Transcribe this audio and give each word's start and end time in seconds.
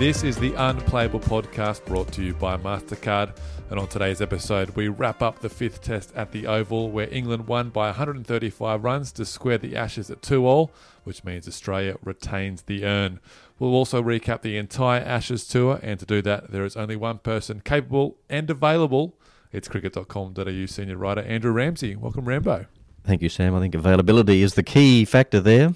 This 0.00 0.22
is 0.22 0.38
the 0.38 0.54
Unplayable 0.54 1.20
Podcast 1.20 1.84
brought 1.84 2.10
to 2.12 2.22
you 2.22 2.32
by 2.32 2.56
MasterCard. 2.56 3.36
And 3.68 3.78
on 3.78 3.86
today's 3.86 4.22
episode, 4.22 4.70
we 4.70 4.88
wrap 4.88 5.20
up 5.20 5.40
the 5.40 5.50
fifth 5.50 5.82
test 5.82 6.10
at 6.16 6.32
the 6.32 6.46
Oval, 6.46 6.90
where 6.90 7.06
England 7.12 7.46
won 7.46 7.68
by 7.68 7.88
135 7.88 8.82
runs 8.82 9.12
to 9.12 9.26
square 9.26 9.58
the 9.58 9.76
Ashes 9.76 10.10
at 10.10 10.22
2 10.22 10.46
all, 10.46 10.70
which 11.04 11.22
means 11.22 11.46
Australia 11.46 11.98
retains 12.02 12.62
the 12.62 12.86
urn. 12.86 13.20
We'll 13.58 13.74
also 13.74 14.02
recap 14.02 14.40
the 14.40 14.56
entire 14.56 15.02
Ashes 15.02 15.46
tour, 15.46 15.78
and 15.82 16.00
to 16.00 16.06
do 16.06 16.22
that, 16.22 16.50
there 16.50 16.64
is 16.64 16.78
only 16.78 16.96
one 16.96 17.18
person 17.18 17.60
capable 17.60 18.16
and 18.30 18.48
available. 18.48 19.18
It's 19.52 19.68
cricket.com.au 19.68 20.64
senior 20.64 20.96
writer 20.96 21.20
Andrew 21.20 21.52
Ramsey. 21.52 21.94
Welcome, 21.94 22.24
Rambo. 22.24 22.64
Thank 23.04 23.20
you, 23.20 23.28
Sam. 23.28 23.54
I 23.54 23.60
think 23.60 23.74
availability 23.74 24.40
is 24.40 24.54
the 24.54 24.62
key 24.62 25.04
factor 25.04 25.40
there. 25.40 25.74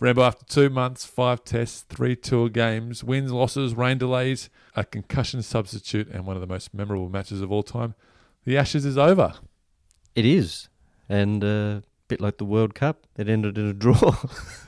Rambo, 0.00 0.22
after 0.22 0.44
two 0.44 0.70
months, 0.70 1.04
five 1.04 1.42
tests, 1.44 1.84
three 1.88 2.14
tour 2.14 2.48
games, 2.48 3.02
wins, 3.02 3.32
losses, 3.32 3.74
rain 3.74 3.98
delays, 3.98 4.48
a 4.76 4.84
concussion 4.84 5.42
substitute, 5.42 6.08
and 6.08 6.24
one 6.24 6.36
of 6.36 6.40
the 6.40 6.46
most 6.46 6.72
memorable 6.72 7.08
matches 7.08 7.40
of 7.40 7.50
all 7.50 7.64
time, 7.64 7.94
the 8.44 8.56
Ashes 8.56 8.84
is 8.84 8.96
over. 8.96 9.34
It 10.14 10.24
is. 10.24 10.68
And 11.08 11.42
uh, 11.42 11.46
a 11.46 11.82
bit 12.06 12.20
like 12.20 12.38
the 12.38 12.44
World 12.44 12.74
Cup, 12.74 13.06
it 13.16 13.28
ended 13.28 13.58
in 13.58 13.66
a 13.66 13.72
draw. 13.72 14.16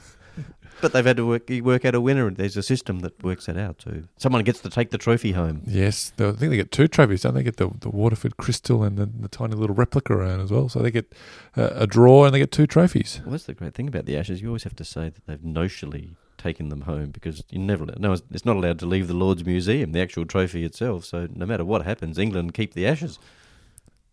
but 0.81 0.93
they've 0.93 1.05
had 1.05 1.17
to 1.17 1.27
work, 1.27 1.49
work 1.63 1.85
out 1.85 1.95
a 1.95 2.01
winner, 2.01 2.27
and 2.27 2.37
there's 2.37 2.57
a 2.57 2.63
system 2.63 3.01
that 3.01 3.23
works 3.23 3.47
that 3.47 3.57
out 3.57 3.79
too. 3.79 4.09
Someone 4.17 4.45
gets 4.45 4.61
to 4.61 4.71
take 4.71 4.91
the 4.91 4.99
trophy 4.99 5.33
home. 5.33 5.63
Yes, 5.67 6.13
I 6.19 6.33
think 6.33 6.51
they 6.51 6.57
get 6.57 6.73
two 6.73 6.89
trophies, 6.89 7.23
don't 7.23 7.35
they? 7.35 7.43
Get 7.43 7.57
the, 7.57 7.71
the 7.81 7.91
Waterford 7.91 8.37
Crystal 8.37 8.83
and 8.83 8.97
the, 8.97 9.07
the 9.07 9.29
tiny 9.29 9.55
little 9.55 9.77
replica 9.77 10.13
around 10.13 10.41
as 10.41 10.51
well. 10.51 10.69
So 10.69 10.81
they 10.81 10.91
get 10.91 11.13
uh, 11.57 11.71
a 11.75 11.87
draw 11.87 12.25
and 12.25 12.35
they 12.35 12.39
get 12.39 12.53
two 12.53 12.67
trophies. 12.67 13.21
Well, 13.25 13.33
that's 13.33 13.45
the 13.45 13.55
great 13.55 13.75
thing 13.75 13.89
about 13.89 14.07
the 14.07 14.17
Ashes. 14.17 14.43
You 14.43 14.49
always 14.49 14.65
have 14.65 14.77
to 14.77 14.85
say 14.85 15.11
that 15.11 15.27
they've 15.27 15.39
notionally 15.39 16.11
taken 16.39 16.71
them 16.71 16.83
home 16.83 17.11
because 17.11 17.45
you 17.51 17.59
never 17.59 17.85
no 17.99 18.13
it's 18.13 18.47
not 18.47 18.57
allowed 18.57 18.79
to 18.79 18.87
leave 18.87 19.09
the 19.09 19.15
Lord's 19.15 19.45
Museum, 19.45 19.93
the 19.93 20.01
actual 20.01 20.25
trophy 20.25 20.65
itself. 20.65 21.05
So 21.05 21.29
no 21.35 21.47
matter 21.47 21.65
what 21.65 21.85
happens, 21.85 22.19
England 22.19 22.55
keep 22.55 22.75
the 22.75 22.87
Ashes. 22.87 23.19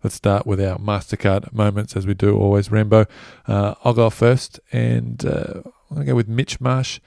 Let's 0.03 0.15
start 0.15 0.45
with 0.45 0.61
our 0.61 0.77
MasterCard 0.77 1.53
moments 1.53 1.95
as 1.95 2.05
we 2.05 2.13
do 2.13 2.37
always, 2.37 2.71
Rambo. 2.71 3.07
Uh, 3.47 3.73
I'll 3.83 3.95
go 3.95 4.11
first 4.11 4.59
and 4.71 5.25
uh, 5.25 5.61
I'm 5.89 5.95
going 5.95 6.05
to 6.05 6.11
go 6.11 6.15
with 6.15 6.27
Mitch 6.27 6.59
Marsh 6.59 6.99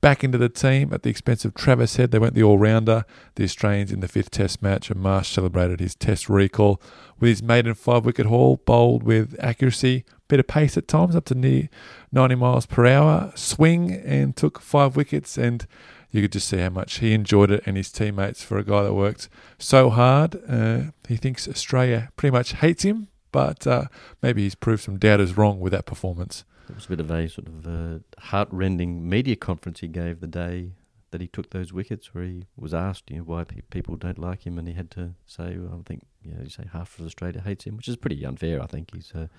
back 0.00 0.22
into 0.22 0.38
the 0.38 0.48
team 0.48 0.92
at 0.92 1.02
the 1.02 1.10
expense 1.10 1.44
of 1.44 1.54
Travis 1.54 1.96
Head. 1.96 2.10
They 2.10 2.18
went 2.18 2.34
the 2.34 2.42
all 2.42 2.58
rounder, 2.58 3.04
the 3.34 3.44
Australians 3.44 3.92
in 3.92 4.00
the 4.00 4.08
fifth 4.08 4.30
test 4.30 4.62
match, 4.62 4.90
and 4.90 5.00
Marsh 5.00 5.28
celebrated 5.28 5.80
his 5.80 5.94
test 5.94 6.28
recall 6.28 6.80
with 7.18 7.30
his 7.30 7.42
maiden 7.42 7.74
five 7.74 8.04
wicket 8.04 8.26
haul, 8.26 8.60
bowled 8.64 9.02
with 9.02 9.36
accuracy, 9.40 10.04
bit 10.28 10.40
of 10.40 10.46
pace 10.46 10.76
at 10.76 10.88
times, 10.88 11.16
up 11.16 11.24
to 11.26 11.34
near 11.34 11.68
90 12.12 12.34
miles 12.34 12.66
per 12.66 12.86
hour, 12.86 13.32
swing, 13.34 13.92
and 13.92 14.36
took 14.36 14.60
five 14.60 14.96
wickets. 14.96 15.38
And 15.38 15.66
you 16.10 16.22
could 16.22 16.32
just 16.32 16.48
see 16.48 16.58
how 16.58 16.70
much 16.70 16.98
he 16.98 17.12
enjoyed 17.12 17.50
it 17.50 17.62
and 17.66 17.76
his 17.76 17.90
teammates 17.90 18.42
for 18.42 18.58
a 18.58 18.64
guy 18.64 18.82
that 18.82 18.94
worked 18.94 19.28
so 19.58 19.90
hard. 19.90 20.40
Uh, 20.48 20.92
he 21.08 21.16
thinks 21.16 21.48
Australia 21.48 22.10
pretty 22.16 22.32
much 22.32 22.52
hates 22.52 22.84
him, 22.84 23.08
but 23.32 23.66
uh, 23.66 23.86
maybe 24.22 24.42
he's 24.42 24.54
proved 24.54 24.82
some 24.82 24.98
doubters 24.98 25.36
wrong 25.36 25.58
with 25.58 25.72
that 25.72 25.86
performance. 25.86 26.44
It 26.68 26.74
was 26.74 26.86
a 26.86 26.88
bit 26.88 27.00
of 27.00 27.10
a 27.10 27.28
sort 27.28 27.48
of 27.48 27.66
uh, 27.66 27.98
heart-rending 28.18 29.08
media 29.08 29.36
conference 29.36 29.80
he 29.80 29.88
gave 29.88 30.20
the 30.20 30.26
day 30.26 30.72
that 31.12 31.20
he 31.20 31.28
took 31.28 31.50
those 31.50 31.72
wickets, 31.72 32.12
where 32.12 32.24
he 32.24 32.46
was 32.56 32.74
asked, 32.74 33.10
you 33.10 33.18
know, 33.18 33.22
why 33.22 33.44
pe- 33.44 33.60
people 33.70 33.96
don't 33.96 34.18
like 34.18 34.44
him, 34.44 34.58
and 34.58 34.66
he 34.66 34.74
had 34.74 34.90
to 34.90 35.14
say, 35.24 35.56
well, 35.56 35.78
I 35.80 35.82
think, 35.88 36.04
you 36.22 36.32
know, 36.32 36.42
you 36.42 36.50
say 36.50 36.64
half 36.72 36.98
of 36.98 37.06
Australia 37.06 37.40
hates 37.40 37.64
him, 37.64 37.76
which 37.76 37.88
is 37.88 37.96
pretty 37.96 38.26
unfair. 38.26 38.60
I 38.60 38.66
think 38.66 38.92
he's 38.92 39.12
an 39.14 39.30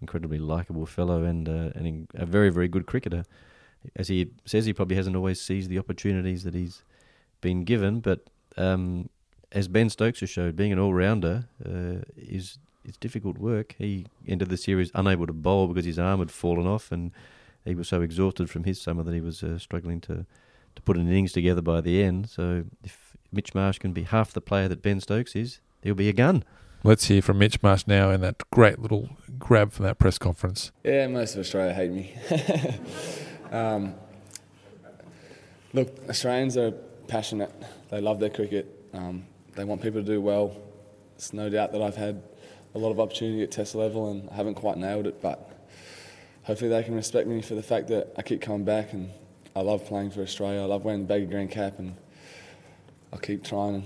incredibly 0.00 0.38
likable 0.38 0.84
fellow 0.84 1.22
and 1.22 1.48
uh, 1.48 1.70
and 1.76 2.08
a 2.14 2.26
very 2.26 2.50
very 2.50 2.66
good 2.66 2.86
cricketer. 2.86 3.24
As 3.94 4.08
he 4.08 4.30
says, 4.44 4.66
he 4.66 4.72
probably 4.72 4.96
hasn't 4.96 5.16
always 5.16 5.40
seized 5.40 5.70
the 5.70 5.78
opportunities 5.78 6.42
that 6.42 6.54
he's 6.54 6.82
been 7.40 7.64
given, 7.64 8.00
but 8.00 8.28
um, 8.56 9.08
as 9.52 9.68
Ben 9.68 9.90
Stokes 9.90 10.20
has 10.20 10.30
showed, 10.30 10.56
being 10.56 10.72
an 10.72 10.78
all-rounder 10.78 11.48
uh, 11.64 12.02
is 12.16 12.58
it's 12.84 12.96
difficult 12.96 13.38
work. 13.38 13.74
He 13.78 14.06
ended 14.26 14.48
the 14.48 14.56
series 14.56 14.90
unable 14.94 15.26
to 15.26 15.32
bowl 15.32 15.68
because 15.68 15.84
his 15.84 15.98
arm 15.98 16.20
had 16.20 16.30
fallen 16.30 16.66
off, 16.66 16.92
and 16.92 17.12
he 17.64 17.74
was 17.74 17.88
so 17.88 18.02
exhausted 18.02 18.50
from 18.50 18.64
his 18.64 18.80
summer 18.80 19.02
that 19.02 19.14
he 19.14 19.20
was 19.20 19.42
uh, 19.42 19.58
struggling 19.58 20.00
to, 20.02 20.26
to 20.74 20.82
put 20.82 20.96
an 20.96 21.08
innings 21.08 21.32
together 21.32 21.62
by 21.62 21.80
the 21.80 22.02
end. 22.02 22.28
So 22.28 22.64
if 22.82 23.16
Mitch 23.30 23.54
Marsh 23.54 23.78
can 23.78 23.92
be 23.92 24.02
half 24.02 24.32
the 24.32 24.40
player 24.40 24.68
that 24.68 24.82
Ben 24.82 25.00
Stokes 25.00 25.36
is, 25.36 25.60
he'll 25.82 25.94
be 25.94 26.08
a 26.08 26.12
gun. 26.12 26.44
Let's 26.84 27.06
hear 27.06 27.22
from 27.22 27.38
Mitch 27.38 27.62
Marsh 27.62 27.84
now 27.86 28.10
in 28.10 28.20
that 28.22 28.42
great 28.50 28.80
little 28.80 29.10
grab 29.38 29.72
from 29.72 29.86
that 29.86 29.98
press 29.98 30.18
conference. 30.18 30.72
Yeah, 30.82 31.06
most 31.06 31.34
of 31.34 31.40
Australia 31.40 31.72
hate 31.72 31.92
me. 31.92 32.12
um, 33.52 33.94
look, 35.72 35.96
Australians 36.08 36.56
are 36.56 36.72
passionate. 37.06 37.52
They 37.90 38.00
love 38.00 38.18
their 38.18 38.30
cricket. 38.30 38.88
Um, 38.92 39.26
they 39.54 39.62
want 39.64 39.80
people 39.80 40.00
to 40.00 40.06
do 40.06 40.20
well. 40.20 40.56
It's 41.14 41.32
no 41.32 41.48
doubt 41.48 41.70
that 41.70 41.82
I've 41.82 41.94
had 41.94 42.20
a 42.74 42.78
lot 42.78 42.90
of 42.90 43.00
opportunity 43.00 43.42
at 43.42 43.50
test 43.50 43.74
level 43.74 44.10
and 44.10 44.28
I 44.30 44.34
haven't 44.34 44.54
quite 44.54 44.76
nailed 44.76 45.06
it, 45.06 45.20
but 45.20 45.50
hopefully 46.44 46.70
they 46.70 46.82
can 46.82 46.94
respect 46.94 47.28
me 47.28 47.42
for 47.42 47.54
the 47.54 47.62
fact 47.62 47.88
that 47.88 48.12
I 48.16 48.22
keep 48.22 48.40
coming 48.40 48.64
back 48.64 48.92
and 48.92 49.10
I 49.54 49.60
love 49.60 49.84
playing 49.86 50.10
for 50.10 50.22
Australia. 50.22 50.62
I 50.62 50.64
love 50.64 50.84
wearing 50.84 51.02
the 51.02 51.06
baggy 51.06 51.26
green 51.26 51.48
cap 51.48 51.78
and 51.78 51.94
I'll 53.12 53.18
keep 53.18 53.44
trying 53.44 53.76
and 53.76 53.84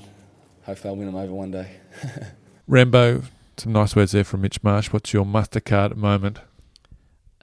hopefully 0.63 0.91
I'll 0.91 0.97
win 0.97 1.07
them 1.07 1.17
over 1.17 1.33
one 1.33 1.51
day. 1.51 1.71
Rambo, 2.69 3.23
some 3.57 3.73
nice 3.73 3.97
words 3.97 4.13
there 4.13 4.25
from 4.25 4.43
Mitch 4.43 4.63
Marsh. 4.63 4.93
What's 4.93 5.13
your 5.13 5.25
Mastercard 5.25 5.97
moment? 5.97 6.39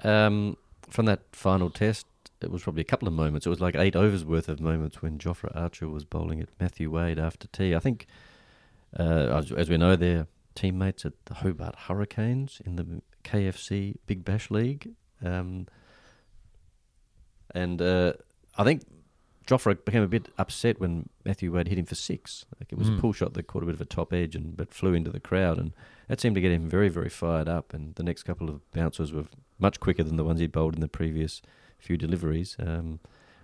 Um, 0.04 0.58
from 0.90 1.06
that 1.06 1.22
final 1.32 1.70
test, 1.70 2.06
it 2.42 2.52
was 2.52 2.64
probably 2.64 2.82
a 2.82 2.86
couple 2.86 3.08
of 3.08 3.14
moments. 3.14 3.46
It 3.46 3.50
was 3.50 3.62
like 3.62 3.76
eight 3.76 3.96
overs 3.96 4.24
worth 4.24 4.50
of 4.50 4.60
moments 4.60 5.02
when 5.02 5.18
Jofra 5.18 5.56
Archer 5.56 5.88
was 5.88 6.06
bowling 6.06 6.42
at 6.42 6.50
Matthew 6.60 6.92
Wade 6.92 7.20
after 7.20 7.48
tea. 7.48 7.74
I 7.74 7.80
think, 7.80 8.06
uh, 8.98 9.38
as, 9.38 9.52
as 9.52 9.70
we 9.70 9.78
know, 9.78 9.96
they're 9.96 10.28
teammates 10.56 11.06
at 11.06 11.14
the 11.26 11.36
Hobart 11.36 11.76
Hurricanes 11.88 12.62
in 12.66 12.76
the 12.76 13.02
KFC 13.24 13.96
Big 14.06 14.24
Bash 14.26 14.50
League. 14.52 14.92
Um, 15.24 15.68
and 17.54 17.82
uh, 17.82 18.14
I 18.58 18.64
think 18.64 18.84
Jofra 19.48 19.84
became 19.84 20.04
a 20.04 20.08
bit 20.08 20.30
upset 20.38 20.80
when 20.80 21.10
Matthew 21.26 21.52
Wade 21.54 21.68
hit 21.68 21.78
him 21.78 21.86
for 21.86 21.96
six. 21.96 22.46
Like 22.60 22.72
it 22.72 22.78
was 22.78 22.90
Mm. 22.90 22.98
a 22.98 23.02
pull 23.02 23.14
shot 23.14 23.34
that 23.34 23.48
caught 23.48 23.64
a 23.64 23.66
bit 23.66 23.76
of 23.76 23.82
a 23.82 23.86
top 23.86 24.14
edge 24.14 24.36
and 24.36 24.56
but 24.56 24.74
flew 24.74 24.94
into 24.94 25.10
the 25.12 25.20
crowd, 25.20 25.58
and 25.58 25.74
that 26.08 26.20
seemed 26.22 26.36
to 26.36 26.42
get 26.42 26.52
him 26.52 26.70
very, 26.70 26.90
very 26.90 27.10
fired 27.10 27.48
up. 27.48 27.74
And 27.74 27.96
the 27.96 28.04
next 28.04 28.24
couple 28.24 28.50
of 28.50 28.70
bounces 28.72 29.12
were 29.12 29.26
much 29.60 29.80
quicker 29.80 30.04
than 30.04 30.16
the 30.18 30.24
ones 30.24 30.40
he'd 30.40 30.52
bowled 30.52 30.76
in 30.76 30.82
the 30.82 30.88
previous 30.88 31.42
few 31.78 31.98
deliveries. 31.98 32.56
Um, 32.60 33.00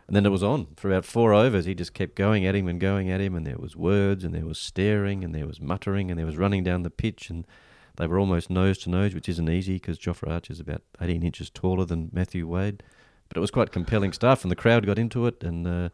and 0.10 0.16
then 0.16 0.26
it 0.26 0.30
was 0.30 0.42
on 0.42 0.66
for 0.76 0.90
about 0.90 1.06
four 1.06 1.36
overs. 1.36 1.66
He 1.66 1.76
just 1.76 1.94
kept 1.94 2.16
going 2.16 2.44
at 2.44 2.56
him 2.56 2.68
and 2.68 2.80
going 2.80 3.12
at 3.12 3.22
him, 3.22 3.36
and 3.36 3.46
there 3.46 3.60
was 3.60 3.76
words, 3.76 4.24
and 4.24 4.34
there 4.34 4.48
was 4.48 4.58
staring, 4.58 5.24
and 5.24 5.36
there 5.36 5.46
was 5.46 5.62
muttering, 5.62 6.10
and 6.10 6.18
there 6.18 6.26
was 6.26 6.36
running 6.36 6.64
down 6.64 6.82
the 6.82 6.90
pitch, 6.90 7.30
and 7.30 7.46
they 7.98 8.08
were 8.08 8.18
almost 8.18 8.50
nose 8.50 8.80
to 8.80 8.90
nose, 8.90 9.14
which 9.14 9.30
isn't 9.30 9.48
easy 9.48 9.76
because 9.76 10.00
Jofra 10.00 10.50
is 10.50 10.60
about 10.60 10.82
18 11.00 11.22
inches 11.22 11.52
taller 11.52 11.86
than 11.86 12.10
Matthew 12.12 12.48
Wade. 12.48 12.82
But 13.28 13.38
it 13.38 13.40
was 13.40 13.52
quite 13.52 13.72
compelling 13.72 14.12
stuff, 14.12 14.44
and 14.44 14.50
the 14.50 14.56
crowd 14.56 14.88
got 14.88 14.98
into 14.98 15.28
it. 15.28 15.44
And 15.44 15.68
uh, 15.68 15.90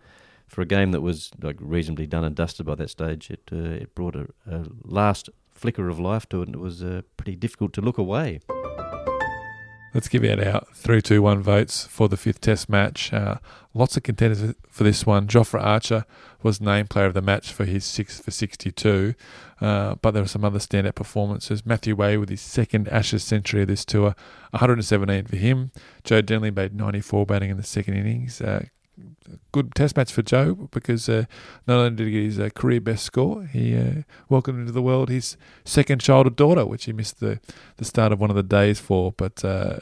for 0.48 0.62
a 0.62 0.66
game 0.66 0.92
that 0.94 1.02
was 1.02 1.32
like 1.42 1.58
reasonably 1.60 2.08
done 2.08 2.24
and 2.24 2.38
dusted 2.38 2.66
by 2.66 2.76
that 2.76 2.90
stage, 2.90 3.30
it 3.30 3.50
uh, 3.52 3.84
it 3.84 3.96
brought 3.96 4.16
a, 4.16 4.30
a 4.50 4.64
last 4.86 5.30
flicker 5.52 5.90
of 5.90 6.00
life 6.00 6.30
to 6.30 6.42
it, 6.42 6.48
and 6.48 6.56
it 6.56 6.62
was 6.62 6.82
uh, 6.82 7.02
pretty 7.18 7.36
difficult 7.36 7.74
to 7.74 7.82
look 7.82 7.98
away. 7.98 8.40
Let's 9.96 10.10
give 10.10 10.26
it 10.26 10.46
out 10.46 10.46
our 10.46 10.68
three, 10.74 11.02
two, 11.02 11.22
one 11.22 11.42
votes 11.42 11.88
for 11.88 12.10
the 12.10 12.18
fifth 12.18 12.42
Test 12.42 12.68
match. 12.68 13.14
Uh, 13.14 13.38
lots 13.74 13.96
of 13.96 14.04
contenders 14.04 14.54
for 14.70 14.84
this 14.84 15.06
one. 15.06 15.26
Jofra 15.26 15.64
Archer 15.64 16.06
was 16.44 16.60
named 16.60 16.90
Player 16.90 17.06
of 17.06 17.14
the 17.14 17.22
Match 17.22 17.54
for 17.54 17.64
his 17.64 17.86
six 17.86 18.20
for 18.20 18.30
sixty-two, 18.30 19.14
uh, 19.62 19.96
but 20.02 20.12
there 20.12 20.22
were 20.22 20.28
some 20.28 20.44
other 20.44 20.60
standout 20.60 20.96
performances. 20.96 21.66
Matthew 21.66 21.96
Wade 21.96 22.20
with 22.20 22.28
his 22.28 22.42
second 22.42 22.90
Ashes 22.90 23.24
century 23.24 23.62
of 23.62 23.70
this 23.70 23.86
tour, 23.86 24.18
117 24.52 25.28
for 25.28 25.38
him. 25.38 25.72
Joe 26.04 26.20
Denley 26.20 26.52
made 26.52 26.76
94 26.76 27.26
batting 27.26 27.52
in 27.52 27.56
the 27.56 27.64
second 27.64 27.94
innings. 27.94 28.42
Uh, 28.42 28.66
good 29.52 29.74
test 29.76 29.98
match 29.98 30.12
for 30.12 30.22
Joe 30.22 30.70
because 30.72 31.08
uh, 31.10 31.26
not 31.68 31.78
only 31.78 31.96
did 31.96 32.08
he 32.08 32.14
get 32.14 32.24
his 32.24 32.40
uh, 32.40 32.50
career 32.50 32.82
best 32.82 33.04
score, 33.04 33.46
he 33.46 33.76
uh, 33.76 34.04
welcomed 34.30 34.60
into 34.60 34.72
the 34.72 34.82
world 34.82 35.10
his 35.10 35.38
second 35.64 36.02
childhood 36.02 36.36
daughter, 36.36 36.66
which 36.66 36.86
he 36.86 36.94
missed 36.94 37.20
the, 37.20 37.40
the 37.78 37.86
start 37.86 38.12
of 38.12 38.20
one 38.20 38.30
of 38.30 38.36
the 38.36 38.44
days 38.44 38.80
for. 38.80 39.12
But 39.12 39.44
uh, 39.44 39.80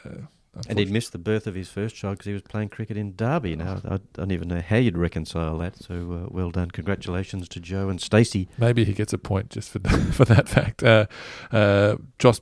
And 0.68 0.78
he'd 0.78 0.90
missed 0.90 1.12
the 1.12 1.18
birth 1.18 1.46
of 1.46 1.54
his 1.54 1.68
first 1.68 1.96
child 1.96 2.18
because 2.18 2.26
he 2.26 2.32
was 2.32 2.42
playing 2.42 2.68
cricket 2.68 2.96
in 2.96 3.16
Derby. 3.16 3.56
Now, 3.56 3.80
I 3.88 3.98
don't 4.12 4.30
even 4.30 4.48
know 4.48 4.60
how 4.60 4.76
you'd 4.76 4.96
reconcile 4.96 5.58
that. 5.58 5.76
So, 5.76 5.94
uh, 5.94 6.28
well 6.30 6.50
done. 6.50 6.70
Congratulations 6.70 7.48
to 7.48 7.60
Joe 7.60 7.88
and 7.88 8.00
Stacey. 8.00 8.48
Maybe 8.58 8.84
he 8.84 8.92
gets 8.92 9.12
a 9.12 9.18
point 9.18 9.50
just 9.50 9.70
for 9.70 9.80
for 10.12 10.24
that 10.26 10.48
fact. 10.48 10.82
Uh, 10.82 11.06
uh, 11.50 11.96
Jos 12.18 12.40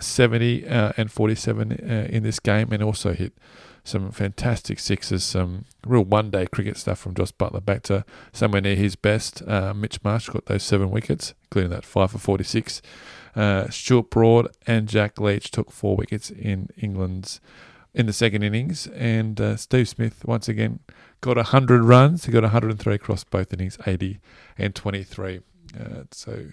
70 0.00 0.66
uh, 0.66 0.92
and 0.96 1.10
47 1.10 1.72
uh, 1.72 2.06
in 2.10 2.22
this 2.22 2.40
game, 2.40 2.72
and 2.72 2.82
also 2.82 3.12
hit 3.12 3.32
some 3.84 4.10
fantastic 4.12 4.78
sixes, 4.78 5.24
some 5.24 5.64
real 5.86 6.04
one 6.04 6.30
day 6.30 6.46
cricket 6.46 6.76
stuff 6.76 6.98
from 6.98 7.14
Jos 7.14 7.32
Buttler 7.32 7.64
back 7.64 7.82
to 7.84 8.04
somewhere 8.32 8.60
near 8.60 8.76
his 8.76 8.96
best. 8.96 9.42
Uh, 9.46 9.74
Mitch 9.74 10.02
Marsh 10.04 10.28
got 10.28 10.46
those 10.46 10.62
seven 10.62 10.90
wickets, 10.90 11.34
including 11.44 11.70
that 11.70 11.84
five 11.84 12.12
for 12.12 12.18
46. 12.18 12.80
Uh, 13.34 13.68
Stuart 13.70 14.10
Broad 14.10 14.48
and 14.66 14.88
Jack 14.88 15.20
Leach 15.20 15.50
took 15.50 15.70
four 15.70 15.96
wickets 15.96 16.30
in 16.30 16.68
England's 16.76 17.40
in 17.94 18.06
the 18.06 18.12
second 18.12 18.42
innings, 18.42 18.86
and 18.88 19.38
uh, 19.40 19.56
Steve 19.56 19.88
Smith 19.88 20.24
once 20.24 20.48
again 20.48 20.80
got 21.20 21.36
100 21.36 21.82
runs. 21.82 22.24
He 22.24 22.32
got 22.32 22.42
103 22.42 22.94
across 22.94 23.24
both 23.24 23.52
innings, 23.52 23.76
80 23.86 24.18
and 24.56 24.74
23. 24.74 25.40
Uh, 25.78 25.84
so, 26.10 26.46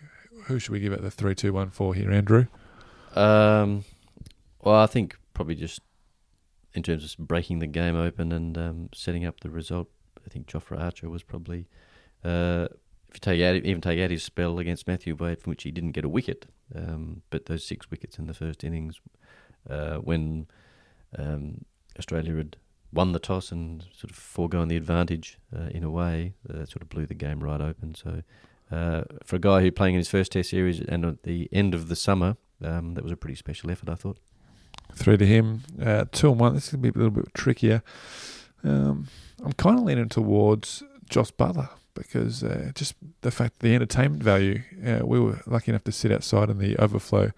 who 0.45 0.59
should 0.59 0.71
we 0.71 0.79
give 0.79 0.91
it 0.91 1.01
the 1.01 1.11
three, 1.11 1.35
two, 1.35 1.53
one, 1.53 1.69
four 1.69 1.93
here, 1.93 2.11
Andrew? 2.11 2.47
Um, 3.15 3.85
well, 4.61 4.75
I 4.75 4.87
think 4.87 5.17
probably 5.33 5.55
just 5.55 5.81
in 6.73 6.83
terms 6.83 7.03
of 7.03 7.27
breaking 7.27 7.59
the 7.59 7.67
game 7.67 7.95
open 7.95 8.31
and 8.31 8.57
um, 8.57 8.89
setting 8.93 9.25
up 9.25 9.39
the 9.41 9.49
result, 9.49 9.87
I 10.25 10.29
think 10.29 10.47
Jofra 10.47 10.79
Archer 10.79 11.09
was 11.09 11.23
probably, 11.23 11.67
uh, 12.23 12.67
if 13.09 13.15
you 13.15 13.19
take 13.21 13.41
out, 13.41 13.55
even 13.55 13.81
take 13.81 13.99
out 13.99 14.11
his 14.11 14.23
spell 14.23 14.59
against 14.59 14.87
Matthew 14.87 15.15
Wade, 15.15 15.41
from 15.41 15.51
which 15.51 15.63
he 15.63 15.71
didn't 15.71 15.91
get 15.91 16.05
a 16.05 16.09
wicket, 16.09 16.45
um, 16.75 17.21
but 17.29 17.47
those 17.47 17.63
six 17.63 17.89
wickets 17.89 18.19
in 18.19 18.27
the 18.27 18.33
first 18.33 18.63
innings, 18.63 18.99
uh, 19.69 19.97
when 19.97 20.47
um, 21.17 21.65
Australia 21.97 22.35
had 22.35 22.57
won 22.91 23.11
the 23.11 23.19
toss 23.19 23.51
and 23.51 23.85
sort 23.95 24.11
of 24.11 24.15
foregone 24.15 24.67
the 24.67 24.77
advantage 24.77 25.37
uh, 25.55 25.69
in 25.71 25.83
a 25.83 25.89
way, 25.89 26.33
that 26.45 26.69
sort 26.69 26.81
of 26.81 26.89
blew 26.89 27.05
the 27.05 27.13
game 27.13 27.43
right 27.43 27.61
open. 27.61 27.95
So, 27.95 28.23
uh, 28.71 29.03
for 29.23 29.35
a 29.35 29.39
guy 29.39 29.61
who 29.61 29.71
playing 29.71 29.95
in 29.95 29.99
his 29.99 30.09
first 30.09 30.31
Test 30.31 30.51
series 30.51 30.79
and 30.79 31.05
at 31.05 31.23
the 31.23 31.49
end 31.51 31.73
of 31.73 31.87
the 31.87 31.95
summer, 31.95 32.37
um, 32.63 32.93
that 32.93 33.03
was 33.03 33.11
a 33.11 33.17
pretty 33.17 33.35
special 33.35 33.71
effort, 33.71 33.89
I 33.89 33.95
thought. 33.95 34.19
Three 34.93 35.17
to 35.17 35.25
him. 35.25 35.61
Uh, 35.81 36.05
two 36.11 36.31
and 36.31 36.39
one. 36.39 36.55
This 36.55 36.65
is 36.65 36.73
going 36.73 36.83
to 36.83 36.91
be 36.91 36.99
a 36.99 37.03
little 37.03 37.23
bit 37.23 37.33
trickier. 37.33 37.83
Um, 38.63 39.07
I'm 39.43 39.53
kind 39.53 39.77
of 39.77 39.85
leaning 39.85 40.09
towards 40.09 40.83
Jos 41.09 41.31
Buttler 41.31 41.69
because 41.93 42.43
uh, 42.43 42.71
just 42.75 42.95
the 43.21 43.31
fact 43.31 43.59
the 43.59 43.75
entertainment 43.75 44.23
value. 44.23 44.61
Uh, 44.85 45.05
we 45.05 45.19
were 45.19 45.41
lucky 45.45 45.71
enough 45.71 45.83
to 45.85 45.91
sit 45.91 46.11
outside 46.11 46.49
in 46.49 46.57
the 46.57 46.77
overflow 46.77 47.31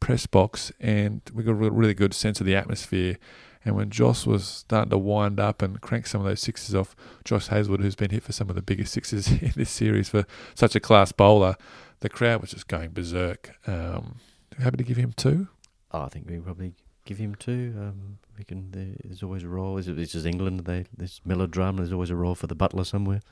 press 0.00 0.26
box 0.26 0.70
and 0.80 1.22
we 1.34 1.42
got 1.42 1.52
a 1.52 1.54
really 1.54 1.94
good 1.94 2.14
sense 2.14 2.40
of 2.40 2.46
the 2.46 2.56
atmosphere. 2.56 3.18
And 3.64 3.74
when 3.74 3.90
Jos 3.90 4.26
was 4.26 4.46
starting 4.46 4.90
to 4.90 4.98
wind 4.98 5.40
up 5.40 5.62
and 5.62 5.80
crank 5.80 6.06
some 6.06 6.20
of 6.20 6.26
those 6.26 6.40
sixes 6.40 6.74
off, 6.74 6.94
Josh 7.24 7.48
Hazlewood, 7.48 7.80
who's 7.80 7.96
been 7.96 8.10
hit 8.10 8.22
for 8.22 8.32
some 8.32 8.48
of 8.48 8.56
the 8.56 8.62
biggest 8.62 8.92
sixes 8.92 9.28
in 9.42 9.52
this 9.56 9.70
series 9.70 10.08
for 10.08 10.24
such 10.54 10.74
a 10.74 10.80
class 10.80 11.12
bowler, 11.12 11.56
the 12.00 12.08
crowd 12.08 12.40
was 12.40 12.50
just 12.50 12.68
going 12.68 12.90
berserk. 12.90 13.56
Um, 13.66 14.16
happy 14.58 14.76
to 14.76 14.84
give 14.84 14.96
him 14.96 15.12
two. 15.12 15.48
Oh, 15.90 16.02
I 16.02 16.08
think 16.08 16.28
we 16.28 16.38
probably 16.38 16.74
give 17.08 17.18
him 17.18 17.34
two. 17.34 17.74
Um, 17.78 18.18
we 18.36 18.44
can. 18.44 18.70
There's 19.02 19.22
always 19.22 19.42
a 19.42 19.48
role. 19.48 19.76
This 19.76 20.14
is 20.14 20.26
England. 20.26 20.60
They, 20.60 20.84
there's 20.94 21.22
melodrama. 21.24 21.78
There's 21.78 21.92
always 21.92 22.10
a 22.10 22.16
role 22.16 22.34
for 22.34 22.46
the 22.46 22.54
butler 22.54 22.84
somewhere. 22.84 23.22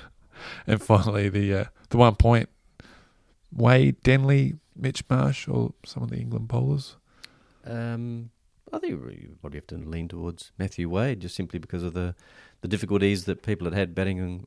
and 0.66 0.80
finally, 0.82 1.30
the 1.30 1.54
uh, 1.54 1.64
the 1.88 1.96
one 1.96 2.16
point. 2.16 2.50
Wade, 3.50 4.02
Denley, 4.02 4.56
Mitch 4.76 5.04
Marsh, 5.08 5.48
or 5.48 5.72
some 5.86 6.02
of 6.02 6.10
the 6.10 6.16
England 6.16 6.48
bowlers. 6.48 6.96
Um, 7.64 8.30
I 8.72 8.78
think 8.78 8.90
you 8.90 9.36
probably 9.40 9.58
have 9.58 9.68
to 9.68 9.76
lean 9.76 10.08
towards 10.08 10.52
Matthew 10.58 10.90
Wade, 10.90 11.20
just 11.20 11.34
simply 11.34 11.58
because 11.58 11.82
of 11.82 11.94
the 11.94 12.14
the 12.60 12.68
difficulties 12.68 13.24
that 13.24 13.42
people 13.42 13.64
had 13.64 13.74
had 13.74 13.94
batting, 13.94 14.46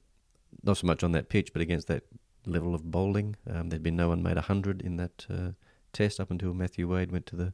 not 0.61 0.77
so 0.77 0.85
much 0.85 1.03
on 1.03 1.13
that 1.13 1.29
pitch, 1.29 1.51
but 1.51 1.63
against 1.63 1.87
that 1.87 2.03
level 2.45 2.75
of 2.75 2.91
bowling. 2.91 3.37
Um, 3.49 3.69
there'd 3.69 3.81
been 3.81 3.95
no 3.95 4.09
one 4.09 4.21
made 4.21 4.37
hundred 4.37 4.81
in 4.81 4.97
that 4.97 5.25
uh, 5.29 5.51
test 5.93 6.19
up 6.19 6.29
until 6.29 6.53
Matthew 6.53 6.87
Wade 6.87 7.11
went 7.11 7.25
to 7.27 7.35
the 7.35 7.53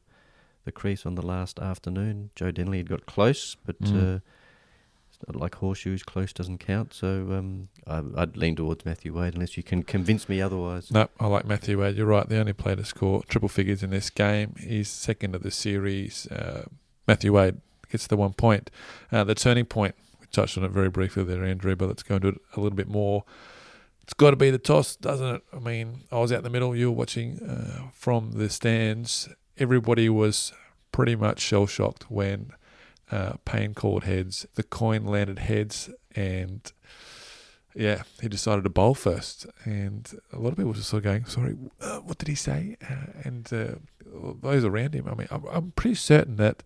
the 0.64 0.72
crease 0.72 1.06
on 1.06 1.14
the 1.14 1.22
last 1.22 1.58
afternoon. 1.58 2.30
Joe 2.34 2.50
Denley 2.50 2.78
had 2.78 2.88
got 2.88 3.06
close, 3.06 3.56
but 3.64 3.80
mm. 3.80 4.16
uh, 4.16 4.20
it's 5.08 5.18
not 5.26 5.36
like 5.36 5.56
horseshoes. 5.56 6.02
Close 6.02 6.32
doesn't 6.32 6.58
count. 6.58 6.94
So 6.94 7.08
um, 7.32 7.68
I, 7.86 8.00
would 8.00 8.36
lean 8.36 8.56
towards 8.56 8.84
Matthew 8.84 9.14
Wade 9.18 9.34
unless 9.34 9.56
you 9.56 9.62
can 9.62 9.82
convince 9.82 10.28
me 10.28 10.40
otherwise. 10.40 10.90
No, 10.90 11.08
I 11.20 11.26
like 11.26 11.44
Matthew 11.44 11.80
Wade. 11.80 11.96
You're 11.96 12.06
right. 12.06 12.28
The 12.28 12.38
only 12.38 12.52
player 12.52 12.76
to 12.76 12.84
score 12.84 13.22
triple 13.24 13.48
figures 13.48 13.82
in 13.82 13.90
this 13.90 14.10
game. 14.10 14.54
He's 14.58 14.88
second 14.88 15.34
of 15.34 15.42
the 15.42 15.50
series. 15.50 16.26
Uh, 16.28 16.64
Matthew 17.06 17.32
Wade 17.32 17.60
gets 17.90 18.06
the 18.06 18.16
one 18.16 18.32
point. 18.32 18.70
Uh, 19.12 19.24
the 19.24 19.34
turning 19.34 19.66
point. 19.66 19.94
We 20.20 20.26
touched 20.28 20.56
on 20.56 20.64
it 20.64 20.70
very 20.70 20.88
briefly 20.88 21.24
there, 21.24 21.44
Andrew, 21.44 21.76
but 21.76 21.88
let's 21.88 22.02
go 22.02 22.16
into 22.16 22.28
it 22.28 22.40
a 22.56 22.60
little 22.60 22.76
bit 22.76 22.88
more. 22.88 23.24
It's 24.02 24.14
got 24.14 24.30
to 24.30 24.36
be 24.36 24.50
the 24.50 24.58
toss, 24.58 24.96
doesn't 24.96 25.36
it? 25.36 25.42
I 25.52 25.58
mean, 25.60 26.02
I 26.12 26.18
was 26.18 26.30
out 26.30 26.38
in 26.38 26.44
the 26.44 26.50
middle. 26.50 26.76
You 26.76 26.90
were 26.90 26.96
watching 26.96 27.40
uh, 27.40 27.88
from 27.94 28.32
the 28.32 28.50
stands 28.50 29.28
everybody 29.58 30.08
was 30.08 30.52
pretty 30.92 31.16
much 31.16 31.40
shell 31.40 31.66
shocked 31.66 32.10
when 32.10 32.52
uh, 33.10 33.34
Paine 33.44 33.74
called 33.74 34.04
heads. 34.04 34.46
The 34.54 34.62
coin 34.62 35.04
landed 35.04 35.40
heads, 35.40 35.90
and 36.14 36.70
yeah, 37.74 38.02
he 38.20 38.28
decided 38.28 38.64
to 38.64 38.70
bowl 38.70 38.94
first. 38.94 39.46
And 39.64 40.10
a 40.32 40.38
lot 40.38 40.50
of 40.50 40.56
people 40.56 40.70
were 40.70 40.76
just 40.76 40.88
sort 40.88 41.00
of 41.00 41.04
going, 41.04 41.24
"Sorry, 41.26 41.56
uh, 41.80 41.98
what 41.98 42.18
did 42.18 42.28
he 42.28 42.34
say?" 42.34 42.76
Uh, 42.82 43.22
and 43.24 43.52
uh, 43.52 43.74
those 44.40 44.64
around 44.64 44.94
him. 44.94 45.08
I 45.08 45.14
mean, 45.14 45.28
I'm, 45.30 45.44
I'm 45.46 45.70
pretty 45.72 45.96
certain 45.96 46.36
that. 46.36 46.62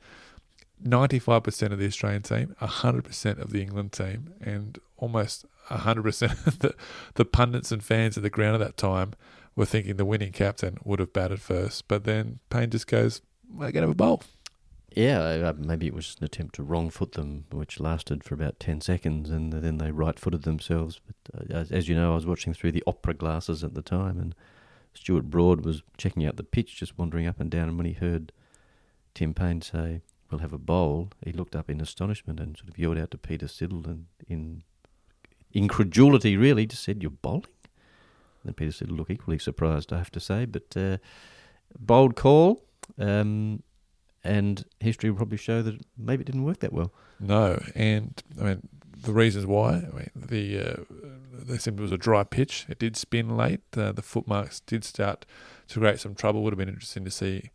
95% 0.81 1.73
of 1.73 1.81
the 1.81 1.87
Australian 1.87 2.23
team, 2.23 2.55
100% 2.63 3.39
of 3.41 3.51
the 3.51 3.61
England 3.61 3.91
team, 3.91 4.33
and 4.41 4.79
almost 4.97 5.45
100% 5.71 6.47
of 6.47 6.61
the, 6.61 6.73
the 7.15 7.25
pundits 7.25 7.73
and 7.73 7.83
fans 7.83 8.17
at 8.17 8.23
the 8.23 8.31
ground 8.31 8.55
at 8.55 8.61
that 8.61 8.77
time 8.77 9.15
were 9.59 9.67
thinking 9.67 9.97
the 9.97 10.05
winning 10.05 10.31
captain 10.31 10.79
would 10.85 11.01
have 11.01 11.13
batted 11.13 11.41
first, 11.41 11.89
but 11.89 12.05
then 12.05 12.39
Paine 12.49 12.71
just 12.71 12.87
goes, 12.87 13.21
"We're 13.51 13.73
going 13.73 13.75
to 13.75 13.81
have 13.83 13.91
a 13.91 13.95
bowl." 13.95 14.23
Yeah, 14.95 15.53
maybe 15.59 15.87
it 15.87 15.95
was 15.95 16.17
an 16.19 16.25
attempt 16.25 16.55
to 16.55 16.63
wrong 16.63 16.91
foot 16.91 17.13
them, 17.13 17.45
which 17.51 17.79
lasted 17.79 18.25
for 18.25 18.35
about 18.35 18.59
10 18.59 18.81
seconds, 18.81 19.31
and 19.31 19.53
then 19.53 19.79
they 19.79 19.91
right 19.91 20.19
footed 20.19 20.43
themselves. 20.43 21.01
But 21.05 21.51
uh, 21.51 21.59
as, 21.59 21.71
as, 21.71 21.89
you 21.89 21.95
know, 21.95 22.13
I 22.13 22.15
was 22.15 22.25
watching 22.25 22.55
through 22.55 22.73
the 22.73 22.85
opera 22.87 23.15
glasses 23.15 23.63
at 23.63 23.75
the 23.75 23.83
time, 23.83 24.19
and 24.19 24.35
Stuart 24.95 25.29
Broad 25.29 25.65
was 25.65 25.83
checking 25.99 26.25
out 26.25 26.37
the 26.37 26.43
pitch, 26.43 26.77
just 26.77 26.97
wandering 26.97 27.27
up 27.27 27.39
and 27.39 27.51
down. 27.51 27.69
And 27.69 27.77
when 27.77 27.87
he 27.87 27.93
heard 27.93 28.33
Tim 29.15 29.35
Paine 29.35 29.61
say, 29.61 30.03
We'll 30.31 30.41
have 30.41 30.53
a 30.53 30.59
bowl, 30.59 31.11
he 31.25 31.33
looked 31.33 31.57
up 31.57 31.71
in 31.71 31.81
astonishment 31.81 32.39
and 32.39 32.57
sort 32.57 32.69
of 32.69 32.79
yelled 32.79 32.99
out 32.99 33.11
to 33.13 33.19
Peter 33.19 33.47
Siddle, 33.47 33.87
and 33.87 34.07
in 34.27 34.63
incredulity, 35.53 36.37
really, 36.37 36.67
just 36.67 36.85
said, 36.85 37.03
You're 37.03 37.11
bowling? 37.11 37.45
And 38.45 38.57
Peter 38.57 38.73
said, 38.73 38.91
look 38.91 39.11
equally 39.11 39.39
surprised, 39.39 39.93
I 39.93 39.99
have 39.99 40.11
to 40.13 40.21
say. 40.21 40.45
But 40.45 40.77
uh, 40.77 40.99
bold 41.79 42.17
call. 42.17 42.63
Um, 42.99 43.63
and 44.25 44.65
history 44.81 45.11
will 45.11 45.17
probably 45.17 45.39
show 45.39 45.63
that 45.63 45.81
maybe 45.97 46.23
it 46.23 46.27
didn't 46.27 46.45
work 46.45 46.59
that 46.61 46.73
well. 46.73 46.93
No, 47.21 47.63
and 47.75 48.23
I 48.41 48.45
mean 48.45 48.69
the 49.03 49.13
reasons 49.13 49.47
why. 49.47 49.71
I 49.71 49.97
mean 49.97 50.11
the 50.15 50.59
uh, 50.59 50.85
they 51.33 51.59
said 51.59 51.75
it 51.75 51.81
was 51.81 51.93
a 51.93 51.99
dry 51.99 52.25
pitch. 52.25 52.67
It 52.69 52.79
did 52.79 52.97
spin 52.97 53.37
late. 53.37 53.61
Uh, 53.77 53.93
the 53.93 54.03
footmarks 54.03 54.61
did 54.61 54.85
start 54.85 55.25
to 55.69 55.81
create 55.81 56.01
some 56.01 56.15
trouble. 56.15 56.43
Would 56.43 56.53
have 56.53 56.59
been 56.59 56.69
interesting 56.69 57.05
to 57.05 57.11
see 57.11 57.51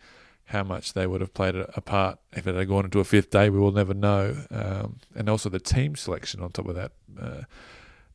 how 0.45 0.63
much 0.63 0.93
they 0.93 1.07
would 1.07 1.21
have 1.21 1.33
played 1.33 1.55
a, 1.55 1.81
part 1.81 2.19
if 2.33 2.45
it 2.45 2.55
had 2.55 2.67
gone 2.67 2.85
into 2.85 2.99
a 2.99 3.03
fifth 3.03 3.29
day. 3.29 3.49
We 3.49 3.59
will 3.59 3.71
never 3.71 3.93
know. 3.93 4.45
Um, 4.51 4.99
and 5.15 5.29
also 5.29 5.49
the 5.49 5.59
team 5.59 5.95
selection 5.95 6.41
on 6.41 6.51
top 6.51 6.67
of 6.67 6.75
that. 6.75 6.91
Uh, 7.19 7.43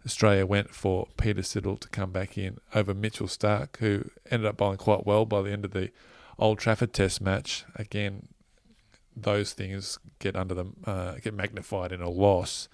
Australia 0.07 0.47
went 0.47 0.75
for 0.75 1.09
Peter 1.17 1.43
Siddle 1.43 1.78
to 1.81 1.88
come 1.88 2.12
back 2.12 2.38
in 2.38 2.59
over 2.75 2.95
Mitchell 2.95 3.26
Starc, 3.26 3.76
who 3.78 4.11
ended 4.31 4.47
up 4.47 4.57
bowling 4.57 4.78
quite 4.78 5.07
well 5.07 5.25
by 5.25 5.43
the 5.43 5.50
end 5.50 5.64
of 5.64 5.73
the 5.73 5.90
Old 6.38 6.59
Trafford 6.59 6.93
Test 6.93 7.21
match. 7.21 7.64
Again, 7.75 8.28
those 9.17 9.52
things 9.52 9.99
get 10.19 10.37
under 10.37 10.55
them, 10.55 10.76
uh, 10.85 11.14
get 11.14 11.35
magnified 11.35 11.93
in 11.93 12.00
a 12.00 12.09
loss. 12.09 12.69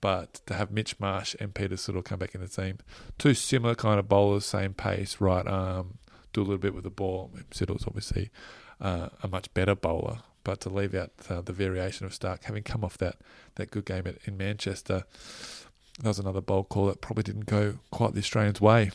But 0.00 0.40
to 0.46 0.54
have 0.54 0.70
Mitch 0.70 0.98
Marsh 0.98 1.36
and 1.38 1.54
Peter 1.54 1.74
Siddle 1.76 2.02
come 2.02 2.18
back 2.18 2.34
in 2.34 2.40
the 2.40 2.48
team, 2.48 2.78
two 3.18 3.34
similar 3.34 3.74
kind 3.74 4.00
of 4.00 4.08
bowlers, 4.08 4.46
same 4.46 4.72
pace, 4.72 5.20
right 5.20 5.46
arm, 5.46 5.98
do 6.32 6.40
a 6.40 6.44
little 6.44 6.58
bit 6.58 6.74
with 6.74 6.84
the 6.84 6.90
ball. 6.90 7.30
Siddle's 7.50 7.86
obviously 7.86 8.30
uh, 8.80 9.10
a 9.22 9.28
much 9.28 9.52
better 9.52 9.74
bowler, 9.74 10.20
but 10.42 10.60
to 10.60 10.70
leave 10.70 10.94
out 10.94 11.10
uh, 11.28 11.42
the 11.42 11.52
variation 11.52 12.06
of 12.06 12.12
Starc, 12.12 12.44
having 12.44 12.62
come 12.62 12.82
off 12.82 12.96
that 12.98 13.16
that 13.56 13.70
good 13.70 13.84
game 13.84 14.06
at, 14.06 14.16
in 14.24 14.38
Manchester, 14.38 15.04
that 16.00 16.08
was 16.08 16.18
another 16.18 16.40
bold 16.40 16.68
call 16.68 16.86
that 16.86 17.00
probably 17.00 17.22
didn't 17.22 17.46
go 17.46 17.78
quite 17.90 18.14
the 18.14 18.20
Australians' 18.20 18.60
way. 18.60 18.90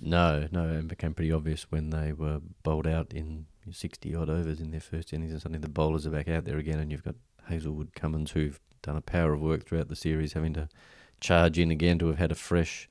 No, 0.00 0.48
no, 0.50 0.68
it 0.70 0.88
became 0.88 1.14
pretty 1.14 1.32
obvious 1.32 1.70
when 1.70 1.90
they 1.90 2.12
were 2.12 2.40
bowled 2.62 2.86
out 2.86 3.12
in 3.12 3.46
60 3.70 4.14
odd 4.14 4.30
overs 4.30 4.60
in 4.60 4.70
their 4.70 4.80
first 4.80 5.12
innings, 5.12 5.32
and 5.32 5.42
suddenly 5.42 5.58
the 5.60 5.68
bowlers 5.68 6.06
are 6.06 6.10
back 6.10 6.28
out 6.28 6.44
there 6.44 6.58
again, 6.58 6.78
and 6.78 6.90
you've 6.90 7.04
got 7.04 7.16
Hazlewood 7.48 7.94
Cummins 7.94 8.32
who've 8.32 8.60
done 8.82 8.96
a 8.96 9.02
power 9.02 9.32
of 9.32 9.40
work 9.40 9.66
throughout 9.66 9.88
the 9.88 9.96
series, 9.96 10.32
having 10.32 10.54
to 10.54 10.68
charge 11.20 11.58
in 11.58 11.70
again 11.70 11.98
to 11.98 12.06
have 12.06 12.18
had 12.18 12.32
a 12.32 12.36
fresh, 12.36 12.88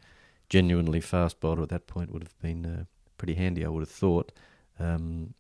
genuinely 0.50 1.02
fast 1.02 1.40
bowler 1.40 1.64
at 1.64 1.70
that 1.70 1.88
point 1.88 2.12
would 2.12 2.24
have 2.24 2.40
been 2.42 2.66
uh, 2.66 2.84
pretty 3.18 3.34
handy, 3.36 3.66
I 3.66 3.70
would 3.70 3.82
have 3.82 3.90
thought. 3.90 4.32
Um, 4.80 5.34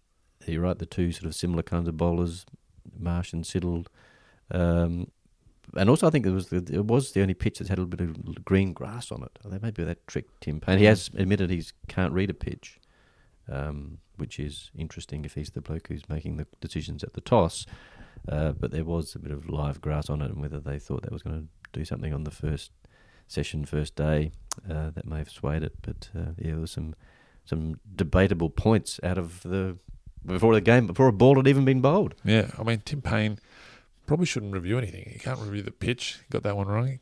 you're 0.45 0.63
right, 0.63 0.77
the 0.77 0.85
two 0.85 1.11
sort 1.11 1.25
of 1.25 1.35
similar 1.35 1.63
kinds 1.63 1.87
of 1.87 1.97
bowlers, 1.97 2.45
Marsh 2.97 3.33
and 3.33 3.43
Siddle, 3.43 3.85
Um, 4.51 5.11
and 5.75 5.89
also, 5.89 6.07
I 6.07 6.09
think 6.09 6.25
it 6.25 6.31
was 6.31 6.47
the, 6.47 6.57
it 6.71 6.85
was 6.85 7.11
the 7.11 7.21
only 7.21 7.33
pitch 7.33 7.59
that's 7.59 7.69
had 7.69 7.77
a 7.77 7.81
little 7.81 7.97
bit 7.97 8.09
of 8.09 8.45
green 8.45 8.73
grass 8.73 9.11
on 9.11 9.23
it. 9.23 9.61
Maybe 9.61 9.83
that 9.83 10.05
tricked 10.07 10.41
Tim 10.41 10.59
Paine. 10.59 10.79
He 10.79 10.85
has 10.85 11.09
admitted 11.15 11.49
he 11.49 11.63
can't 11.87 12.13
read 12.13 12.29
a 12.29 12.33
pitch, 12.33 12.79
um, 13.51 13.99
which 14.17 14.39
is 14.39 14.71
interesting 14.75 15.25
if 15.25 15.35
he's 15.35 15.51
the 15.51 15.61
bloke 15.61 15.87
who's 15.87 16.07
making 16.09 16.37
the 16.37 16.47
decisions 16.61 17.03
at 17.03 17.13
the 17.13 17.21
toss. 17.21 17.65
Uh, 18.27 18.51
but 18.51 18.71
there 18.71 18.83
was 18.83 19.15
a 19.15 19.19
bit 19.19 19.31
of 19.31 19.49
live 19.49 19.81
grass 19.81 20.09
on 20.09 20.21
it, 20.21 20.31
and 20.31 20.41
whether 20.41 20.59
they 20.59 20.79
thought 20.79 21.03
that 21.03 21.11
was 21.11 21.23
going 21.23 21.39
to 21.41 21.47
do 21.77 21.85
something 21.85 22.13
on 22.13 22.23
the 22.23 22.31
first 22.31 22.71
session, 23.27 23.65
first 23.65 23.95
day, 23.95 24.31
uh, 24.69 24.89
that 24.91 25.05
may 25.05 25.19
have 25.19 25.29
swayed 25.29 25.63
it. 25.63 25.73
But 25.81 26.09
uh, 26.15 26.31
yeah, 26.37 26.51
there 26.51 26.59
was 26.59 26.71
some 26.71 26.95
some 27.45 27.79
debatable 27.95 28.49
points 28.49 28.99
out 29.03 29.17
of 29.17 29.41
the 29.43 29.77
before 30.25 30.53
the 30.53 30.61
game, 30.61 30.87
before 30.87 31.07
a 31.07 31.13
ball 31.13 31.37
had 31.37 31.47
even 31.47 31.65
been 31.65 31.81
bowled. 31.81 32.15
Yeah, 32.23 32.51
I 32.57 32.63
mean 32.63 32.81
Tim 32.83 33.01
Paine 33.01 33.39
probably 34.09 34.25
shouldn't 34.25 34.53
review 34.53 34.75
anything. 34.79 35.07
He 35.07 35.19
can't 35.19 35.39
review 35.39 35.61
the 35.61 35.69
pitch. 35.69 36.21
Got 36.31 36.41
that 36.41 36.57
one 36.57 36.67
wrong. 36.67 36.99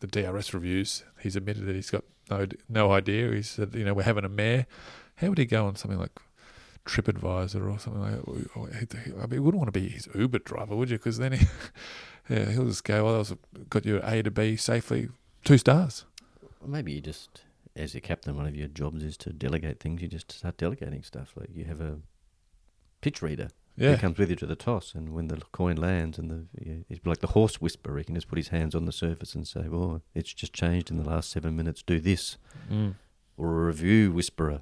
The 0.00 0.08
DRS 0.08 0.52
reviews. 0.52 1.04
He's 1.20 1.36
admitted 1.36 1.66
that 1.66 1.76
he's 1.76 1.88
got 1.88 2.02
no 2.28 2.48
no 2.68 2.90
idea. 2.90 3.30
He 3.32 3.42
said, 3.42 3.76
you 3.76 3.84
know, 3.84 3.94
we're 3.94 4.02
having 4.02 4.24
a 4.24 4.28
mare. 4.28 4.66
How 5.18 5.28
would 5.28 5.38
he 5.38 5.44
go 5.44 5.66
on 5.66 5.76
something 5.76 6.00
like 6.00 6.18
TripAdvisor 6.84 7.72
or 7.72 7.78
something 7.78 8.02
like 8.02 8.88
that? 8.88 8.98
I 9.22 9.26
mean, 9.26 9.34
you 9.34 9.42
wouldn't 9.44 9.60
want 9.60 9.72
to 9.72 9.80
be 9.80 9.88
his 9.88 10.08
Uber 10.12 10.40
driver, 10.40 10.74
would 10.74 10.90
you? 10.90 10.98
Because 10.98 11.18
then 11.18 11.34
he, 11.34 11.46
yeah, 12.28 12.46
he'll 12.46 12.66
just 12.66 12.82
go, 12.82 13.04
well, 13.04 13.22
that 13.22 13.70
got 13.70 13.86
you 13.86 14.00
A 14.02 14.20
to 14.24 14.30
B 14.32 14.56
safely, 14.56 15.10
two 15.44 15.58
stars. 15.58 16.06
Maybe 16.66 16.90
you 16.90 17.00
just, 17.00 17.42
as 17.76 17.94
a 17.94 18.00
captain, 18.00 18.36
one 18.36 18.46
of 18.46 18.56
your 18.56 18.66
jobs 18.66 19.04
is 19.04 19.16
to 19.18 19.32
delegate 19.32 19.78
things. 19.78 20.02
You 20.02 20.08
just 20.08 20.32
start 20.32 20.56
delegating 20.56 21.04
stuff. 21.04 21.34
Like 21.36 21.50
you 21.54 21.66
have 21.66 21.80
a 21.80 21.98
pitch 23.00 23.22
reader 23.22 23.50
yeah. 23.78 23.92
He 23.92 23.96
comes 23.98 24.18
with 24.18 24.30
you 24.30 24.36
to 24.36 24.46
the 24.46 24.56
toss, 24.56 24.94
and 24.94 25.14
when 25.14 25.28
the 25.28 25.40
coin 25.52 25.76
lands, 25.76 26.18
and 26.18 26.30
the 26.30 26.84
he's 26.88 26.98
like 27.04 27.20
the 27.20 27.28
horse 27.28 27.60
whisperer. 27.60 27.98
He 27.98 28.04
can 28.04 28.14
just 28.14 28.28
put 28.28 28.38
his 28.38 28.48
hands 28.48 28.74
on 28.74 28.84
the 28.84 28.92
surface 28.92 29.34
and 29.34 29.46
say, 29.46 29.68
"Well, 29.68 30.02
it's 30.14 30.32
just 30.32 30.52
changed 30.52 30.90
in 30.90 30.96
the 30.96 31.08
last 31.08 31.30
seven 31.30 31.56
minutes. 31.56 31.82
Do 31.82 32.00
this," 32.00 32.38
mm. 32.70 32.94
or 33.36 33.62
a 33.62 33.66
review 33.66 34.12
whisperer. 34.12 34.60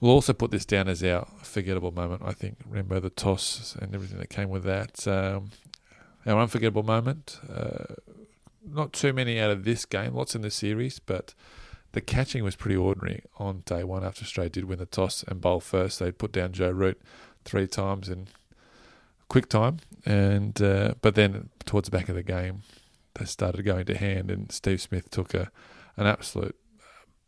We'll 0.00 0.12
also 0.12 0.32
put 0.32 0.50
this 0.50 0.66
down 0.66 0.88
as 0.88 1.02
our 1.02 1.26
forgettable 1.42 1.92
moment. 1.92 2.22
I 2.24 2.32
think 2.32 2.58
Rambo 2.68 3.00
the 3.00 3.10
toss 3.10 3.76
and 3.80 3.94
everything 3.94 4.18
that 4.18 4.30
came 4.30 4.50
with 4.50 4.64
that. 4.64 5.06
Um, 5.06 5.50
our 6.26 6.40
unforgettable 6.40 6.82
moment. 6.82 7.40
Uh, 7.52 7.94
not 8.66 8.92
too 8.92 9.12
many 9.12 9.38
out 9.38 9.50
of 9.50 9.64
this 9.64 9.84
game. 9.84 10.14
Lots 10.14 10.34
in 10.34 10.42
the 10.42 10.50
series, 10.50 10.98
but 10.98 11.34
the 11.92 12.00
catching 12.00 12.42
was 12.42 12.56
pretty 12.56 12.76
ordinary 12.76 13.22
on 13.38 13.62
day 13.66 13.84
one 13.84 14.04
after 14.04 14.22
Australia 14.22 14.50
did 14.50 14.64
win 14.64 14.78
the 14.78 14.86
toss 14.86 15.22
and 15.28 15.40
bowl 15.40 15.60
first. 15.60 15.98
They 15.98 16.10
put 16.10 16.32
down 16.32 16.52
Joe 16.52 16.70
Root 16.70 17.00
three 17.44 17.66
times 17.66 18.08
and 18.08 18.28
quick 19.34 19.48
time, 19.48 19.80
and 20.06 20.62
uh, 20.62 20.94
but 21.02 21.16
then 21.16 21.50
towards 21.64 21.90
the 21.90 21.96
back 21.96 22.08
of 22.08 22.14
the 22.14 22.22
game, 22.22 22.62
they 23.14 23.24
started 23.24 23.64
going 23.64 23.84
to 23.84 23.96
hand, 23.96 24.30
and 24.30 24.52
Steve 24.52 24.80
Smith 24.80 25.10
took 25.10 25.34
a 25.34 25.50
an 25.96 26.06
absolute 26.06 26.54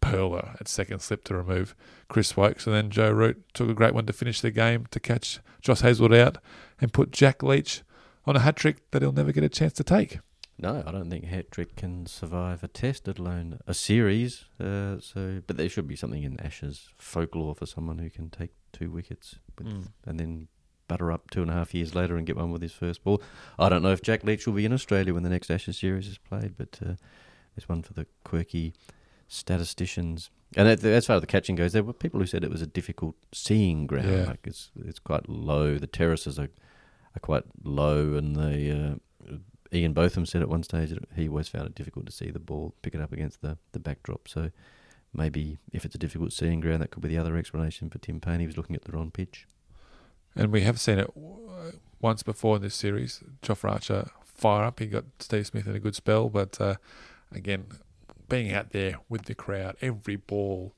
pearler 0.01 0.55
at 0.61 0.69
second 0.69 1.01
slip 1.01 1.25
to 1.25 1.35
remove 1.35 1.75
Chris 2.09 2.37
Woakes, 2.37 2.65
and 2.65 2.77
then 2.77 2.91
Joe 2.91 3.11
Root 3.11 3.43
took 3.55 3.69
a 3.69 3.75
great 3.75 3.93
one 3.93 4.07
to 4.07 4.13
finish 4.13 4.41
the 4.41 4.53
game 4.53 4.87
to 4.93 5.01
catch 5.01 5.41
Josh 5.61 5.81
Hazlewood 5.81 6.15
out 6.15 6.39
and 6.81 6.93
put 6.93 7.11
Jack 7.11 7.43
Leach 7.43 7.83
on 8.25 8.37
a 8.37 8.41
hat 8.41 8.55
trick 8.55 8.89
that 8.93 9.03
he'll 9.03 9.11
never 9.11 9.33
get 9.33 9.43
a 9.43 9.49
chance 9.49 9.73
to 9.73 9.83
take. 9.83 10.21
No, 10.59 10.85
I 10.87 10.93
don't 10.93 11.11
think 11.11 11.25
hat 11.25 11.51
trick 11.51 11.75
can 11.75 12.07
survive 12.07 12.63
a 12.63 12.69
test, 12.69 13.09
let 13.09 13.19
alone 13.19 13.59
a 13.67 13.75
series. 13.75 14.45
Uh, 14.61 15.01
so, 15.01 15.43
but 15.45 15.57
there 15.57 15.69
should 15.69 15.89
be 15.89 15.97
something 15.97 16.23
in 16.23 16.39
Ashes 16.39 16.89
folklore 16.99 17.57
for 17.57 17.67
someone 17.67 17.99
who 17.99 18.11
can 18.11 18.31
take 18.31 18.53
two 18.73 18.93
wickets 18.93 19.41
with, 19.59 19.67
mm. 19.67 19.89
and 20.07 20.21
then 20.21 20.47
butter 20.89 21.13
up 21.13 21.31
two 21.31 21.43
and 21.43 21.51
a 21.51 21.55
half 21.55 21.75
years 21.75 21.95
later 21.95 22.17
and 22.17 22.27
get 22.27 22.37
one 22.37 22.53
with 22.53 22.63
his 22.63 22.73
first 22.73 23.03
ball. 23.05 23.23
I 23.59 23.69
don't 23.69 23.83
know 23.83 23.93
if 23.93 24.03
Jack 24.03 24.25
Leach 24.25 24.47
will 24.47 24.55
be 24.55 24.65
in 24.65 24.73
Australia 24.73 25.15
when 25.15 25.23
the 25.23 25.29
next 25.29 25.51
Ashes 25.51 25.79
series 25.79 26.07
is 26.07 26.19
played, 26.19 26.57
but 26.57 26.79
uh, 26.83 26.95
there's 27.55 27.69
one 27.69 27.83
for 27.83 27.95
the 27.95 28.07
quirky 28.25 28.75
statisticians. 29.29 30.31
And 30.57 30.69
as 30.69 31.07
far 31.07 31.17
as 31.17 31.21
the 31.21 31.27
catching 31.27 31.57
goes, 31.57 31.73
there 31.73 31.83
were 31.83 31.93
people 31.93 32.21
who 32.21 32.27
said 32.27 32.45
it 32.45 32.51
was 32.51 32.63
a 32.63 32.67
difficult 32.67 33.17
seeing 33.33 33.87
ground. 33.87 34.11
Yeah. 34.11 34.25
Like 34.25 34.47
it's 34.47 34.71
it's 34.85 34.99
quite 34.99 35.29
low. 35.29 35.79
The 35.79 35.87
terraces 35.87 36.39
are 36.39 36.51
are 37.17 37.21
quite 37.21 37.45
low, 37.65 38.15
and 38.15 38.37
the 38.37 39.01
uh, 39.33 39.35
Ian 39.73 39.93
Botham 39.93 40.27
said 40.27 40.43
at 40.43 40.49
one 40.49 40.63
stage 40.63 40.91
that 40.91 41.05
he 41.17 41.29
always 41.29 41.49
found 41.49 41.67
it 41.67 41.75
difficult 41.75 42.07
to 42.07 42.13
see 42.13 42.31
the 42.31 42.39
ball, 42.39 42.75
pick 42.83 42.95
it 42.95 43.01
up 43.01 43.13
against 43.13 43.43
the 43.43 43.59
the 43.73 43.81
backdrop. 43.81 44.29
So 44.29 44.51
maybe 45.13 45.59
if 45.73 45.85
it's 45.85 45.95
a 45.95 45.99
difficult 45.99 46.33
seeing 46.33 46.61
ground, 46.61 46.83
that 46.83 46.91
could 46.91 47.03
be 47.03 47.09
the 47.09 47.19
other 47.19 47.37
explanation 47.37 47.91
for 47.91 47.99
Tim 47.99 48.21
Paine. 48.21 48.41
He 48.41 48.47
was 48.47 48.57
looking 48.57 48.77
at 48.77 48.85
the 48.85 48.93
wrong 48.93 49.11
pitch. 49.11 49.47
And 50.37 50.53
we 50.53 50.61
have 50.63 50.79
seen 50.79 50.99
it 50.99 51.11
once 52.01 52.23
before 52.23 52.57
in 52.57 52.63
this 52.63 52.75
series. 52.75 53.23
Jofra 53.43 53.73
Archer 53.73 54.11
fire 54.23 54.65
up. 54.65 54.79
He 54.79 54.87
got 54.87 55.05
Steve 55.19 55.47
Smith 55.47 55.67
in 55.67 55.75
a 55.75 55.81
good 55.81 55.95
spell, 55.95 56.29
but 56.29 56.61
uh, 56.61 56.77
again, 57.33 57.67
being 58.29 58.53
out 58.53 58.71
there 58.71 58.97
with 59.09 59.25
the 59.25 59.35
crowd, 59.35 59.77
every 59.81 60.17
ball 60.17 60.75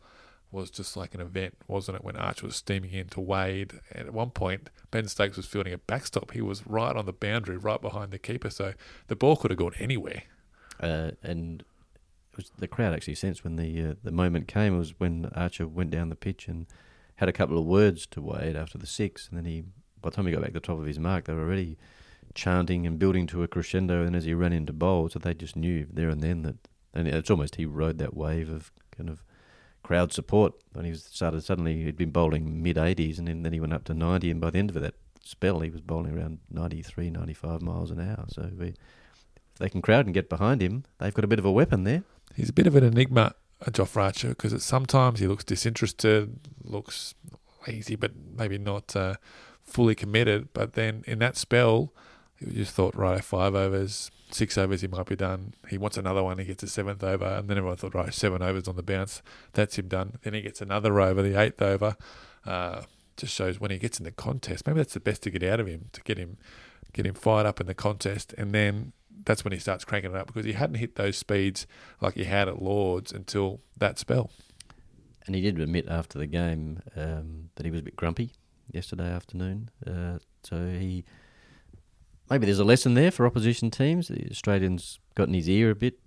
was 0.50 0.71
just 0.71 0.97
like 0.97 1.15
an 1.15 1.21
event, 1.21 1.55
wasn't 1.67 1.97
it? 1.97 2.05
When 2.05 2.17
Archer 2.17 2.47
was 2.47 2.57
steaming 2.57 2.93
into 2.93 3.21
Wade, 3.21 3.81
and 3.93 4.07
at 4.09 4.15
one 4.15 4.31
point 4.31 4.71
Ben 4.91 5.07
Stokes 5.09 5.37
was 5.37 5.47
fielding 5.47 5.73
a 5.73 5.79
backstop. 5.79 6.31
He 6.31 6.41
was 6.41 6.67
right 6.67 6.97
on 6.97 7.05
the 7.05 7.12
boundary, 7.12 7.57
right 7.57 7.81
behind 7.81 8.12
the 8.12 8.19
keeper, 8.19 8.50
so 8.50 8.73
the 9.09 9.17
ball 9.17 9.37
could 9.37 9.50
have 9.50 9.59
gone 9.59 9.75
anywhere. 9.79 10.23
Uh, 10.81 11.11
and 11.23 11.65
the 12.59 12.69
crowd 12.69 12.95
actually 12.95 13.17
sensed 13.17 13.45
when 13.45 13.57
the 13.57 13.83
uh, 13.83 13.95
the 14.03 14.12
moment 14.12 14.49
came. 14.49 14.79
Was 14.79 14.95
when 14.99 15.31
Archer 15.35 15.67
went 15.67 15.91
down 15.91 16.09
the 16.09 16.17
pitch 16.17 16.49
and 16.49 16.67
had 17.18 17.28
a 17.28 17.32
couple 17.32 17.58
of 17.58 17.64
words 17.64 18.06
to 18.06 18.22
Wade 18.22 18.54
after 18.54 18.78
the 18.78 18.87
six, 18.87 19.28
and 19.28 19.37
then 19.37 19.44
he, 19.44 19.62
by 20.00 20.10
the 20.10 20.16
time 20.16 20.26
he 20.26 20.32
got 20.32 20.40
back 20.40 20.50
to 20.50 20.54
the 20.54 20.60
top 20.60 20.78
of 20.78 20.87
his 20.87 21.00
mark, 21.00 21.25
they 21.25 21.34
were 21.34 21.42
already 21.42 21.76
chanting 22.34 22.87
and 22.87 22.96
building 22.96 23.26
to 23.26 23.42
a 23.42 23.48
crescendo. 23.48 24.04
And 24.04 24.14
as 24.14 24.25
he 24.25 24.34
ran 24.34 24.52
into 24.52 24.72
bowl, 24.72 25.08
so 25.08 25.18
they 25.18 25.34
just 25.34 25.56
knew 25.56 25.84
there 25.92 26.08
and 26.10 26.22
then 26.22 26.42
that, 26.42 26.56
and 26.94 27.08
it's 27.08 27.28
almost 27.28 27.56
he 27.56 27.66
rode 27.66 27.98
that 27.98 28.16
wave 28.16 28.48
of 28.48 28.70
kind 28.96 29.10
of 29.10 29.25
crowd 29.82 30.12
support 30.12 30.54
when 30.75 30.84
he 30.84 30.94
started. 30.94 31.42
Suddenly, 31.42 31.82
he'd 31.82 31.96
been 31.96 32.12
bowling 32.12 32.62
mid 32.62 32.76
80s, 32.76 33.18
and 33.18 33.26
then, 33.26 33.42
then 33.42 33.52
he 33.52 33.58
went 33.58 33.72
up 33.72 33.82
to 33.84 33.94
90, 33.94 34.30
and 34.30 34.40
by 34.40 34.50
the 34.50 34.58
end 34.58 34.70
of 34.70 34.80
that 34.80 34.94
spell, 35.25 35.58
he 35.58 35.70
was 35.70 35.80
bowling 35.80 36.16
around 36.16 36.38
93, 36.52 37.10
95 37.10 37.62
miles 37.62 37.90
an 37.90 38.00
hour. 38.00 38.26
So 38.28 38.48
we, 38.56 38.68
if 38.68 39.58
they 39.58 39.68
can 39.68 39.82
crowd 39.82 40.06
and 40.06 40.14
get 40.14 40.28
behind 40.28 40.62
him, 40.62 40.84
they've 40.98 41.12
got 41.12 41.25
a 41.25 41.28
bit 41.28 41.40
of 41.40 41.44
a 41.44 41.50
weapon 41.50 41.82
there. 41.82 42.04
He's 42.37 42.50
a 42.50 42.52
bit 42.52 42.68
of 42.68 42.76
an 42.76 42.84
enigma 42.84 43.34
a 43.61 43.71
Jofra 43.71 44.05
Archer 44.05 44.29
because 44.31 44.62
sometimes 44.62 45.21
he 45.21 45.27
looks 45.27 45.45
disinterested, 45.45 46.38
looks 46.62 47.15
lazy, 47.67 47.97
but 47.97 48.12
maybe 48.37 48.59
not 48.59 48.95
uh, 48.95 49.15
fully 49.62 49.95
committed. 49.95 50.49
But 50.53 50.75
then 50.75 51.05
in 51.07 51.19
that 51.19 51.37
spell, 51.37 51.93
you 52.38 52.53
just 52.53 52.75
thought, 52.75 52.95
right, 52.95 53.23
five 53.23 53.55
overs, 53.55 54.11
six 54.31 54.57
overs, 54.57 54.81
he 54.81 54.88
might 54.88 55.07
be 55.07 55.17
done. 55.17 55.55
He 55.69 55.79
wants 55.79 55.97
another 55.97 56.23
one, 56.23 56.38
he 56.38 56.45
gets 56.45 56.62
a 56.62 56.69
seventh 56.69 57.03
over, 57.03 57.25
and 57.25 57.49
then 57.49 57.59
everyone 57.59 57.77
thought, 57.77 57.95
right, 57.95 58.15
seven 58.15 58.43
overs 58.43 58.69
on 58.69 58.77
the 58.77 58.83
bounce, 58.83 59.23
that's 59.53 59.79
him 59.79 59.88
done. 59.88 60.19
Then 60.23 60.35
he 60.35 60.43
gets 60.43 60.61
another 60.61 61.00
over, 61.00 61.23
the 61.23 61.38
eighth 61.38 61.61
over. 61.61 61.97
Uh, 62.47 62.83
just 63.17 63.35
shows 63.35 63.59
when 63.59 63.73
he 63.73 63.79
gets 63.79 63.99
in 63.99 64.05
the 64.05 64.12
contest, 64.12 64.67
maybe 64.67 64.79
that's 64.79 64.95
the 64.95 65.00
best 65.00 65.25
to 65.25 65.31
get 65.31 65.43
out 65.43 65.59
of 65.59 65.67
him, 65.67 65.87
to 65.93 66.00
get 66.03 66.19
him 66.19 66.38
get 66.93 67.05
him 67.05 67.15
fired 67.15 67.47
up 67.47 67.61
in 67.61 67.67
the 67.67 67.75
contest, 67.75 68.33
and 68.38 68.53
then 68.53 68.93
that's 69.25 69.44
when 69.44 69.52
he 69.52 69.58
starts 69.58 69.84
cranking 69.84 70.12
it 70.12 70.16
up 70.16 70.26
because 70.26 70.44
he 70.44 70.52
hadn't 70.52 70.76
hit 70.76 70.96
those 70.96 71.16
speeds 71.16 71.66
like 72.00 72.14
he 72.14 72.25
had 72.25 72.48
at 72.48 72.62
Lords 72.62 73.12
until 73.12 73.60
that 73.76 73.98
spell. 73.98 74.30
And 75.26 75.34
he 75.34 75.42
did 75.42 75.60
admit 75.60 75.87
after 75.88 76.18
the 76.18 76.26
game 76.26 76.80
um, 76.96 77.50
that 77.56 77.66
he 77.66 77.70
was 77.70 77.80
a 77.80 77.84
bit 77.84 77.96
grumpy 77.96 78.32
yesterday 78.72 79.10
afternoon. 79.10 79.70
Uh, 79.87 80.18
so 80.42 80.56
he 80.68 81.04
maybe 82.30 82.46
there's 82.46 82.58
a 82.58 82.64
lesson 82.64 82.94
there 82.94 83.10
for 83.10 83.26
opposition 83.26 83.70
teams. 83.70 84.08
The 84.08 84.28
Australians 84.30 84.98
got 85.14 85.28
in 85.28 85.34
his 85.34 85.48
ear 85.48 85.70
a 85.70 85.75
bit 85.75 85.98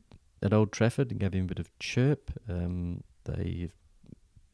at 0.42 0.54
Old 0.54 0.72
Trafford 0.72 1.12
and 1.12 1.20
gave 1.20 1.34
him 1.34 1.46
a 1.46 1.48
bit 1.48 1.60
of 1.60 1.78
chirp. 1.80 2.32
Um, 2.50 3.04
they 3.26 3.70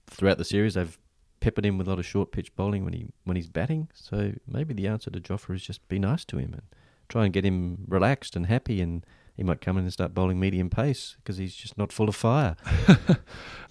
throughout 0.07 0.37
the 0.37 0.45
series 0.45 0.73
they've 0.73 0.97
peppered 1.39 1.65
him 1.65 1.77
with 1.77 1.87
a 1.87 1.89
lot 1.89 1.99
of 1.99 2.05
short 2.05 2.31
pitch 2.31 2.55
bowling 2.55 2.83
when 2.83 2.93
he 2.93 3.07
when 3.23 3.37
he's 3.37 3.47
batting. 3.47 3.89
So 3.93 4.33
maybe 4.47 4.73
the 4.73 4.87
answer 4.87 5.09
to 5.11 5.19
Jofra 5.19 5.55
is 5.55 5.63
just 5.63 5.87
be 5.87 5.99
nice 5.99 6.25
to 6.25 6.37
him 6.37 6.53
and 6.53 6.63
try 7.09 7.25
and 7.25 7.33
get 7.33 7.45
him 7.45 7.85
relaxed 7.87 8.35
and 8.35 8.47
happy, 8.47 8.81
and 8.81 9.05
he 9.35 9.43
might 9.43 9.61
come 9.61 9.77
in 9.77 9.83
and 9.83 9.93
start 9.93 10.13
bowling 10.13 10.39
medium 10.39 10.69
pace 10.69 11.15
because 11.17 11.37
he's 11.37 11.55
just 11.55 11.77
not 11.77 11.91
full 11.91 12.09
of 12.09 12.15
fire. 12.15 12.55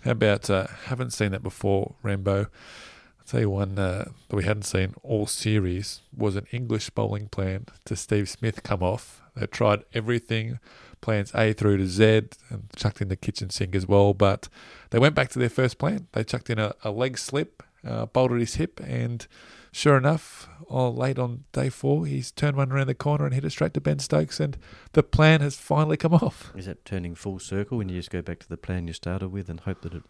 How 0.04 0.12
about 0.12 0.48
uh, 0.48 0.68
haven't 0.84 1.12
seen 1.12 1.32
that 1.32 1.42
before, 1.42 1.96
Rambo? 2.02 2.38
I'll 2.38 3.26
tell 3.26 3.40
you 3.40 3.50
one 3.50 3.78
uh, 3.78 4.10
that 4.28 4.36
we 4.36 4.44
hadn't 4.44 4.62
seen 4.62 4.94
all 5.02 5.26
series 5.26 6.02
was 6.16 6.36
an 6.36 6.46
English 6.52 6.90
bowling 6.90 7.28
plan 7.28 7.66
to 7.84 7.96
Steve 7.96 8.28
Smith 8.28 8.62
come 8.62 8.82
off. 8.82 9.20
They 9.34 9.46
tried 9.46 9.84
everything, 9.92 10.60
plans 11.00 11.32
A 11.34 11.52
through 11.52 11.78
to 11.78 11.86
Z, 11.86 12.06
and 12.48 12.70
chucked 12.76 13.00
in 13.00 13.08
the 13.08 13.16
kitchen 13.16 13.50
sink 13.50 13.74
as 13.74 13.86
well. 13.86 14.14
But 14.14 14.48
they 14.90 15.00
went 15.00 15.16
back 15.16 15.30
to 15.30 15.40
their 15.40 15.48
first 15.48 15.78
plan. 15.78 16.06
They 16.12 16.22
chucked 16.22 16.48
in 16.48 16.60
a, 16.60 16.74
a 16.84 16.92
leg 16.92 17.18
slip, 17.18 17.64
uh, 17.86 18.06
bolted 18.06 18.40
his 18.40 18.56
hip, 18.56 18.80
and 18.80 19.26
Sure 19.76 19.98
enough, 19.98 20.48
oh, 20.70 20.88
late 20.88 21.18
on 21.18 21.44
day 21.52 21.68
four, 21.68 22.06
he's 22.06 22.32
turned 22.32 22.56
one 22.56 22.72
around 22.72 22.86
the 22.86 22.94
corner 22.94 23.26
and 23.26 23.34
hit 23.34 23.44
it 23.44 23.50
straight 23.50 23.74
to 23.74 23.80
Ben 23.82 23.98
Stokes, 23.98 24.40
and 24.40 24.56
the 24.94 25.02
plan 25.02 25.42
has 25.42 25.58
finally 25.58 25.98
come 25.98 26.14
off. 26.14 26.50
Is 26.56 26.64
that 26.64 26.86
turning 26.86 27.14
full 27.14 27.38
circle 27.38 27.76
when 27.76 27.90
you 27.90 27.96
just 27.98 28.08
go 28.08 28.22
back 28.22 28.38
to 28.38 28.48
the 28.48 28.56
plan 28.56 28.86
you 28.86 28.94
started 28.94 29.28
with 29.28 29.50
and 29.50 29.60
hope 29.60 29.82
that 29.82 29.92
it? 29.92 30.02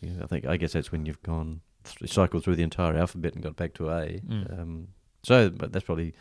You 0.00 0.10
know, 0.10 0.24
I 0.24 0.26
think 0.26 0.44
I 0.44 0.56
guess 0.56 0.72
that's 0.72 0.90
when 0.90 1.06
you've 1.06 1.22
gone 1.22 1.60
th- 1.84 2.12
cycled 2.12 2.42
through 2.42 2.56
the 2.56 2.64
entire 2.64 2.96
alphabet 2.96 3.34
and 3.34 3.44
got 3.44 3.54
back 3.54 3.74
to 3.74 3.90
A. 3.90 4.20
Mm. 4.26 4.60
Um, 4.60 4.88
so, 5.22 5.50
but 5.50 5.70
that's 5.70 5.84
probably 5.84 6.14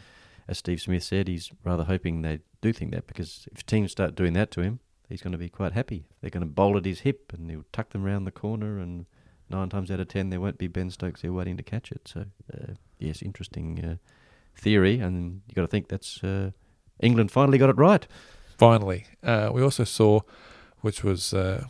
as 0.48 0.60
Steve 0.60 0.80
Smith 0.80 1.02
said, 1.02 1.28
he's 1.28 1.52
rather 1.64 1.86
hoping 1.86 2.22
they 2.22 2.42
do 2.62 2.72
think 2.72 2.92
that 2.92 3.08
because 3.08 3.48
if 3.52 3.66
teams 3.66 3.92
start 3.92 4.14
doing 4.14 4.34
that 4.34 4.52
to 4.52 4.62
him, 4.62 4.80
he's 5.10 5.24
going 5.24 5.32
to 5.32 5.40
be 5.40 5.50
quite 5.50 5.74
happy. 5.74 6.06
They're 6.22 6.30
going 6.30 6.46
to 6.46 6.54
bowl 6.54 6.78
at 6.78 6.86
his 6.86 7.00
hip 7.00 7.34
and 7.34 7.50
he'll 7.50 7.66
tuck 7.74 7.90
them 7.90 8.04
round 8.04 8.28
the 8.28 8.32
corner, 8.32 8.78
and 8.78 9.08
nine 9.52 9.70
times 9.70 9.92
out 9.92 10.00
of 10.00 10.08
ten, 10.08 10.30
there 10.30 10.42
won't 10.42 10.58
be 10.58 10.68
Ben 10.68 10.90
Stokes 10.90 11.22
there 11.22 11.34
waiting 11.34 11.58
to 11.58 11.64
catch 11.64 11.92
it. 11.92 12.08
So, 12.08 12.26
uh, 12.54 12.74
yes, 13.00 13.22
interesting 13.22 13.84
uh, 13.84 13.96
theory, 14.60 15.00
and 15.00 15.42
you've 15.48 15.56
got 15.56 15.62
to 15.62 15.68
think 15.68 15.88
that's 15.88 16.24
uh, 16.24 16.52
England 17.00 17.32
finally 17.32 17.58
got 17.58 17.70
it 17.70 17.78
right. 17.78 18.06
Finally, 18.58 19.06
uh, 19.24 19.50
we 19.54 19.62
also 19.62 19.84
saw, 19.84 20.22
which 20.82 21.04
was. 21.04 21.34
Uh, 21.34 21.66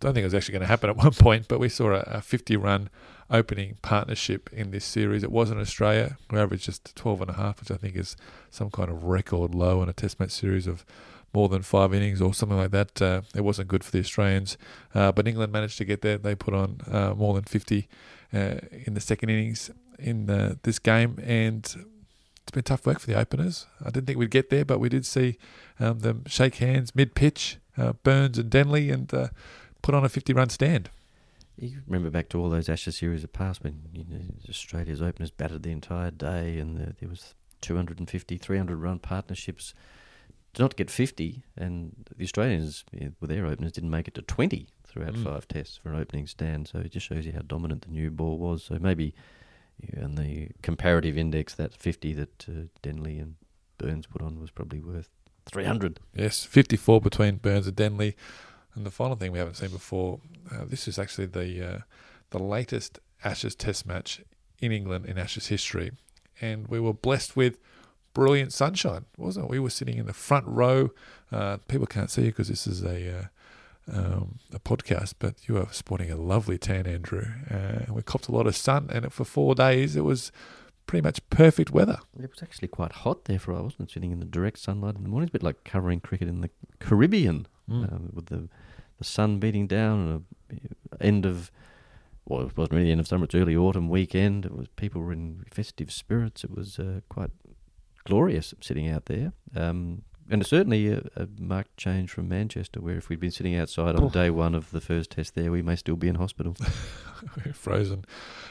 don't 0.00 0.12
think 0.12 0.22
it 0.22 0.26
was 0.26 0.34
actually 0.34 0.52
going 0.52 0.62
to 0.62 0.66
happen 0.68 0.90
at 0.90 0.96
one 1.04 1.12
point, 1.12 1.48
but 1.48 1.58
we 1.58 1.68
saw 1.68 1.92
a, 1.92 2.00
a 2.00 2.20
50 2.20 2.56
run 2.56 2.90
opening 3.30 3.78
partnership 3.82 4.50
in 4.52 4.70
this 4.70 4.84
series. 4.84 5.22
It 5.22 5.32
was 5.32 5.50
in 5.50 5.58
Australia. 5.58 6.18
We 6.30 6.38
averaged 6.38 6.64
just 6.64 6.94
12 6.94 7.22
and 7.22 7.30
a 7.30 7.34
half, 7.34 7.60
which 7.60 7.70
I 7.70 7.76
think 7.76 7.96
is 7.96 8.16
some 8.50 8.70
kind 8.70 8.90
of 8.90 9.04
record 9.04 9.54
low 9.54 9.82
in 9.82 9.88
a 9.88 9.92
test 9.92 10.20
match 10.20 10.32
series 10.32 10.66
of 10.66 10.84
more 11.34 11.48
than 11.48 11.62
five 11.62 11.92
innings 11.92 12.20
or 12.22 12.32
something 12.32 12.56
like 12.56 12.70
that. 12.70 13.02
Uh, 13.02 13.22
it 13.34 13.42
wasn't 13.42 13.68
good 13.68 13.84
for 13.84 13.90
the 13.90 13.98
Australians, 13.98 14.56
uh, 14.94 15.12
but 15.12 15.26
England 15.26 15.52
managed 15.52 15.78
to 15.78 15.84
get 15.84 16.02
there. 16.02 16.18
They 16.18 16.34
put 16.34 16.54
on 16.54 16.80
uh, 16.90 17.14
more 17.14 17.34
than 17.34 17.44
50 17.44 17.88
uh, 18.32 18.36
in 18.70 18.94
the 18.94 19.00
second 19.00 19.30
innings 19.30 19.70
in 19.98 20.30
uh, 20.30 20.54
this 20.62 20.78
game, 20.78 21.18
and 21.22 21.64
it's 21.64 22.50
been 22.52 22.62
tough 22.62 22.86
work 22.86 23.00
for 23.00 23.06
the 23.06 23.18
openers. 23.18 23.66
I 23.80 23.90
didn't 23.90 24.06
think 24.06 24.18
we'd 24.18 24.30
get 24.30 24.50
there, 24.50 24.64
but 24.64 24.78
we 24.78 24.88
did 24.88 25.06
see 25.06 25.38
um, 25.80 26.00
them 26.00 26.24
shake 26.26 26.56
hands 26.56 26.94
mid 26.94 27.14
pitch, 27.14 27.58
uh, 27.76 27.92
Burns 28.02 28.38
and 28.38 28.50
Denley, 28.50 28.90
and 28.90 29.08
put 29.82 29.94
on 29.94 30.04
a 30.04 30.08
50 30.08 30.32
run 30.32 30.48
stand. 30.48 30.90
You 31.56 31.82
remember 31.86 32.10
back 32.10 32.28
to 32.30 32.40
all 32.40 32.50
those 32.50 32.68
Ashes 32.68 32.96
series 32.96 33.22
of 33.22 33.32
past 33.32 33.62
when 33.62 33.82
you 33.92 34.04
know, 34.08 34.20
Australia's 34.48 35.00
openers 35.00 35.30
batted 35.30 35.62
the 35.62 35.70
entire 35.70 36.10
day 36.10 36.58
and 36.58 36.76
the, 36.76 36.94
there 36.98 37.08
was 37.08 37.34
250, 37.60 38.36
300 38.36 38.76
run 38.76 38.98
partnerships 38.98 39.72
to 40.54 40.62
not 40.62 40.76
get 40.76 40.90
50, 40.90 41.42
and 41.56 41.92
the 42.16 42.24
Australians 42.24 42.84
with 43.20 43.30
their 43.30 43.46
openers 43.46 43.72
didn't 43.72 43.90
make 43.90 44.08
it 44.08 44.14
to 44.14 44.22
20 44.22 44.68
throughout 44.86 45.14
mm. 45.14 45.24
five 45.24 45.48
tests 45.48 45.76
for 45.76 45.90
an 45.90 46.00
opening 46.00 46.26
stand. 46.26 46.68
So 46.68 46.78
it 46.78 46.92
just 46.92 47.06
shows 47.06 47.26
you 47.26 47.32
how 47.32 47.40
dominant 47.40 47.82
the 47.82 47.90
new 47.90 48.10
ball 48.10 48.38
was. 48.38 48.64
So 48.64 48.78
maybe 48.80 49.14
in 49.92 50.14
the 50.14 50.48
comparative 50.62 51.18
index, 51.18 51.54
that 51.54 51.74
50 51.74 52.12
that 52.14 52.46
uh, 52.48 52.52
Denley 52.82 53.18
and 53.18 53.34
Burns 53.78 54.06
put 54.06 54.22
on 54.22 54.40
was 54.40 54.50
probably 54.50 54.80
worth 54.80 55.10
300. 55.46 56.00
Yes, 56.14 56.44
54 56.44 57.00
between 57.00 57.36
Burns 57.36 57.66
and 57.66 57.76
Denley. 57.76 58.16
And 58.74 58.84
the 58.86 58.90
final 58.90 59.16
thing 59.16 59.32
we 59.32 59.38
haven't 59.38 59.56
seen 59.56 59.70
before, 59.70 60.20
uh, 60.50 60.64
this 60.66 60.88
is 60.88 60.98
actually 60.98 61.26
the 61.26 61.74
uh, 61.74 61.78
the 62.30 62.40
latest 62.40 62.98
Ashes 63.22 63.54
Test 63.54 63.86
match 63.86 64.20
in 64.58 64.72
England 64.72 65.06
in 65.06 65.16
Ashes 65.16 65.46
history, 65.46 65.92
and 66.40 66.66
we 66.66 66.80
were 66.80 66.92
blessed 66.92 67.36
with 67.36 67.58
brilliant 68.14 68.52
sunshine, 68.52 69.04
wasn't 69.16 69.46
it? 69.46 69.50
We 69.50 69.58
were 69.58 69.70
sitting 69.70 69.98
in 69.98 70.06
the 70.06 70.12
front 70.12 70.46
row. 70.46 70.90
Uh, 71.30 71.58
people 71.68 71.86
can't 71.86 72.10
see 72.10 72.22
you 72.22 72.28
because 72.28 72.48
this 72.48 72.66
is 72.66 72.82
a 72.82 73.18
uh, 73.18 73.24
um, 73.92 74.38
a 74.52 74.58
podcast, 74.58 75.14
but 75.18 75.34
you 75.46 75.58
are 75.58 75.68
sporting 75.72 76.10
a 76.10 76.16
lovely 76.16 76.56
tan, 76.56 76.86
Andrew. 76.86 77.26
Uh, 77.50 77.92
we 77.92 78.02
copped 78.02 78.28
a 78.28 78.32
lot 78.32 78.46
of 78.46 78.56
sun, 78.56 78.88
and 78.90 79.12
for 79.12 79.24
four 79.24 79.54
days 79.54 79.96
it 79.96 80.04
was 80.04 80.32
pretty 80.86 81.02
much 81.02 81.20
perfect 81.30 81.70
weather. 81.70 81.98
It 82.18 82.30
was 82.30 82.42
actually 82.42 82.68
quite 82.68 82.92
hot 82.92 83.24
there 83.26 83.38
for 83.38 83.54
I 83.54 83.60
wasn't 83.60 83.90
sitting 83.90 84.12
in 84.12 84.20
the 84.20 84.26
direct 84.26 84.58
sunlight 84.58 84.96
in 84.96 85.02
the 85.02 85.08
morning. 85.08 85.26
It's 85.26 85.32
a 85.32 85.38
bit 85.38 85.42
like 85.42 85.64
covering 85.64 86.00
cricket 86.00 86.28
in 86.28 86.40
the 86.40 86.50
Caribbean 86.78 87.46
mm. 87.68 87.92
um, 87.92 88.10
with 88.12 88.26
the 88.26 88.48
the 88.98 89.04
sun 89.04 89.40
beating 89.40 89.66
down 89.66 90.24
and 90.50 90.60
a 91.00 91.04
end 91.04 91.26
of 91.26 91.50
well, 92.26 92.40
it 92.42 92.56
wasn't 92.56 92.72
really 92.72 92.86
the 92.86 92.92
end 92.92 93.00
of 93.00 93.08
summer. 93.08 93.24
It's 93.24 93.34
early 93.34 93.56
autumn 93.56 93.88
weekend. 93.88 94.46
It 94.46 94.56
was 94.56 94.68
people 94.76 95.02
were 95.02 95.12
in 95.12 95.44
festive 95.50 95.92
spirits. 95.92 96.42
It 96.42 96.50
was 96.50 96.78
uh, 96.78 97.00
quite 97.08 97.30
glorious 98.04 98.54
sitting 98.60 98.88
out 98.88 99.06
there. 99.06 99.32
Um, 99.54 100.02
and 100.30 100.44
certainly 100.46 100.88
a, 100.88 101.02
a, 101.16 101.28
marked 101.38 101.76
change 101.76 102.10
from 102.10 102.28
Manchester, 102.28 102.80
where 102.80 102.96
if 102.96 103.08
we'd 103.08 103.20
been 103.20 103.30
sitting 103.30 103.54
outside 103.56 103.94
on 103.96 104.08
day 104.08 104.30
one 104.30 104.54
of 104.54 104.70
the 104.70 104.80
first 104.80 105.10
test 105.10 105.34
there, 105.34 105.50
we 105.50 105.60
may 105.60 105.76
still 105.76 105.96
be 105.96 106.08
in 106.08 106.14
hospital. 106.14 106.56
We're 107.44 107.52
frozen. 107.52 108.04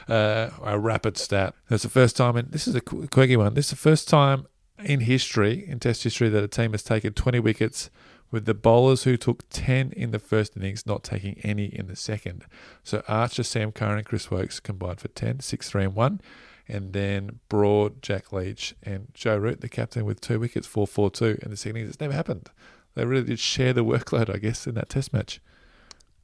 Uh, 0.08 0.50
a 0.62 0.78
rapid 0.78 1.16
stat. 1.16 1.54
That's 1.68 1.82
the 1.82 1.88
first 1.88 2.16
time, 2.16 2.36
and 2.36 2.52
this 2.52 2.68
is 2.68 2.76
a 2.76 2.80
quirky 2.80 3.36
one. 3.36 3.54
This 3.54 3.66
is 3.66 3.70
the 3.70 3.76
first 3.76 4.08
time 4.08 4.46
in 4.78 5.00
history, 5.00 5.64
in 5.66 5.80
Test 5.80 6.04
history, 6.04 6.28
that 6.28 6.44
a 6.44 6.48
team 6.48 6.72
has 6.72 6.82
taken 6.82 7.12
20 7.12 7.40
wickets 7.40 7.90
with 8.30 8.46
the 8.46 8.54
bowlers 8.54 9.04
who 9.04 9.16
took 9.16 9.48
10 9.50 9.92
in 9.96 10.10
the 10.10 10.18
first 10.18 10.56
innings 10.56 10.86
not 10.86 11.04
taking 11.04 11.38
any 11.42 11.66
in 11.66 11.86
the 11.86 11.96
second. 11.96 12.44
So 12.82 13.02
Archer, 13.06 13.44
Sam 13.44 13.70
Curran, 13.72 13.98
and 13.98 14.06
Chris 14.06 14.30
Woakes 14.30 14.60
combined 14.60 15.00
for 15.00 15.08
10, 15.08 15.40
6, 15.40 15.70
3, 15.70 15.84
and 15.84 15.94
1 15.94 16.20
and 16.68 16.92
then 16.92 17.40
Broad, 17.48 18.02
Jack 18.02 18.32
Leach, 18.32 18.74
and 18.82 19.08
Joe 19.14 19.36
Root, 19.36 19.60
the 19.60 19.68
captain, 19.68 20.04
with 20.04 20.20
two 20.20 20.40
wickets, 20.40 20.66
4 20.66 20.86
4 20.86 21.10
2 21.10 21.38
in 21.42 21.50
the 21.50 21.56
second 21.56 21.76
innings. 21.76 21.90
It's 21.90 22.00
never 22.00 22.14
happened. 22.14 22.50
They 22.94 23.04
really 23.04 23.24
did 23.24 23.38
share 23.38 23.72
the 23.72 23.84
workload, 23.84 24.32
I 24.32 24.38
guess, 24.38 24.66
in 24.66 24.74
that 24.74 24.88
test 24.88 25.12
match. 25.12 25.40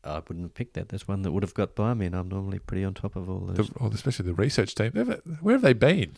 I 0.03 0.15
wouldn't 0.15 0.43
have 0.43 0.55
picked 0.55 0.75
that. 0.75 0.89
That's 0.89 1.07
one 1.07 1.23
that 1.23 1.33
would 1.33 1.43
have 1.43 1.53
got 1.53 1.75
by 1.75 1.93
me, 1.93 2.07
and 2.07 2.15
I'm 2.15 2.29
normally 2.29 2.59
pretty 2.59 2.85
on 2.85 2.95
top 2.95 3.17
of 3.17 3.29
all 3.29 3.41
those. 3.41 3.69
The, 3.69 3.75
well, 3.79 3.93
especially 3.93 4.27
the 4.27 4.35
research 4.35 4.75
team. 4.75 4.93
Where 5.41 5.55
have 5.55 5.63
they 5.63 5.75
been? 5.75 6.15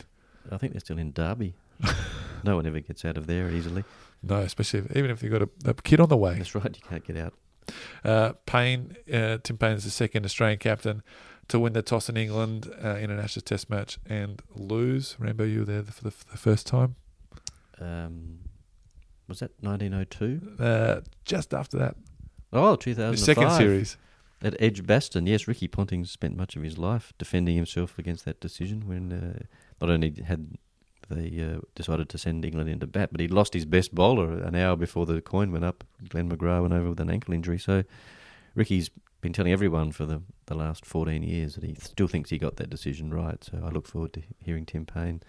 I 0.51 0.57
think 0.57 0.73
they're 0.73 0.81
still 0.81 0.99
in 0.99 1.13
Derby. 1.13 1.55
no 2.45 2.57
one 2.57 2.67
ever 2.67 2.81
gets 2.81 3.05
out 3.05 3.17
of 3.17 3.27
there 3.27 3.51
easily. 3.51 3.85
No, 4.23 4.37
especially 4.37 4.81
if, 4.81 4.97
even 4.97 5.11
if 5.11 5.23
you've 5.23 5.33
got 5.33 5.43
a, 5.43 5.49
a, 5.71 5.75
kid 5.75 5.99
on 5.99 6.09
the 6.09 6.17
way. 6.17 6.37
That's 6.37 6.55
right, 6.55 6.65
you 6.65 6.89
can't 6.89 7.05
get 7.05 7.17
out. 7.17 7.35
Uh, 8.05 8.33
Paine, 8.47 8.97
uh, 9.13 9.39
Tim 9.43 9.57
Paine 9.57 9.73
is 9.73 9.85
the 9.85 9.91
second 9.91 10.25
Australian 10.25 10.59
captain 10.59 11.03
to 11.49 11.59
win 11.59 11.73
the 11.73 11.83
toss 11.83 12.09
in 12.09 12.17
England 12.17 12.73
uh, 12.83 12.97
in 12.97 13.11
an 13.11 13.19
Ashes 13.19 13.43
Test 13.43 13.69
match 13.69 13.99
and 14.07 14.43
lose. 14.55 15.17
Rambo, 15.19 15.45
you 15.45 15.61
were 15.61 15.65
there 15.65 15.83
for 15.83 16.05
the, 16.05 16.11
for 16.11 16.31
the 16.31 16.39
first 16.39 16.67
time. 16.67 16.97
Um, 17.81 18.41
was 19.29 19.41
that 19.41 19.53
1902? 19.61 20.63
Uh, 20.63 21.01
just 21.25 21.53
after 21.55 21.79
that. 21.79 21.97
Oh, 22.53 22.77
2005. 22.77 23.19
The 23.19 23.25
second 23.25 23.51
series. 23.57 23.97
At 24.43 24.61
Edgbaston, 24.61 25.27
yes, 25.27 25.47
Ricky 25.47 25.69
Ponting 25.69 26.05
spent 26.05 26.37
much 26.37 26.57
of 26.57 26.63
his 26.63 26.77
life 26.77 27.13
defending 27.17 27.55
himself 27.55 27.99
against 27.99 28.25
that 28.25 28.41
decision 28.41 28.89
when 28.89 29.13
uh, 29.13 29.45
not 29.81 29.89
only 29.89 30.15
had 30.27 30.59
they 31.09 31.43
uh, 31.43 31.61
decided 31.75 32.09
to 32.09 32.19
send 32.19 32.45
England 32.45 32.69
into 32.69 32.87
bat, 32.87 33.11
but 33.13 33.21
he 33.21 33.29
lost 33.29 33.55
his 33.55 33.65
best 33.65 33.95
bowler 33.95 34.39
an 34.39 34.55
hour 34.55 34.77
before 34.77 35.07
the 35.07 35.21
coin 35.21 35.53
went 35.53 35.65
up. 35.65 35.85
Glenn 36.09 36.31
McGrath 36.31 36.63
went 36.63 36.75
over 36.75 36.91
with 36.91 37.01
an 37.01 37.11
ankle 37.11 37.35
injury. 37.35 37.59
So 37.59 37.85
Ricky's 38.55 38.91
been 39.23 39.33
telling 39.33 39.53
everyone 39.53 39.93
for 39.93 40.05
the, 40.05 40.21
the 40.47 40.55
last 40.55 40.85
14 40.85 41.23
years 41.23 41.55
that 41.55 41.65
he 41.65 41.75
still 41.77 42.09
thinks 42.09 42.29
he 42.29 42.39
got 42.39 42.57
that 42.57 42.69
decision 42.69 43.15
right. 43.15 43.43
So 43.43 43.63
I 43.65 43.71
look 43.71 43.87
forward 43.87 44.13
to 44.15 44.23
hearing 44.45 44.67
Tim 44.67 44.85
Paine 44.85 45.23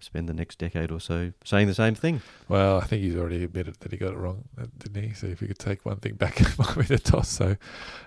spend 0.00 0.28
the 0.28 0.34
next 0.34 0.58
decade 0.58 0.92
or 0.92 1.00
so 1.00 1.32
saying 1.44 1.66
the 1.66 1.74
same 1.74 1.94
thing. 1.94 2.20
Well, 2.48 2.78
I 2.78 2.84
think 2.84 3.02
he's 3.02 3.16
already 3.16 3.42
admitted 3.42 3.80
that 3.80 3.90
he 3.90 3.98
got 3.98 4.12
it 4.12 4.18
wrong, 4.18 4.44
uh, 4.60 4.66
didn't 4.78 5.02
he? 5.02 5.14
So 5.14 5.26
if 5.26 5.40
we 5.40 5.48
could 5.48 5.58
take 5.58 5.84
one 5.84 5.96
thing 5.96 6.14
back, 6.14 6.40
it 6.40 6.58
might 6.58 6.76
be 6.76 6.84
the 6.84 6.98
toss. 6.98 7.28
So 7.28 7.56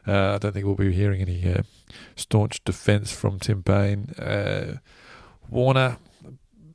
uh, 0.08 0.36
I 0.36 0.38
don't 0.38 0.54
think 0.54 0.65
we'll 0.65 0.75
be 0.75 0.93
hearing 0.93 1.21
any 1.21 1.51
uh, 1.51 1.63
staunch 2.15 2.63
defence 2.63 3.12
from 3.12 3.39
Tim 3.39 3.63
Paine. 3.63 4.12
Uh, 4.17 4.77
Warner, 5.49 5.97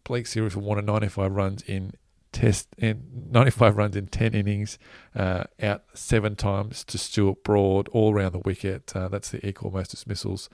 Blake 0.05 0.26
series 0.26 0.52
for 0.52 0.61
Warner, 0.61 0.83
95 0.83 1.33
runs 1.33 1.62
in 1.62 1.94
test 2.37 2.68
in 2.77 3.03
95 3.31 3.77
runs 3.77 3.96
in 3.96 4.09
10 4.09 4.35
innings, 4.35 4.79
uh, 5.14 5.44
out 5.62 5.85
seven 5.94 6.37
times 6.37 6.85
to 6.85 6.99
Stuart 6.99 7.42
Broad, 7.42 7.88
all 7.88 8.12
around 8.12 8.33
the 8.33 8.40
wicket. 8.40 8.94
Uh, 8.94 9.09
that's 9.09 9.31
the 9.31 9.44
equal 9.46 9.70
most 9.70 9.92
dismissals 9.92 10.51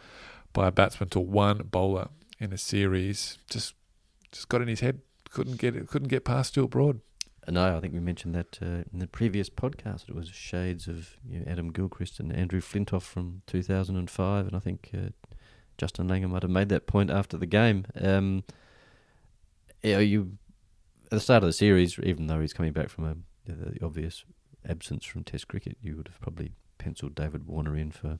by 0.53 0.69
a 0.69 0.71
batsman 0.71 1.09
to 1.11 1.21
one 1.21 1.59
bowler 1.71 2.09
in 2.39 2.53
a 2.53 2.59
series. 2.59 3.39
Just 3.51 3.75
just 4.31 4.49
got 4.49 4.63
in 4.63 4.69
his 4.69 4.81
head. 4.81 5.01
Couldn't 5.31 5.59
get 5.59 5.75
it. 5.75 5.89
Couldn't 5.89 6.09
get 6.09 6.25
past 6.25 6.51
Stuart 6.51 6.71
Broad. 6.71 7.01
No, 7.49 7.77
I 7.77 7.81
think 7.81 7.93
we 7.93 7.99
mentioned 7.99 8.37
that 8.37 8.59
uh, 8.63 8.85
in 8.93 9.01
the 9.01 9.09
previous 9.09 9.51
podcast. 9.51 10.09
It 10.09 10.15
was 10.15 10.29
shades 10.29 10.87
of 10.87 11.17
you 11.29 11.41
know, 11.41 11.47
Adam 11.51 11.73
Gilchrist 11.73 12.21
and 12.21 12.33
Andrew 12.33 12.61
Flintoff 12.61 13.03
from 13.03 13.43
2005, 13.49 14.47
and 14.47 14.55
I 14.55 14.61
think 14.61 14.91
uh, 14.95 15.09
Justin 15.77 16.09
Langer 16.09 16.31
might 16.31 16.43
have 16.43 16.51
made 16.51 16.69
that 16.69 16.87
point 16.87 17.11
after 17.11 17.37
the 17.37 17.47
game. 17.47 17.87
Um, 18.01 18.45
you, 19.83 19.99
you 19.99 20.39
the 21.17 21.21
start 21.21 21.43
of 21.43 21.49
the 21.49 21.53
series, 21.53 21.99
even 22.03 22.27
though 22.27 22.41
he's 22.41 22.53
coming 22.53 22.73
back 22.73 22.89
from 22.89 23.05
a 23.05 23.17
the 23.47 23.85
obvious 23.85 24.25
absence 24.69 25.05
from 25.05 25.25
Test 25.25 25.49
cricket, 25.49 25.77
you 25.83 25.97
would 25.97 26.09
have 26.09 26.21
probably 26.21 26.53
penciled 26.79 27.15
David 27.15 27.47
Warner 27.47 27.77
in 27.77 27.91
for 27.91 28.19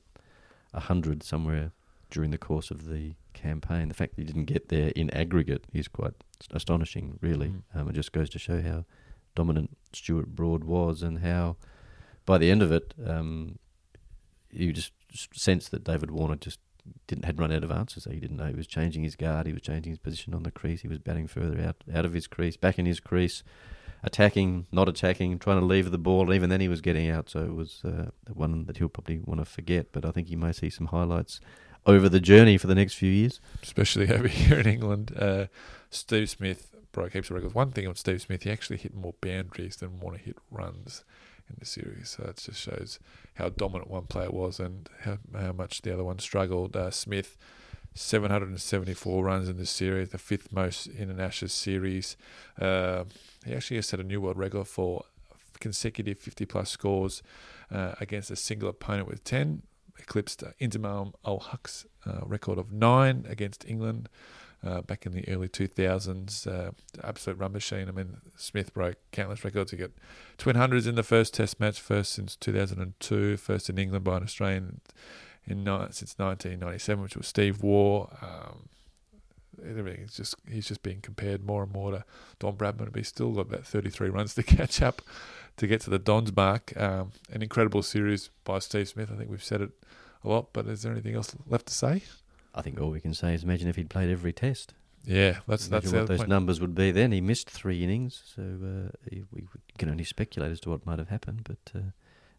a 0.73 0.79
hundred 0.79 1.23
somewhere 1.23 1.71
during 2.09 2.31
the 2.31 2.37
course 2.37 2.71
of 2.71 2.87
the 2.87 3.15
campaign. 3.33 3.87
The 3.87 3.93
fact 3.93 4.15
that 4.15 4.21
he 4.21 4.27
didn't 4.27 4.45
get 4.45 4.69
there 4.69 4.89
in 4.95 5.09
aggregate 5.11 5.65
is 5.73 5.87
quite 5.87 6.13
astonishing, 6.51 7.17
really. 7.21 7.47
Mm. 7.47 7.61
Um, 7.73 7.89
it 7.89 7.93
just 7.93 8.11
goes 8.11 8.29
to 8.31 8.39
show 8.39 8.61
how 8.61 8.85
dominant 9.35 9.77
Stuart 9.93 10.27
Broad 10.27 10.63
was 10.63 11.01
and 11.01 11.19
how, 11.19 11.55
by 12.25 12.37
the 12.37 12.51
end 12.51 12.61
of 12.61 12.71
it, 12.71 12.93
um, 13.05 13.57
you 14.51 14.71
just 14.73 14.91
sense 15.33 15.69
that 15.69 15.83
David 15.83 16.11
Warner 16.11 16.35
just 16.35 16.59
didn't 17.07 17.25
had 17.25 17.39
run 17.39 17.51
out 17.51 17.63
of 17.63 17.71
answers. 17.71 18.05
He 18.05 18.19
didn't 18.19 18.37
know 18.37 18.47
he 18.47 18.55
was 18.55 18.67
changing 18.67 19.03
his 19.03 19.15
guard. 19.15 19.47
He 19.47 19.53
was 19.53 19.61
changing 19.61 19.91
his 19.91 19.99
position 19.99 20.33
on 20.33 20.43
the 20.43 20.51
crease. 20.51 20.81
He 20.81 20.87
was 20.87 20.99
batting 20.99 21.27
further 21.27 21.59
out 21.61 21.83
out 21.93 22.05
of 22.05 22.13
his 22.13 22.27
crease, 22.27 22.57
back 22.57 22.79
in 22.79 22.85
his 22.85 22.99
crease, 22.99 23.43
attacking, 24.03 24.67
not 24.71 24.89
attacking, 24.89 25.39
trying 25.39 25.59
to 25.59 25.65
leave 25.65 25.91
the 25.91 25.97
ball. 25.97 26.21
And 26.21 26.33
even 26.33 26.49
then, 26.49 26.61
he 26.61 26.67
was 26.67 26.81
getting 26.81 27.09
out. 27.09 27.29
So 27.29 27.39
it 27.39 27.53
was 27.53 27.81
uh, 27.85 28.11
one 28.31 28.65
that 28.65 28.77
he'll 28.77 28.89
probably 28.89 29.19
want 29.19 29.39
to 29.39 29.45
forget. 29.45 29.87
But 29.91 30.05
I 30.05 30.11
think 30.11 30.27
he 30.27 30.35
may 30.35 30.51
see 30.51 30.69
some 30.69 30.87
highlights 30.87 31.39
over 31.85 32.07
the 32.07 32.19
journey 32.19 32.57
for 32.57 32.67
the 32.67 32.75
next 32.75 32.93
few 32.93 33.11
years, 33.11 33.39
especially 33.61 34.09
over 34.13 34.27
here 34.27 34.59
in 34.59 34.67
England. 34.67 35.13
Uh, 35.17 35.47
Steve 35.89 36.29
Smith 36.29 36.71
broke 36.91 37.13
heaps 37.13 37.29
of 37.29 37.35
records. 37.35 37.53
One 37.53 37.71
thing 37.71 37.87
on 37.87 37.95
Steve 37.95 38.21
Smith, 38.21 38.43
he 38.43 38.51
actually 38.51 38.77
hit 38.77 38.93
more 38.93 39.13
boundaries 39.21 39.77
than 39.77 39.99
Warner 39.99 40.17
hit 40.17 40.37
runs 40.51 41.03
in 41.49 41.55
the 41.59 41.65
series. 41.65 42.09
So 42.09 42.25
it 42.25 42.37
just 42.37 42.59
shows 42.59 42.99
how 43.35 43.49
dominant 43.49 43.89
one 43.89 44.05
player 44.05 44.31
was 44.31 44.59
and 44.59 44.89
how, 45.01 45.17
how 45.37 45.53
much 45.53 45.81
the 45.81 45.93
other 45.93 46.03
one 46.03 46.19
struggled. 46.19 46.75
Uh, 46.75 46.91
Smith, 46.91 47.37
774 47.95 49.23
runs 49.23 49.49
in 49.49 49.57
this 49.57 49.69
series, 49.69 50.09
the 50.09 50.17
fifth 50.17 50.51
most 50.51 50.87
in 50.87 51.09
an 51.09 51.19
Ashes 51.19 51.53
series. 51.53 52.17
Uh, 52.59 53.03
he 53.45 53.53
actually 53.53 53.77
has 53.77 53.87
set 53.87 53.99
a 53.99 54.03
new 54.03 54.21
world 54.21 54.37
record 54.37 54.67
for 54.67 55.05
consecutive 55.59 56.19
50 56.19 56.45
plus 56.45 56.69
scores 56.69 57.23
uh, 57.71 57.93
against 57.99 58.31
a 58.31 58.35
single 58.35 58.69
opponent 58.69 59.07
with 59.07 59.23
10, 59.23 59.63
eclipsed 59.99 60.43
Ul 60.43 61.39
Haq's 61.39 61.85
uh, 62.05 62.25
record 62.25 62.57
of 62.57 62.71
9 62.71 63.25
against 63.29 63.65
England. 63.67 64.09
Uh, 64.65 64.81
back 64.81 65.05
in 65.05 65.11
the 65.11 65.27
early 65.27 65.49
2000s, 65.49 66.47
uh, 66.47 66.71
absolute 67.03 67.37
run 67.37 67.51
machine. 67.51 67.89
I 67.89 67.91
mean, 67.91 68.15
Smith 68.37 68.73
broke 68.73 68.95
countless 69.11 69.43
records. 69.43 69.71
He 69.71 69.77
got 69.77 69.91
twin 70.37 70.55
hundreds 70.55 70.87
in 70.87 70.95
the 70.95 71.03
first 71.03 71.33
Test 71.33 71.59
match, 71.59 71.81
first 71.81 72.13
since 72.13 72.37
2002, 72.37 73.35
first 73.35 73.69
in 73.69 73.77
England 73.77 74.05
by 74.05 74.15
an 74.15 74.23
Australian 74.23 74.79
in 75.45 75.65
since 75.91 76.15
1997, 76.17 77.03
which 77.03 77.17
was 77.17 77.27
Steve 77.27 77.61
Waugh. 77.61 78.07
Um, 78.21 78.69
just 80.15 80.35
he's 80.49 80.67
just 80.67 80.83
being 80.83 81.01
compared 81.01 81.45
more 81.45 81.63
and 81.63 81.71
more 81.71 81.91
to 81.91 82.05
Don 82.39 82.55
Bradman, 82.55 82.91
but 82.91 82.95
he's 82.95 83.07
still 83.07 83.31
got 83.31 83.41
about 83.41 83.65
33 83.65 84.09
runs 84.09 84.33
to 84.35 84.43
catch 84.43 84.81
up 84.81 85.01
to 85.57 85.67
get 85.67 85.81
to 85.81 85.89
the 85.89 85.99
Don's 85.99 86.35
mark. 86.35 86.75
Um, 86.77 87.11
an 87.31 87.41
incredible 87.41 87.83
series 87.83 88.29
by 88.43 88.59
Steve 88.59 88.87
Smith. 88.87 89.11
I 89.11 89.17
think 89.17 89.29
we've 89.29 89.43
said 89.43 89.61
it 89.61 89.71
a 90.23 90.29
lot, 90.29 90.53
but 90.53 90.67
is 90.67 90.83
there 90.83 90.91
anything 90.91 91.15
else 91.15 91.35
left 91.47 91.67
to 91.67 91.73
say? 91.73 92.03
I 92.55 92.61
think 92.61 92.79
all 92.79 92.89
we 92.89 93.01
can 93.01 93.13
say 93.13 93.33
is 93.33 93.43
imagine 93.43 93.67
if 93.67 93.75
he'd 93.75 93.89
played 93.89 94.09
every 94.09 94.33
test. 94.33 94.73
Yeah, 95.05 95.39
that's 95.47 95.67
imagine 95.67 95.91
that's 95.91 95.93
what 95.93 96.07
those 96.07 96.17
point. 96.19 96.29
numbers 96.29 96.61
would 96.61 96.75
be. 96.75 96.91
Then 96.91 97.11
he 97.11 97.19
missed 97.19 97.49
three 97.49 97.83
innings, 97.83 98.21
so 98.35 98.41
uh, 98.41 99.19
we 99.31 99.43
can 99.77 99.89
only 99.89 100.05
speculate 100.05 100.51
as 100.51 100.59
to 100.61 100.69
what 100.69 100.85
might 100.85 100.99
have 100.99 101.09
happened. 101.09 101.41
But 101.43 101.77
uh, 101.77 101.91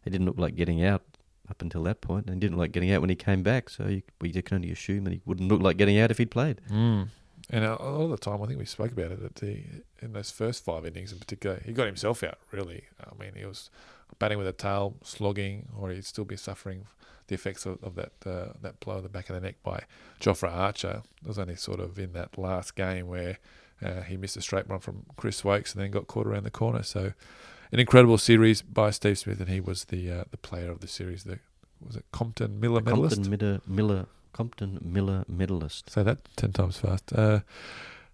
he 0.03 0.09
didn't 0.09 0.25
look 0.25 0.39
like 0.39 0.55
getting 0.55 0.83
out 0.83 1.03
up 1.49 1.61
until 1.61 1.83
that 1.83 2.01
point, 2.01 2.25
and 2.25 2.35
he 2.35 2.39
didn't 2.39 2.57
like 2.57 2.71
getting 2.71 2.91
out 2.91 3.01
when 3.01 3.09
he 3.09 3.15
came 3.15 3.43
back. 3.43 3.69
So 3.69 3.87
you, 3.87 4.01
we 4.19 4.31
can 4.31 4.55
only 4.55 4.71
assume 4.71 5.03
that 5.03 5.13
he 5.13 5.21
wouldn't 5.25 5.49
look 5.49 5.61
like 5.61 5.77
getting 5.77 5.99
out 5.99 6.09
if 6.09 6.17
he'd 6.17 6.31
played. 6.31 6.61
Mm. 6.71 7.09
And 7.49 7.63
a 7.63 7.71
lot 7.73 8.05
of 8.05 8.09
the 8.09 8.17
time, 8.17 8.41
I 8.41 8.47
think 8.47 8.57
we 8.57 8.65
spoke 8.65 8.91
about 8.91 9.11
it 9.11 9.21
that 9.21 9.35
the, 9.35 9.63
in 10.01 10.13
those 10.13 10.31
first 10.31 10.65
five 10.65 10.85
innings 10.85 11.11
in 11.11 11.19
particular, 11.19 11.61
he 11.63 11.73
got 11.73 11.85
himself 11.85 12.23
out. 12.23 12.39
Really, 12.51 12.85
I 12.99 13.21
mean, 13.21 13.33
he 13.35 13.45
was 13.45 13.69
batting 14.17 14.37
with 14.37 14.47
a 14.47 14.53
tail, 14.53 14.95
slogging, 15.03 15.67
or 15.77 15.91
he'd 15.91 16.05
still 16.05 16.25
be 16.25 16.37
suffering 16.37 16.87
the 17.27 17.35
effects 17.35 17.65
of, 17.65 17.83
of 17.83 17.95
that 17.95 18.11
uh, 18.25 18.53
that 18.61 18.79
blow 18.79 18.97
in 18.97 19.03
the 19.03 19.09
back 19.09 19.29
of 19.29 19.35
the 19.35 19.41
neck 19.41 19.55
by 19.63 19.83
Jofra 20.19 20.51
Archer. 20.51 21.03
It 21.21 21.27
was 21.27 21.39
only 21.39 21.55
sort 21.55 21.79
of 21.79 21.97
in 21.99 22.13
that 22.13 22.37
last 22.37 22.75
game 22.75 23.07
where 23.07 23.39
uh, 23.83 24.01
he 24.01 24.17
missed 24.17 24.37
a 24.37 24.41
straight 24.41 24.67
one 24.67 24.79
from 24.79 25.05
Chris 25.17 25.43
Woakes 25.43 25.73
and 25.73 25.83
then 25.83 25.91
got 25.91 26.07
caught 26.07 26.27
around 26.27 26.43
the 26.43 26.51
corner. 26.51 26.83
So, 26.83 27.13
an 27.71 27.79
incredible 27.79 28.17
series 28.17 28.61
by 28.61 28.91
Steve 28.91 29.17
Smith, 29.17 29.39
and 29.39 29.49
he 29.49 29.59
was 29.59 29.85
the 29.85 30.09
uh, 30.11 30.23
the 30.31 30.37
player 30.37 30.71
of 30.71 30.79
the 30.79 30.87
series. 30.87 31.23
The 31.23 31.39
was 31.85 31.95
it 31.95 32.05
Compton 32.11 32.59
Miller 32.59 32.81
medalist? 32.81 33.17
Compton 33.17 33.37
Miller, 33.37 33.61
Miller 33.67 34.05
Compton 34.35 34.79
Miller 34.83 35.23
medalist. 35.29 35.89
Say 35.89 36.03
that 36.03 36.17
ten 36.35 36.51
times 36.51 36.77
fast. 36.77 37.13
Uh, 37.13 37.39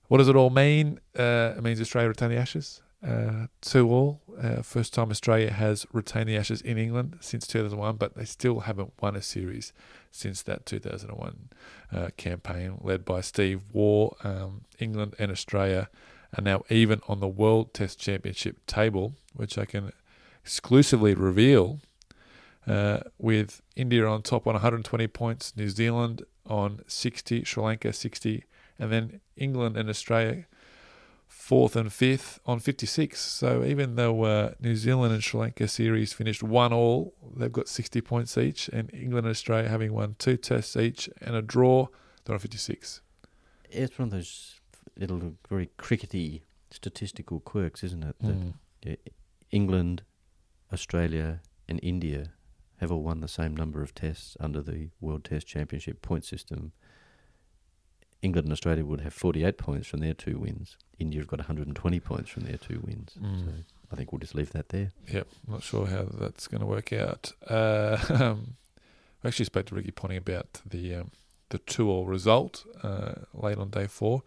what 0.08 0.20
does 0.20 0.30
it 0.30 0.36
all 0.36 0.52
mean? 0.52 1.00
Uh, 1.18 1.56
it 1.58 1.64
means 1.64 1.82
Australia 1.82 2.10
retain 2.10 2.30
the 2.30 2.38
Ashes. 2.38 2.84
Uh, 3.04 3.48
two 3.62 3.90
all. 3.90 4.22
Uh, 4.40 4.62
first 4.62 4.94
time 4.94 5.10
Australia 5.10 5.52
has 5.52 5.88
retained 5.92 6.30
the 6.30 6.38
Ashes 6.38 6.62
in 6.62 6.78
England 6.78 7.18
since 7.22 7.48
2001, 7.48 7.96
but 7.96 8.14
they 8.16 8.26
still 8.26 8.60
haven't 8.60 8.94
won 9.02 9.16
a 9.16 9.22
series 9.24 9.74
since 10.12 10.44
that 10.44 10.68
2001 10.68 11.50
uh, 11.92 12.10
campaign 12.18 12.78
led 12.82 13.04
by 13.04 13.22
Steve 13.22 13.64
Waugh. 13.74 14.16
Um, 14.24 14.66
England 14.78 15.16
and 15.18 15.32
Australia 15.32 15.90
are 16.38 16.44
now 16.44 16.62
even 16.70 17.02
on 17.08 17.20
the 17.20 17.28
World 17.28 17.74
Test 17.74 18.00
Championship 18.00 18.64
table, 18.68 19.16
which 19.34 19.58
I 19.58 19.66
can 19.66 19.92
exclusively 20.44 21.16
reveal. 21.16 21.80
Uh, 22.68 23.00
with 23.18 23.62
India 23.76 24.06
on 24.06 24.22
top 24.22 24.46
on 24.46 24.54
120 24.54 25.08
points, 25.08 25.54
New 25.58 25.68
Zealand 25.70 26.24
on 26.46 26.82
60, 26.88 27.44
Sri 27.44 27.64
Lanka 27.64 27.92
60, 27.92 28.44
and 28.78 28.92
then 28.92 29.20
England 29.36 29.78
and 29.78 29.90
Australia 29.90 30.46
fourth 31.28 31.76
and 31.76 31.92
fifth 31.92 32.40
on 32.46 32.60
56. 32.60 33.20
So 33.20 33.64
even 33.64 33.96
though 33.96 34.24
uh, 34.24 34.54
New 34.60 34.76
Zealand 34.76 35.14
and 35.14 35.24
Sri 35.24 35.40
Lanka 35.40 35.68
series 35.68 36.14
finished 36.14 36.44
one 36.44 36.72
all, 36.72 37.14
they've 37.36 37.52
got 37.52 37.68
60 37.68 38.00
points 38.02 38.38
each, 38.38 38.68
and 38.70 38.94
England 38.94 39.26
and 39.26 39.32
Australia 39.32 39.68
having 39.70 39.94
won 39.94 40.16
two 40.20 40.38
tests 40.38 40.76
each 40.76 41.10
and 41.22 41.36
a 41.36 41.42
draw, 41.42 41.88
they're 42.26 42.36
on 42.36 42.40
56. 42.40 43.02
It's 43.70 43.98
one 43.98 44.10
of 44.10 44.12
those 44.12 44.60
little 44.98 45.34
very 45.50 45.70
crickety 45.78 46.44
statistical 46.70 47.40
quirks, 47.40 47.84
isn't 47.84 48.04
it? 48.04 48.16
That 48.20 48.36
Mm. 48.86 48.98
England, 49.52 50.04
Australia, 50.72 51.42
and 51.68 51.80
India 51.84 52.32
have 52.82 52.92
all 52.92 53.04
won 53.04 53.22
the 53.22 53.28
same 53.28 53.56
number 53.56 53.84
of 53.84 53.94
tests 53.94 54.36
under 54.40 54.60
the 54.60 54.90
World 55.00 55.24
Test 55.24 55.46
Championship 55.46 56.02
point 56.02 56.26
system. 56.26 56.72
England 58.24 58.46
and 58.48 58.52
Australia 58.52 58.84
would 58.84 59.02
have 59.02 59.14
48 59.14 59.58
points 59.58 59.88
from 59.88 60.00
their 60.00 60.16
two 60.16 60.40
wins. 60.40 60.78
India 60.98 61.22
have 61.22 61.28
got 61.28 61.40
120 61.40 62.00
points 62.00 62.30
from 62.30 62.44
their 62.44 62.58
two 62.58 62.82
wins. 62.84 63.16
Mm. 63.22 63.46
So 63.46 63.52
I 63.92 63.96
think 63.96 64.12
we'll 64.12 64.20
just 64.20 64.34
leave 64.34 64.52
that 64.54 64.70
there. 64.70 64.92
Yep, 65.12 65.28
not 65.48 65.62
sure 65.62 65.86
how 65.86 66.08
that's 66.12 66.48
going 66.48 66.62
to 66.62 66.68
work 66.68 66.92
out. 66.92 67.34
Uh, 67.48 67.98
um, 68.10 68.56
I 69.24 69.28
actually 69.28 69.46
spoke 69.46 69.68
to 69.68 69.76
Ricky 69.76 69.92
Ponting 69.92 70.18
about 70.18 70.62
the 70.66 70.96
um, 70.96 71.12
the 71.50 71.60
two 71.60 71.88
all 71.90 72.06
result 72.06 72.66
uh, 72.82 73.14
late 73.34 73.60
on 73.60 73.70
day 73.70 73.86
four. 73.86 74.24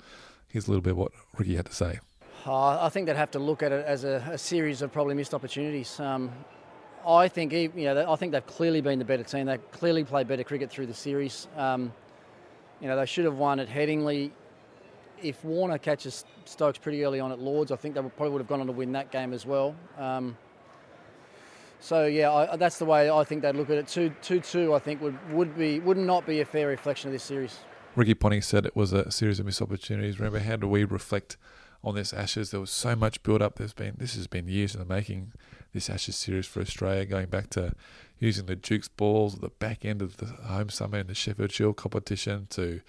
Here's 0.49 0.69
a 0.69 0.71
little 0.71 0.83
bit 0.83 0.93
of 0.93 0.99
what 0.99 1.13
Ricky 1.37 1.57
had 1.57 1.67
to 1.67 1.75
say. 1.75 1.99
Uh, 2.47 2.85
I 2.85 2.89
think 2.89 3.07
they'd 3.07 3.17
have 3.17 3.33
to 3.33 3.39
look 3.41 3.63
at 3.65 3.73
it 3.73 3.85
as 3.85 4.05
a, 4.05 4.23
a 4.31 4.39
series 4.39 4.83
of 4.83 4.93
probably 4.93 5.15
missed 5.15 5.35
opportunities. 5.35 5.99
Um, 5.99 6.31
I 7.07 7.29
think 7.29 7.53
you 7.53 7.71
know 7.77 8.11
I 8.11 8.17
think 8.17 8.33
they've 8.33 8.47
clearly 8.47 8.81
been 8.81 8.99
the 8.99 9.05
better 9.05 9.23
team. 9.23 9.47
They 9.47 9.59
clearly 9.73 10.05
played 10.05 10.29
better 10.29 10.45
cricket 10.45 10.71
through 10.71 10.87
the 10.87 10.95
series. 10.95 11.49
Um, 11.57 11.93
you 12.81 12.89
know 12.89 12.97
they 12.97 13.07
should 13.07 13.25
have 13.25 13.37
won 13.37 13.61
at 13.61 13.69
Headingley. 13.69 14.31
If 15.23 15.45
Warner 15.45 15.79
catches 15.79 16.25
Stokes 16.45 16.79
pretty 16.79 17.05
early 17.05 17.21
on 17.21 17.33
at 17.33 17.39
Lords, 17.39 17.73
I 17.73 17.77
think 17.77 17.95
they 17.95 18.03
probably 18.03 18.31
would 18.31 18.41
have 18.41 18.49
gone 18.49 18.61
on 18.61 18.67
to 18.67 18.73
win 18.73 18.93
that 18.93 19.11
game 19.11 19.33
as 19.33 19.47
well. 19.47 19.75
Um, 19.97 20.37
so 21.81 22.07
yeah, 22.07 22.33
I, 22.33 22.57
that's 22.57 22.79
the 22.79 22.85
way 22.85 23.11
I 23.11 23.25
think 23.25 23.43
they'd 23.43 23.55
look 23.55 23.71
at 23.71 23.77
it. 23.77 23.89
Two, 23.89 24.13
two, 24.23 24.41
two. 24.41 24.75
I 24.75 24.79
think 24.79 25.01
would 25.01 25.19
would 25.33 25.57
be 25.57 25.81
would 25.81 25.99
not 25.99 26.27
be 26.27 26.41
a 26.41 26.45
fair 26.45 26.69
reflection 26.69 27.09
of 27.09 27.13
this 27.13 27.23
series. 27.23 27.59
Ricky 27.97 28.15
Ponting 28.15 28.43
said 28.43 28.67
it 28.67 28.75
was 28.75 28.93
a 28.93 29.11
series 29.11 29.39
of 29.39 29.47
missed 29.47 29.63
opportunities. 29.63 30.19
Remember, 30.19 30.41
how 30.41 30.57
do 30.57 30.67
we 30.67 30.83
reflect 30.83 31.37
on 31.85 31.95
this 31.95 32.13
Ashes? 32.13 32.51
There 32.51 32.61
was 32.61 32.71
so 32.71 32.97
much 32.97 33.23
build 33.23 33.43
up. 33.43 33.57
There's 33.57 33.75
been 33.75 33.95
this 33.99 34.15
has 34.17 34.27
been 34.27 34.49
years 34.49 34.75
in 34.75 34.81
the 34.81 34.87
making. 34.87 35.33
This 35.73 35.91
Ashes 35.91 36.17
series 36.17 36.47
for 36.47 36.61
Australia, 36.61 37.05
going 37.05 37.27
back 37.27 37.51
to 37.51 37.73
using 38.19 38.47
the 38.47 38.57
Duke's 38.57 38.89
balls 38.89 39.35
at 39.35 39.41
the 39.41 39.49
back 39.49 39.85
end 39.85 40.03
of 40.03 40.19
the 40.19 40.27
home 40.27 40.71
summer 40.71 40.99
in 40.99 41.09
the 41.09 41.15
Sheffield 41.15 41.51
Shield 41.51 41.77
competition 41.77 42.47
to 42.51 42.81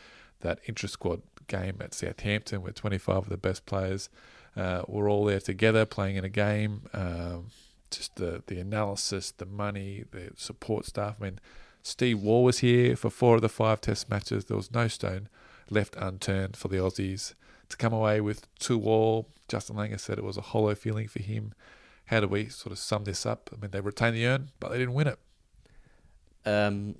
that 0.42 0.60
intra 0.68 0.88
squad 0.88 1.22
game 1.48 1.78
at 1.82 1.94
Southampton, 1.94 2.62
where 2.62 2.72
25 2.72 3.16
of 3.18 3.30
the 3.30 3.38
best 3.38 3.66
players 3.66 4.10
uh, 4.56 4.84
were 4.88 5.10
all 5.10 5.26
there 5.26 5.40
together 5.40 5.86
playing 5.86 6.16
in 6.16 6.24
a 6.24 6.30
game. 6.30 6.84
Um, 6.94 7.48
just 7.92 8.16
the 8.16 8.44
the 8.48 8.60
analysis, 8.60 9.32
the 9.32 9.46
money, 9.46 10.06
the 10.12 10.32
support 10.36 10.86
staff. 10.86 11.16
I 11.20 11.24
mean, 11.24 11.40
Steve 11.82 12.20
Waugh 12.20 12.42
was 12.42 12.60
here 12.60 12.96
for 12.96 13.10
four 13.10 13.36
of 13.36 13.42
the 13.42 13.50
five 13.50 13.82
Test 13.82 14.10
matches. 14.10 14.46
There 14.46 14.58
was 14.58 14.72
no 14.72 14.88
stone 14.88 15.30
left 15.70 15.96
unturned 15.98 16.56
for 16.56 16.68
the 16.68 16.78
Aussies 16.78 17.34
to 17.70 17.78
come 17.78 17.94
away 17.94 18.22
with 18.22 18.48
two 18.60 18.82
all. 18.84 19.30
Justin 19.48 19.76
Langer 19.76 20.00
said 20.00 20.18
it 20.18 20.24
was 20.24 20.38
a 20.38 20.42
hollow 20.42 20.76
feeling 20.76 21.08
for 21.08 21.22
him. 21.22 21.54
How 22.06 22.20
do 22.20 22.28
we 22.28 22.50
sort 22.50 22.72
of 22.72 22.80
sum 22.80 23.04
this 23.04 23.26
up? 23.26 23.50
I 23.54 23.60
mean, 23.60 23.72
they 23.72 23.82
retained 23.82 24.16
the 24.16 24.28
urn, 24.28 24.50
but 24.60 24.72
they 24.72 24.78
didn't 24.78 24.94
win 24.94 25.08
it. 25.08 25.20
Um, 26.46 26.96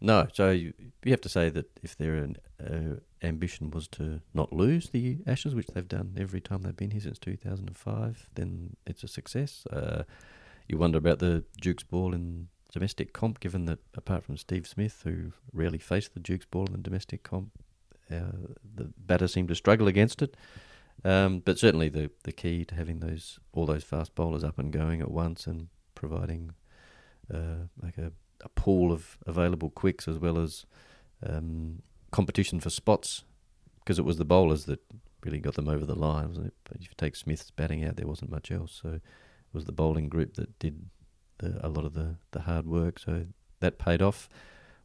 no, 0.00 0.28
so 0.32 0.50
you, 0.50 0.72
you 1.04 1.10
have 1.10 1.20
to 1.22 1.28
say 1.28 1.50
that 1.50 1.78
if 1.82 1.96
their 1.96 2.28
uh, 2.64 2.96
ambition 3.22 3.70
was 3.70 3.88
to 3.88 4.20
not 4.32 4.52
lose 4.52 4.90
the 4.90 5.18
Ashes, 5.26 5.54
which 5.54 5.66
they've 5.68 5.88
done 5.88 6.16
every 6.16 6.40
time 6.40 6.62
they've 6.62 6.76
been 6.76 6.92
here 6.92 7.00
since 7.00 7.18
2005, 7.18 8.28
then 8.34 8.76
it's 8.86 9.02
a 9.02 9.08
success. 9.08 9.66
Uh, 9.66 10.04
you 10.68 10.78
wonder 10.78 10.98
about 10.98 11.18
the 11.18 11.44
Duke's 11.60 11.82
ball 11.82 12.14
in 12.14 12.48
domestic 12.72 13.12
comp, 13.12 13.40
given 13.40 13.64
that 13.64 13.80
apart 13.94 14.22
from 14.22 14.36
Steve 14.36 14.66
Smith, 14.66 15.00
who 15.04 15.32
rarely 15.52 15.78
faced 15.78 16.14
the 16.14 16.20
Duke's 16.20 16.46
ball 16.46 16.66
in 16.66 16.72
the 16.72 16.78
domestic 16.78 17.22
comp, 17.22 17.50
the 18.08 18.90
batter 18.96 19.28
seemed 19.28 19.48
to 19.48 19.54
struggle 19.54 19.88
against 19.88 20.22
it. 20.22 20.36
Um, 21.04 21.40
but 21.40 21.58
certainly 21.58 21.88
the 21.88 22.10
the 22.24 22.32
key 22.32 22.64
to 22.64 22.74
having 22.74 23.00
those 23.00 23.38
all 23.52 23.66
those 23.66 23.84
fast 23.84 24.14
bowlers 24.14 24.42
up 24.42 24.58
and 24.58 24.72
going 24.72 25.00
at 25.00 25.10
once 25.10 25.46
and 25.46 25.68
providing 25.94 26.54
uh, 27.32 27.66
like 27.80 27.98
a, 27.98 28.12
a 28.42 28.48
pool 28.50 28.92
of 28.92 29.18
available 29.26 29.70
quicks 29.70 30.08
as 30.08 30.18
well 30.18 30.38
as 30.38 30.66
um, 31.24 31.82
competition 32.10 32.60
for 32.60 32.70
spots 32.70 33.24
because 33.80 33.98
it 33.98 34.04
was 34.04 34.18
the 34.18 34.24
bowlers 34.24 34.64
that 34.64 34.80
really 35.24 35.40
got 35.40 35.54
them 35.54 35.68
over 35.68 35.84
the 35.84 35.94
line. 35.94 36.28
Wasn't 36.28 36.46
it? 36.46 36.54
But 36.64 36.76
if 36.76 36.82
you 36.82 36.94
take 36.96 37.16
Smith's 37.16 37.50
batting 37.50 37.84
out, 37.84 37.96
there 37.96 38.06
wasn't 38.06 38.30
much 38.30 38.50
else. 38.50 38.80
So 38.82 38.88
it 38.90 39.02
was 39.52 39.64
the 39.64 39.72
bowling 39.72 40.08
group 40.08 40.34
that 40.34 40.58
did 40.58 40.86
the, 41.38 41.58
a 41.64 41.68
lot 41.68 41.84
of 41.84 41.94
the, 41.94 42.16
the 42.32 42.40
hard 42.40 42.66
work. 42.66 42.98
So 42.98 43.26
that 43.60 43.78
paid 43.78 44.02
off. 44.02 44.28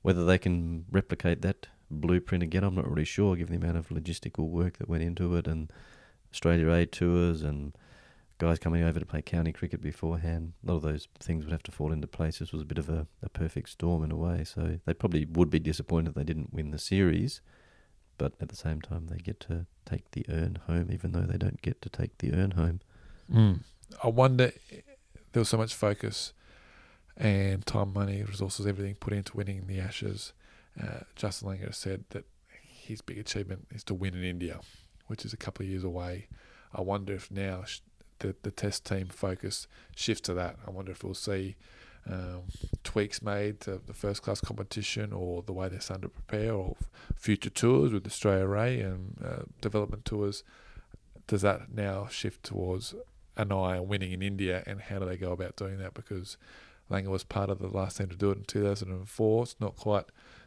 Whether 0.01 0.25
they 0.25 0.38
can 0.38 0.86
replicate 0.91 1.41
that 1.43 1.67
blueprint 1.93 2.43
again, 2.43 2.63
I'm 2.63 2.75
not 2.75 2.89
really 2.89 3.06
sure, 3.06 3.36
given 3.36 3.58
the 3.58 3.65
amount 3.65 3.77
of 3.77 3.89
logistical 3.89 4.49
work 4.49 4.77
that 4.77 4.89
went 4.89 5.03
into 5.03 5.36
it 5.36 5.47
and 5.47 5.71
Australia 6.32 6.69
A 6.71 6.86
tours 6.86 7.43
and 7.43 7.75
guys 8.39 8.60
coming 8.60 8.84
over 8.84 8.99
to 8.99 9.06
play 9.06 9.21
county 9.21 9.51
cricket 9.51 9.82
beforehand. 9.82 10.53
A 10.63 10.71
lot 10.71 10.77
of 10.77 10.82
those 10.82 11.08
things 11.19 11.45
would 11.45 11.51
have 11.51 11.63
to 11.63 11.71
fall 11.71 11.91
into 11.91 12.08
place. 12.08 12.39
This 12.39 12.51
was 12.51 12.62
a 12.62 12.65
bit 12.65 12.77
of 12.77 12.89
a, 12.89 13.08
a 13.21 13.29
perfect 13.29 13.69
storm 13.69 14.03
in 14.03 14.12
a 14.12 14.15
way. 14.15 14.43
So 14.43 14.79
they 14.86 14.93
probably 14.93 15.25
would 15.25 15.49
be 15.49 15.60
disappointed 15.60 16.15
they 16.15 16.23
didn't 16.23 16.53
win 16.53 16.71
the 16.71 16.79
series, 16.79 17.41
but 18.17 18.34
at 18.41 18.49
the 18.49 18.56
same 18.56 18.82
time 18.82 19.08
they 19.08 19.17
get 19.17 19.39
to 19.41 19.65
take 19.86 20.12
the 20.12 20.25
urn 20.29 20.60
home, 20.67 20.89
even 20.91 21.12
though 21.12 21.21
they 21.21 21.38
don't 21.38 21.62
get 21.62 21.82
to 21.84 21.89
take 21.89 22.17
the 22.17 22.34
urn 22.34 22.51
home. 22.51 22.82
Mm. 23.32 23.60
I 24.03 24.08
wonder 24.08 24.51
there 25.32 25.41
was 25.41 25.49
so 25.49 25.58
much 25.58 25.73
focus 25.73 26.34
and 27.15 27.65
time, 27.65 27.93
money, 27.93 28.23
resources, 28.23 28.65
everything 28.65 28.95
put 28.95 29.13
into 29.13 29.38
winning 29.38 29.67
the 29.67 29.79
Ashes. 29.79 30.34
Uh, 30.81 31.01
Justin 31.15 31.49
Langer 31.49 31.73
said 31.73 32.05
that 32.09 32.25
his 32.62 33.01
big 33.01 33.17
achievement 33.17 33.67
is 33.71 33.83
to 33.86 33.93
win 33.93 34.13
in 34.15 34.23
India, 34.23 34.59
which 35.07 35.25
is 35.25 35.33
a 35.33 35.38
couple 35.38 35.63
of 35.63 35.69
years 35.69 35.83
away. 35.83 36.27
I 36.73 36.81
wonder 36.81 37.13
if 37.13 37.29
now 37.31 37.63
the, 38.19 38.36
the 38.41 38.51
test 38.51 38.86
team 38.86 39.07
focus 39.07 39.67
shifts 39.95 40.21
to 40.21 40.33
that. 40.33 40.57
I 40.65 40.71
wonder 40.71 40.91
if 40.91 41.03
we'll 41.03 41.13
see 41.13 41.55
um, 42.09 42.43
tweaks 42.83 43.21
made 43.21 43.62
to 43.62 43.79
the 43.86 43.93
first 43.93 44.23
class 44.23 44.41
competition 44.41 45.13
or 45.13 45.41
the 45.41 45.53
way 45.53 45.69
they're 45.69 45.79
starting 45.79 46.03
to 46.03 46.09
prepare 46.09 46.53
or 46.53 46.75
future 47.15 47.49
tours 47.49 47.93
with 47.93 48.05
Australia 48.05 48.51
A 48.51 48.81
and 48.81 49.17
uh, 49.23 49.43
development 49.62 50.03
tours. 50.05 50.43
Does 51.27 51.41
that 51.43 51.73
now 51.73 52.07
shift 52.07 52.43
towards 52.43 52.93
an 53.38 53.51
eye 53.51 53.77
on 53.77 53.88
winning 53.88 54.12
in 54.12 54.21
India 54.21 54.63
and 54.67 54.81
how 54.81 54.99
do 54.99 55.05
they 55.05 55.17
go 55.17 55.31
about 55.31 55.55
doing 55.55 55.77
that? 55.77 55.93
Because 55.93 56.38
Langer 56.91 57.07
was 57.07 57.23
part 57.23 57.49
of 57.49 57.59
the 57.59 57.69
last 57.69 57.97
team 57.97 58.07
to 58.07 58.17
do 58.17 58.31
it 58.31 58.38
in 58.38 58.43
2004. 58.43 59.43
It's 59.43 59.55
not 59.59 59.77
quite 59.77 60.05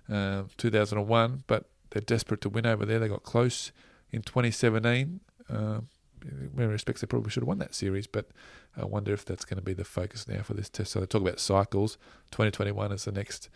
um, 0.09 0.49
2001, 0.57 1.45
but 1.47 1.69
they're 1.91 2.03
desperate 2.03 2.41
to 2.43 2.49
win 2.49 2.67
over 2.67 2.85
there. 2.85 2.99
They 2.99 3.09
got 3.09 3.23
close 3.23 3.73
in 4.11 4.23
2017. 4.23 5.21
Um, 5.49 5.89
in 6.23 6.51
many 6.55 6.71
respects, 6.71 7.01
they 7.01 7.07
probably 7.07 7.31
should 7.31 7.43
have 7.43 7.49
won 7.49 7.59
that 7.59 7.75
series, 7.75 8.07
but 8.07 8.29
I 8.77 8.85
wonder 8.85 9.13
if 9.13 9.25
that's 9.25 9.45
going 9.45 9.59
to 9.59 9.65
be 9.65 9.75
the 9.75 9.85
focus 9.85 10.27
now 10.27 10.43
for 10.43 10.55
this 10.55 10.69
test. 10.69 10.93
So 10.93 11.01
they 11.01 11.07
talk 11.07 11.23
about 11.23 11.41
cycles. 11.41 11.99
2021 12.33 12.93
is 12.93 13.05
the 13.05 13.13
next, 13.13 13.49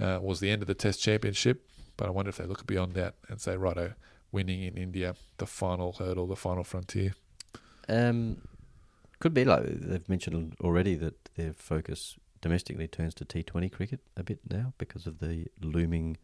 uh, 0.00 0.18
was 0.22 0.40
the 0.40 0.50
end 0.50 0.62
of 0.62 0.68
the 0.68 0.74
Test 0.74 1.02
Championship, 1.02 1.68
but 1.96 2.06
I 2.06 2.10
wonder 2.10 2.28
if 2.28 2.36
they 2.36 2.44
look 2.44 2.66
beyond 2.66 2.94
that 2.94 3.14
and 3.28 3.40
say, 3.40 3.56
righto, 3.56 3.94
winning 4.30 4.62
in 4.62 4.76
India, 4.76 5.14
the 5.38 5.46
final 5.46 5.92
hurdle, 5.92 6.26
the 6.26 6.36
final 6.36 6.64
frontier. 6.64 7.14
Um, 7.88 8.38
could 9.18 9.34
be 9.34 9.44
like 9.44 9.62
they've 9.64 10.08
mentioned 10.08 10.56
already 10.60 10.94
that 10.96 11.14
their 11.36 11.52
focus 11.52 12.16
domestically 12.42 12.86
turns 12.86 13.14
to 13.14 13.24
T20 13.24 13.72
cricket 13.72 14.00
a 14.16 14.22
bit 14.22 14.40
now 14.50 14.74
because 14.76 15.06
of 15.06 15.20
the 15.20 15.46
looming 15.62 16.18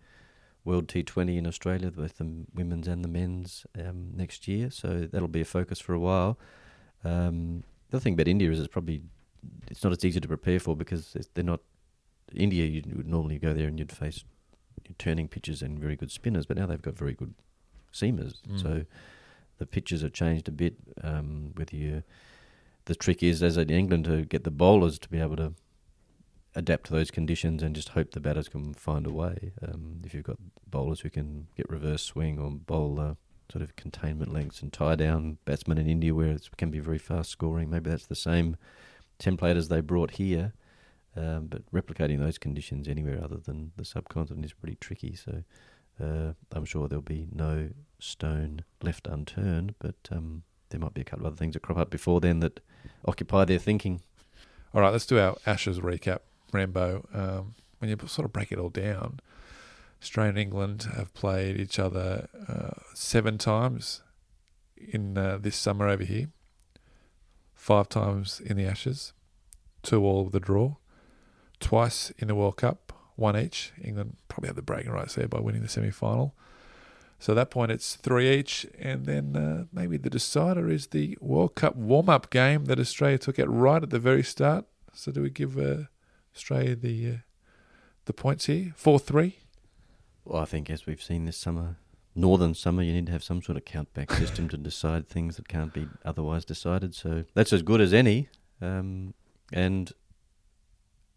World 0.65 0.89
T20 0.89 1.39
in 1.39 1.47
Australia, 1.47 1.91
both 1.91 2.19
the 2.19 2.45
women's 2.55 2.87
and 2.87 3.03
the 3.03 3.09
men's 3.09 3.65
um, 3.79 4.11
next 4.15 4.47
year. 4.47 4.71
So 4.71 5.09
that'll 5.11 5.29
be 5.29 5.41
a 5.41 5.47
focus 5.47 5.81
for 5.81 5.95
a 5.95 5.99
while. 5.99 6.39
Um, 7.05 7.63
the 7.89 7.97
other 7.97 8.03
thing 8.03 8.13
about 8.13 8.29
India 8.29 8.51
is 8.51 8.59
it's 8.59 8.69
probably 8.69 9.01
it's 9.71 9.83
not 9.83 9.93
as 9.93 10.05
easy 10.05 10.21
to 10.21 10.29
prepare 10.29 10.61
for 10.61 10.77
because 10.77 11.17
they're 11.33 11.45
not 11.45 11.61
India. 12.35 12.67
You 12.67 12.83
would 12.97 13.09
normally 13.09 13.39
go 13.39 13.55
there 13.55 13.69
and 13.69 13.79
you'd 13.79 13.93
face 13.93 14.25
turning 14.99 15.29
pitches 15.29 15.63
and 15.63 15.79
very 15.79 15.97
good 15.97 16.11
spinners, 16.11 16.45
but 16.45 16.59
now 16.59 16.67
they've 16.67 16.83
got 16.83 16.99
very 16.99 17.15
good 17.15 17.35
seamers. 17.93 18.43
Mm. 18.43 18.61
So 18.61 18.85
the 19.59 19.67
pitches 19.67 20.03
have 20.03 20.13
changed 20.13 20.49
a 20.49 20.53
bit. 20.53 20.75
Um, 21.03 21.53
whether 21.55 21.77
you 21.77 22.03
the 22.85 22.95
trick 22.95 23.23
is, 23.23 23.43
as 23.43 23.57
in 23.57 23.71
England, 23.71 24.07
to 24.07 24.25
get 24.25 24.45
the 24.45 24.51
bowlers 24.51 24.99
to 24.99 25.09
be 25.09 25.21
able 25.21 25.37
to 25.37 25.53
adapt 26.59 26.87
to 26.87 26.93
those 26.93 27.11
conditions 27.11 27.63
and 27.63 27.75
just 27.75 27.91
hope 27.91 28.11
the 28.11 28.21
batters 28.21 28.49
can 28.49 28.75
find 28.75 29.07
a 29.07 29.13
way. 29.13 29.53
Um, 29.63 30.01
if 30.05 30.13
you've 30.13 30.25
got 30.25 30.39
bowlers 30.67 31.01
who 31.01 31.11
can 31.11 31.47
get 31.57 31.71
reverse 31.71 32.03
swing 32.03 32.39
or 32.39 32.51
bowl 32.51 33.01
uh, 33.01 33.15
sort 33.51 33.63
of 33.63 33.77
containment 33.77 34.33
lengths 34.33 34.61
and 34.61 34.73
tie 34.73 34.97
down 34.97 35.39
batsmen 35.45 35.79
in 35.79 35.87
India 35.87 36.15
where 36.15 36.33
it 36.33 36.49
can 36.57 36.71
be 36.71 36.81
very 36.81 36.99
fast 36.99 37.31
scoring, 37.31 37.71
maybe 37.71 37.89
that's 37.91 38.07
the 38.07 38.17
same 38.17 38.57
template 39.21 39.57
as 39.57 39.69
they 39.69 39.81
brought 39.81 40.13
here. 40.13 40.53
Um, 41.17 41.47
but 41.47 41.63
replicating 41.73 42.19
those 42.19 42.39
conditions 42.39 42.87
anywhere 42.87 43.21
other 43.23 43.39
than 43.39 43.73
the 43.77 43.85
subcontinent 43.85 44.45
is 44.45 44.53
pretty 44.53 44.77
tricky. 44.81 45.17
So 45.17 45.43
uh, 46.03 46.33
I'm 46.53 46.65
sure 46.65 46.89
there'll 46.89 47.03
be 47.03 47.29
no 47.33 47.71
stone 47.99 48.65
left 48.83 49.07
unturned, 49.07 49.75
but 49.79 49.97
um, 50.11 50.43
there 50.71 50.81
might 50.81 50.95
be 50.95 51.01
a 51.01 51.05
couple 51.05 51.27
of 51.27 51.33
other 51.33 51.39
things 51.39 51.55
that 51.55 51.61
crop 51.63 51.79
up 51.79 51.91
before 51.91 52.21
then 52.21 52.41
that 52.41 52.61
occupy 53.05 53.45
their 53.45 53.59
thinking. 53.59 54.01
All 54.75 54.83
right, 54.83 54.93
let's 54.93 55.07
do 55.07 55.19
our 55.19 55.37
Ashes 55.47 55.81
recap. 55.81 56.19
Rambo, 56.53 57.07
um, 57.13 57.55
when 57.79 57.91
you 57.91 57.97
sort 58.07 58.25
of 58.25 58.33
break 58.33 58.53
it 58.53 58.59
all 58.59 58.71
down, 58.71 59.21
Australia 60.03 60.31
and 60.31 60.39
England 60.39 60.89
have 60.97 61.13
played 61.15 61.59
each 61.59 61.79
other 61.79 62.29
uh, 62.49 62.81
seven 62.95 63.39
times 63.39 64.03
in 64.77 65.19
uh, 65.19 65.39
this 65.41 65.57
summer 65.57 65.89
over 65.89 66.05
here, 66.05 66.29
five 67.55 67.89
times 67.89 68.41
in 68.41 68.57
the 68.57 68.65
Ashes, 68.65 69.13
two 69.83 70.05
all 70.05 70.27
of 70.27 70.33
the 70.33 70.41
draw, 70.41 70.77
twice 71.61 72.11
in 72.19 72.29
the 72.29 72.35
World 72.35 72.57
Cup, 72.57 72.93
one 73.17 73.37
each. 73.37 73.73
England 73.83 74.17
probably 74.29 74.49
have 74.49 74.57
the 74.57 74.63
bragging 74.63 74.93
rights 74.93 75.15
there 75.17 75.29
by 75.29 75.41
winning 75.41 75.63
the 75.63 75.69
semi 75.69 75.91
final. 75.91 76.35
So 77.19 77.33
at 77.33 77.37
that 77.37 77.51
point, 77.51 77.73
it's 77.73 77.97
three 77.97 78.31
each, 78.31 78.65
and 78.79 79.05
then 79.05 79.35
uh, 79.35 79.65
maybe 79.73 79.97
the 79.97 80.11
decider 80.11 80.71
is 80.71 80.89
the 80.89 81.19
World 81.21 81.57
Cup 81.57 81.75
warm 81.75 82.09
up 82.09 82.31
game 82.31 82.67
that 82.67 82.79
Australia 82.79 83.19
took 83.19 83.41
out 83.41 83.53
right 83.53 83.83
at 83.83 83.91
the 83.91 83.99
very 83.99 84.23
start. 84.23 84.67
So 84.95 85.11
do 85.11 85.23
we 85.23 85.31
give 85.31 85.59
uh, 85.59 85.85
Australia 86.35 86.77
the 86.77 87.09
uh, 87.09 87.17
the 88.05 88.13
points 88.13 88.47
here? 88.47 88.73
Four 88.77 88.99
three. 88.99 89.39
Well, 90.25 90.43
I 90.43 90.45
think 90.45 90.71
as 90.71 90.87
we've 90.87 91.03
seen 91.03 91.25
this 91.25 91.37
summer, 91.37 91.77
northern 92.15 92.55
summer, 92.55 92.83
you 92.83 92.93
need 92.93 93.07
to 93.07 93.13
have 93.13 93.25
some 93.25 93.41
sort 93.41 93.57
of 93.57 93.65
countback 93.65 94.15
system 94.17 94.49
to 94.49 94.57
decide 94.57 95.09
things 95.09 95.37
that 95.37 95.49
can't 95.49 95.73
be 95.73 95.89
otherwise 96.05 96.45
decided. 96.45 96.95
So 96.95 97.25
that's 97.35 97.53
as 97.53 97.63
good 97.63 97.81
as 97.81 97.95
any. 97.95 98.29
Um, 98.61 99.15
and 99.53 99.93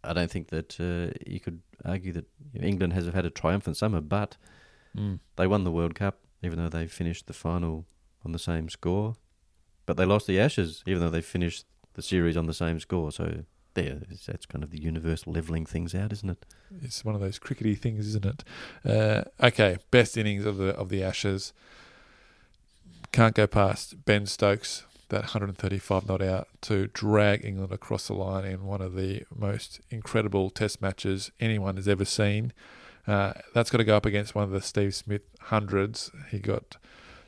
I 0.03 0.13
don't 0.13 0.31
think 0.31 0.49
that 0.49 0.79
uh, 0.79 1.13
you 1.25 1.39
could 1.39 1.61
argue 1.83 2.13
that 2.13 2.25
England 2.53 2.93
has 2.93 3.07
had 3.07 3.25
a 3.25 3.29
triumphant 3.29 3.77
summer, 3.77 4.01
but 4.01 4.37
mm. 4.95 5.19
they 5.35 5.47
won 5.47 5.63
the 5.63 5.71
World 5.71 5.95
Cup, 5.95 6.19
even 6.41 6.57
though 6.57 6.69
they 6.69 6.87
finished 6.87 7.27
the 7.27 7.33
final 7.33 7.85
on 8.23 8.31
the 8.31 8.39
same 8.39 8.69
score. 8.69 9.15
But 9.85 9.97
they 9.97 10.05
lost 10.05 10.27
the 10.27 10.39
Ashes, 10.39 10.83
even 10.85 11.01
though 11.01 11.09
they 11.09 11.21
finished 11.21 11.65
the 11.93 12.01
series 12.01 12.37
on 12.37 12.45
the 12.45 12.53
same 12.53 12.79
score. 12.79 13.11
So 13.11 13.43
there, 13.73 13.99
that's 14.27 14.45
kind 14.45 14.63
of 14.63 14.71
the 14.71 14.81
universal 14.81 15.33
levelling 15.33 15.65
things 15.65 15.95
out, 15.95 16.11
isn't 16.11 16.29
it? 16.29 16.45
It's 16.81 17.05
one 17.05 17.15
of 17.15 17.21
those 17.21 17.39
crickety 17.39 17.75
things, 17.75 18.07
isn't 18.07 18.25
it? 18.25 18.43
Uh, 18.85 19.23
okay, 19.45 19.77
best 19.91 20.17
innings 20.17 20.45
of 20.45 20.57
the 20.57 20.75
of 20.75 20.89
the 20.89 21.03
Ashes. 21.03 21.53
Can't 23.11 23.35
go 23.35 23.45
past 23.45 24.05
Ben 24.05 24.25
Stokes, 24.25 24.83
that 25.11 25.21
135 25.21 26.07
not 26.07 26.21
out 26.21 26.47
to 26.61 26.87
drag 26.87 27.45
England 27.45 27.71
across 27.71 28.07
the 28.07 28.13
line 28.13 28.45
in 28.45 28.65
one 28.65 28.81
of 28.81 28.95
the 28.95 29.23
most 29.35 29.81
incredible 29.89 30.49
Test 30.49 30.81
matches 30.81 31.31
anyone 31.39 31.75
has 31.75 31.87
ever 31.87 32.05
seen. 32.05 32.53
Uh, 33.05 33.33
that's 33.53 33.69
got 33.69 33.79
to 33.79 33.83
go 33.83 33.97
up 33.97 34.05
against 34.05 34.35
one 34.35 34.45
of 34.45 34.51
the 34.51 34.61
Steve 34.61 34.95
Smith 34.95 35.23
hundreds. 35.41 36.11
He 36.29 36.39
got 36.39 36.77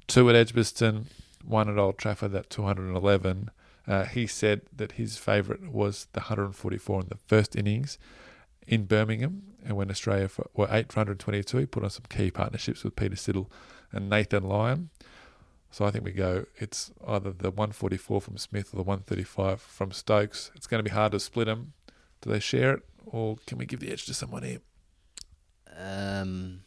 two 0.08 0.30
at 0.30 0.36
Edgbaston, 0.36 1.08
one 1.44 1.70
at 1.70 1.78
Old 1.78 1.98
Trafford, 1.98 2.32
that 2.32 2.50
211. 2.50 3.52
Uh, 3.88 4.06
he 4.06 4.26
said 4.28 4.62
that 4.76 4.94
his 4.94 5.18
favourite 5.18 5.72
was 5.72 6.08
the 6.14 6.22
144 6.22 7.02
in 7.02 7.08
the 7.10 7.18
first 7.28 7.56
innings 7.56 7.98
in 8.66 8.86
Birmingham, 8.86 9.44
and 9.66 9.76
when 9.76 9.90
Australia 9.90 10.30
for, 10.30 10.50
were 10.54 10.68
822, 10.72 11.58
he 11.58 11.66
put 11.66 11.84
on 11.84 11.90
some 11.90 12.06
key 12.10 12.32
partnerships 12.32 12.84
with 12.84 12.96
Peter 12.96 13.16
Siddle 13.16 13.48
and 13.92 14.10
Nathan 14.10 14.44
Lyon. 14.44 14.90
So 15.72 15.86
I 15.86 15.92
think 15.92 16.06
we 16.06 16.12
go. 16.12 16.46
It's 16.58 16.92
either 17.08 17.32
the 17.32 17.50
144 17.50 18.22
from 18.22 18.38
Smith 18.38 18.74
or 18.74 18.78
the 18.78 18.84
135 18.84 19.60
from 19.60 19.92
Stokes. 19.92 20.52
It's 20.56 20.68
going 20.68 20.80
to 20.80 20.90
be 20.90 20.94
hard 20.94 21.12
to 21.14 21.20
split 21.20 21.48
them. 21.48 21.74
Do 22.22 22.30
they 22.30 22.40
share 22.40 22.76
it, 22.76 22.84
or 23.06 23.38
can 23.48 23.58
we 23.58 23.66
give 23.66 23.80
the 23.80 23.92
edge 23.92 24.06
to 24.06 24.14
someone 24.14 24.44
here? 24.44 24.60
Um, 25.76 26.62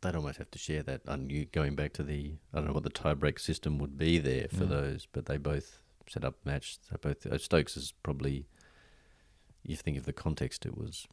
they'd 0.00 0.14
almost 0.14 0.38
have 0.38 0.50
to 0.52 0.58
share 0.58 0.82
that. 0.84 1.04
Going 1.52 1.74
back 1.74 1.92
to 1.94 2.02
the, 2.02 2.34
I 2.52 2.58
don't 2.58 2.68
know 2.68 2.72
what 2.72 2.84
the 2.84 2.90
tiebreak 2.90 3.40
system 3.40 3.78
would 3.78 3.98
be 3.98 4.18
there 4.18 4.46
for 4.48 4.64
mm. 4.64 4.68
those, 4.68 5.08
but 5.12 5.26
they 5.26 5.36
both 5.36 5.80
set 6.08 6.24
up 6.24 6.36
match. 6.44 6.78
So 6.88 6.96
both 7.00 7.26
uh, 7.26 7.38
Stokes 7.38 7.76
is 7.76 7.92
probably. 8.02 8.46
You 9.66 9.76
think 9.76 9.96
of 9.96 10.04
the 10.04 10.12
context, 10.12 10.66
it 10.66 10.76
was 10.76 11.06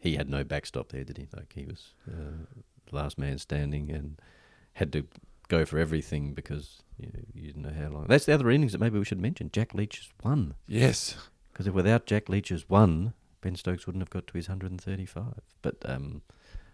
he 0.00 0.16
had 0.16 0.28
no 0.28 0.42
backstop 0.42 0.90
there, 0.90 1.04
did 1.04 1.18
he? 1.18 1.28
Like 1.36 1.52
he 1.54 1.66
was 1.66 1.92
uh, 2.10 2.60
last 2.90 3.18
man 3.18 3.38
standing 3.38 3.90
and 3.90 4.20
had 4.72 4.92
to 4.92 5.06
go 5.48 5.64
for 5.64 5.78
everything 5.78 6.32
because 6.32 6.82
you, 6.98 7.08
know, 7.08 7.20
you 7.34 7.46
didn't 7.48 7.62
know 7.62 7.72
how 7.78 7.90
long. 7.90 8.06
That's 8.08 8.24
the 8.24 8.32
other 8.32 8.50
innings 8.50 8.72
that 8.72 8.80
maybe 8.80 8.98
we 8.98 9.04
should 9.04 9.20
mention. 9.20 9.50
Jack 9.52 9.74
Leach 9.74 9.98
has 9.98 10.08
won. 10.24 10.54
Yes, 10.66 11.16
because 11.52 11.68
without 11.70 12.06
Jack 12.06 12.28
Leach's 12.28 12.68
one, 12.68 13.12
Ben 13.42 13.56
Stokes 13.56 13.86
wouldn't 13.86 14.02
have 14.02 14.10
got 14.10 14.26
to 14.26 14.34
his 14.34 14.48
135. 14.48 15.34
But 15.62 15.76
um, 15.84 16.22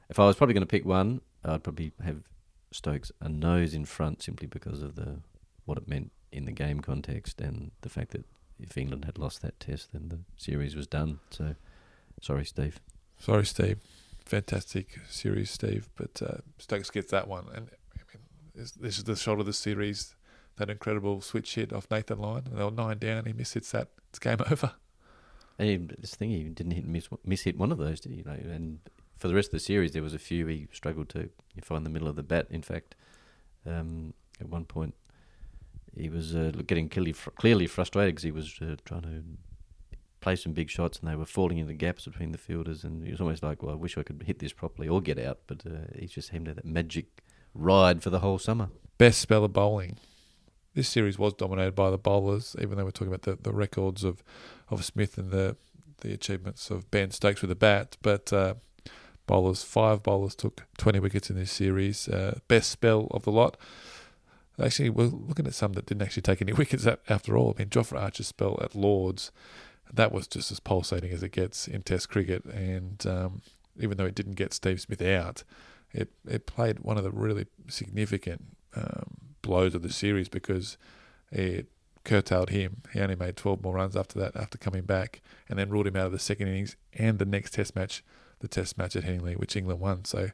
if 0.09 0.19
I 0.19 0.27
was 0.27 0.37
probably 0.37 0.55
going 0.55 0.63
to 0.63 0.67
pick 0.67 0.85
one, 0.85 1.21
I'd 1.45 1.65
probably 1.65 1.93
have 2.05 2.23
Stokes 2.71 3.11
a 3.21 3.29
nose 3.29 3.75
in 3.75 3.85
front 3.85 4.23
simply 4.23 4.47
because 4.47 4.83
of 4.83 4.95
the 4.95 5.21
what 5.65 5.79
it 5.79 5.89
meant 5.89 6.13
in 6.37 6.45
the 6.45 6.53
game 6.53 6.81
context 6.81 7.41
and 7.41 7.71
the 7.81 7.89
fact 7.89 8.11
that 8.11 8.25
if 8.61 8.77
England 8.77 9.05
had 9.05 9.19
lost 9.19 9.43
that 9.43 9.59
test, 9.61 9.93
then 9.93 10.09
the 10.09 10.19
series 10.37 10.75
was 10.75 10.87
done. 10.87 11.19
So, 11.31 11.55
sorry, 12.23 12.45
Steve. 12.45 12.81
Sorry, 13.19 13.45
Steve. 13.45 13.79
Fantastic 14.25 14.99
series, 15.09 15.51
Steve. 15.51 15.89
But 15.97 16.23
uh, 16.23 16.39
Stokes 16.59 16.91
gets 16.91 17.11
that 17.11 17.29
one, 17.29 17.47
and 17.55 17.69
I 17.95 18.01
mean, 18.13 18.23
this, 18.55 18.73
this 18.73 18.99
is 18.99 19.05
the 19.05 19.17
shot 19.17 19.41
of 19.41 19.47
the 19.47 19.53
series. 19.53 20.15
that 20.57 20.71
incredible 20.71 21.21
switch 21.21 21.55
hit 21.55 21.73
off 21.73 21.87
Nathan 21.91 22.19
Lyon. 22.19 22.45
And 22.47 22.59
they 22.59 22.65
were 22.65 22.71
nine 22.71 22.99
down. 22.99 23.27
He 23.27 23.33
miss 23.33 23.53
hits 23.53 23.73
that. 23.73 23.89
It's 24.11 24.19
game 24.19 24.39
over. 24.51 24.73
And 25.59 25.95
this 25.99 26.15
thing, 26.15 26.31
he 26.31 26.45
didn't 26.45 26.73
hit 26.73 26.87
miss, 26.87 27.09
miss 27.25 27.43
hit 27.43 27.57
one 27.57 27.73
of 27.73 27.79
those, 27.79 28.01
did 28.01 28.13
he? 28.13 28.19
You 28.19 28.25
know, 28.25 28.33
and 28.33 28.81
for 29.17 29.29
the 29.29 29.35
rest 29.35 29.49
of 29.49 29.53
the 29.53 29.61
series, 29.61 29.93
there 29.93 30.03
was 30.03 30.15
a 30.15 30.19
few 30.19 30.47
he 30.47 30.69
struggled 30.73 31.09
to 31.11 31.31
find 31.63 31.87
the 31.87 31.91
middle 31.91 32.09
of 32.09 32.17
the 32.17 32.23
bat. 32.23 32.47
In 32.51 32.63
fact, 32.63 32.95
um, 33.65 34.13
at 34.41 34.49
one 34.49 34.65
point, 34.65 34.95
he 35.97 36.09
was 36.09 36.35
uh, 36.35 36.53
getting 36.67 36.89
clearly, 36.89 37.13
fr- 37.13 37.31
clearly 37.31 37.67
frustrated 37.67 38.15
because 38.15 38.25
he 38.25 38.31
was 38.31 38.59
uh, 38.61 38.77
trying 38.85 39.03
to 39.03 39.23
play 40.21 40.37
some 40.37 40.53
big 40.53 40.71
shots 40.71 40.99
and 40.99 41.11
they 41.11 41.17
were 41.17 41.25
falling 41.25 41.59
in 41.59 41.67
the 41.67 41.75
gaps 41.75 42.05
between 42.05 42.33
the 42.33 42.39
fielders. 42.39 42.85
And 42.85 43.05
he 43.05 43.11
was 43.11 43.21
almost 43.21 43.43
like, 43.43 43.63
well, 43.63 43.73
I 43.73 43.77
wish 43.77 43.97
I 43.97 44.03
could 44.03 44.25
hit 44.27 44.39
this 44.39 44.53
properly 44.53 44.89
or 44.89 45.01
get 45.01 45.19
out. 45.19 45.39
But 45.47 45.65
uh, 45.67 45.93
he 45.99 46.07
just 46.07 46.31
seemed 46.31 46.47
to 46.47 46.51
have 46.51 46.57
that 46.57 46.65
magic 46.65 47.07
ride 47.55 48.03
for 48.03 48.11
the 48.11 48.21
whole 48.21 48.39
summer. 48.39 48.69
Best 48.99 49.21
spell 49.21 49.45
of 49.45 49.53
bowling. 49.53 49.97
This 50.75 50.89
series 50.89 51.19
was 51.19 51.33
dominated 51.33 51.75
by 51.75 51.91
the 51.91 51.99
bowlers, 51.99 52.55
even 52.61 52.77
though 52.77 52.85
we're 52.85 52.91
talking 52.91 53.15
about 53.15 53.23
the, 53.23 53.37
the 53.41 53.53
records 53.53 54.05
of, 54.05 54.23
of 54.69 54.85
Smith 54.85 55.17
and 55.17 55.31
the 55.31 55.57
the 56.01 56.13
achievements 56.13 56.71
of 56.71 56.91
Ben 56.91 57.11
Stokes 57.11 57.43
with 57.43 57.49
the 57.49 57.55
bat. 57.55 57.97
But 58.03 58.33
uh, 58.33 58.55
bowlers, 59.27 59.63
five 59.63 60.03
bowlers 60.03 60.35
took 60.35 60.65
20 60.79 61.01
wickets 61.01 61.31
in 61.31 61.37
this 61.37 61.51
series. 61.51 62.09
Uh, 62.09 62.39
best 62.49 62.71
spell 62.71 63.09
of 63.11 63.25
the 63.25 63.33
lot. 63.33 63.57
Actually, 64.63 64.91
we're 64.91 65.07
looking 65.07 65.47
at 65.47 65.55
some 65.55 65.75
that 65.75 65.87
didn't 65.87 66.03
actually 66.03 66.23
take 66.23 66.41
any 66.41 66.53
wickets 66.55 66.87
after 67.09 67.37
all. 67.37 67.55
I 67.55 67.61
mean, 67.61 67.69
Jofra 67.69 68.01
Archer's 68.01 68.29
spell 68.29 68.59
at 68.63 68.75
Lords, 68.75 69.31
that 69.93 70.13
was 70.13 70.27
just 70.27 70.51
as 70.51 70.61
pulsating 70.61 71.13
as 71.13 71.23
it 71.23 71.33
gets 71.33 71.69
in 71.69 71.83
Test 71.83 72.09
cricket. 72.09 72.45
And 72.47 73.05
um, 73.07 73.43
even 73.79 73.97
though 73.97 74.07
it 74.07 74.15
didn't 74.15 74.35
get 74.35 74.53
Steve 74.53 74.81
Smith 74.81 75.03
out, 75.03 75.45
it, 75.93 76.11
it 76.29 76.47
played 76.47 76.81
one 76.81 76.99
of 76.99 77.05
the 77.05 77.11
really 77.11 77.47
significant 77.69 78.57
um, 78.75 79.17
blows 79.43 79.75
of 79.75 79.83
the 79.83 79.93
series 79.93 80.29
because 80.29 80.77
it 81.31 81.67
curtailed 82.05 82.51
him. 82.51 82.83
He 82.93 83.01
only 83.01 83.17
made 83.17 83.37
12 83.37 83.63
more 83.63 83.75
runs 83.75 83.97
after 83.97 84.19
that, 84.21 84.37
after 84.37 84.59
coming 84.59 84.83
back, 84.83 85.21
and 85.49 85.59
then 85.59 85.71
ruled 85.71 85.87
him 85.87 85.97
out 85.97 86.07
of 86.07 86.13
the 86.13 86.19
second 86.19 86.49
innings 86.49 86.77
and 86.95 87.19
the 87.19 87.25
next 87.25 87.55
Test 87.55 87.77
match, 87.77 88.03
the 88.41 88.49
Test 88.49 88.79
match 88.79 88.97
at 88.97 89.05
Headingley, 89.05 89.37
which 89.37 89.57
England 89.57 89.81
won. 89.81 90.05
So 90.05 90.31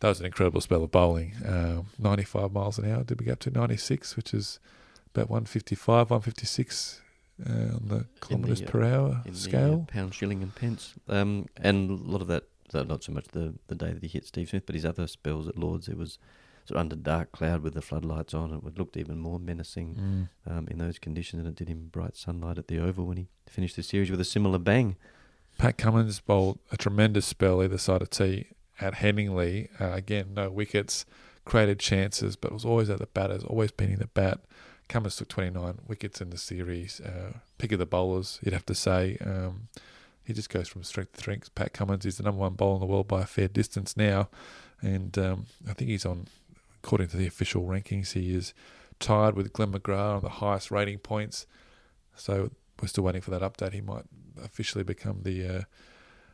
that 0.00 0.08
was 0.08 0.20
an 0.20 0.26
incredible 0.26 0.60
spell 0.60 0.84
of 0.84 0.90
bowling. 0.90 1.34
Um, 1.44 1.86
95 1.98 2.52
miles 2.52 2.78
an 2.78 2.90
hour. 2.90 3.02
Did 3.02 3.20
we 3.20 3.26
get 3.26 3.32
up 3.32 3.38
to 3.40 3.50
96, 3.50 4.16
which 4.16 4.32
is 4.32 4.60
about 5.14 5.28
155, 5.28 6.10
156 6.10 7.00
uh, 7.44 7.52
on 7.52 7.82
the 7.88 8.06
kilometres 8.20 8.62
per 8.62 8.84
hour 8.84 9.22
scale? 9.32 9.68
The, 9.68 9.82
uh, 9.82 9.86
pound, 9.86 10.14
shilling, 10.14 10.42
and 10.42 10.54
pence. 10.54 10.94
Um, 11.08 11.46
and 11.56 11.90
a 11.90 11.94
lot 11.94 12.22
of 12.22 12.28
that, 12.28 12.44
not 12.72 13.02
so 13.02 13.12
much 13.12 13.26
the, 13.32 13.54
the 13.66 13.74
day 13.74 13.92
that 13.92 14.02
he 14.02 14.08
hit 14.08 14.26
Steve 14.26 14.50
Smith, 14.50 14.66
but 14.66 14.76
his 14.76 14.84
other 14.84 15.06
spells 15.08 15.48
at 15.48 15.58
Lords, 15.58 15.88
it 15.88 15.98
was 15.98 16.18
sort 16.64 16.76
of 16.76 16.80
under 16.82 16.96
dark 16.96 17.32
cloud 17.32 17.62
with 17.62 17.74
the 17.74 17.82
floodlights 17.82 18.34
on. 18.34 18.52
It 18.52 18.78
looked 18.78 18.96
even 18.96 19.18
more 19.18 19.40
menacing 19.40 20.28
mm. 20.46 20.52
um, 20.52 20.68
in 20.70 20.78
those 20.78 21.00
conditions 21.00 21.42
than 21.42 21.50
it 21.50 21.56
did 21.56 21.70
in 21.70 21.88
bright 21.88 22.16
sunlight 22.16 22.58
at 22.58 22.68
the 22.68 22.78
Oval 22.78 23.06
when 23.06 23.16
he 23.16 23.26
finished 23.48 23.74
the 23.74 23.82
series 23.82 24.10
with 24.10 24.20
a 24.20 24.24
similar 24.24 24.58
bang. 24.58 24.96
Pat 25.56 25.76
Cummins 25.76 26.20
bowled 26.20 26.60
a 26.70 26.76
tremendous 26.76 27.26
spell 27.26 27.60
either 27.64 27.78
side 27.78 28.00
of 28.00 28.10
tea 28.10 28.46
at 28.80 28.94
Headingley. 28.94 29.68
Uh, 29.80 29.92
again, 29.92 30.34
no 30.34 30.50
wickets, 30.50 31.04
created 31.44 31.78
chances, 31.78 32.36
but 32.36 32.52
was 32.52 32.64
always 32.64 32.90
at 32.90 32.98
the 32.98 33.06
batters, 33.06 33.44
always 33.44 33.70
beating 33.70 33.96
the 33.96 34.06
bat. 34.08 34.40
Cummins 34.88 35.16
took 35.16 35.28
29 35.28 35.80
wickets 35.86 36.20
in 36.20 36.30
the 36.30 36.38
series. 36.38 37.00
Uh, 37.00 37.34
pick 37.58 37.72
of 37.72 37.78
the 37.78 37.86
bowlers, 37.86 38.38
you'd 38.42 38.54
have 38.54 38.66
to 38.66 38.74
say. 38.74 39.18
Um, 39.24 39.68
he 40.24 40.32
just 40.32 40.50
goes 40.50 40.68
from 40.68 40.82
strength 40.82 41.12
to 41.12 41.18
strength. 41.18 41.54
Pat 41.54 41.72
Cummins 41.72 42.06
is 42.06 42.16
the 42.16 42.22
number 42.22 42.40
one 42.40 42.54
bowler 42.54 42.74
in 42.74 42.80
the 42.80 42.86
world 42.86 43.08
by 43.08 43.22
a 43.22 43.26
fair 43.26 43.48
distance 43.48 43.96
now. 43.96 44.28
And 44.80 45.16
um, 45.18 45.46
I 45.68 45.72
think 45.72 45.90
he's 45.90 46.06
on, 46.06 46.26
according 46.82 47.08
to 47.08 47.16
the 47.16 47.26
official 47.26 47.62
rankings, 47.64 48.12
he 48.12 48.34
is 48.34 48.54
tied 49.00 49.34
with 49.34 49.52
Glenn 49.52 49.72
McGrath 49.72 50.16
on 50.16 50.22
the 50.22 50.28
highest 50.28 50.70
rating 50.70 50.98
points. 50.98 51.46
So 52.14 52.50
we're 52.80 52.88
still 52.88 53.04
waiting 53.04 53.22
for 53.22 53.30
that 53.30 53.42
update. 53.42 53.72
He 53.72 53.80
might 53.80 54.04
officially 54.42 54.84
become 54.84 55.22
the 55.22 55.46
uh, 55.46 55.62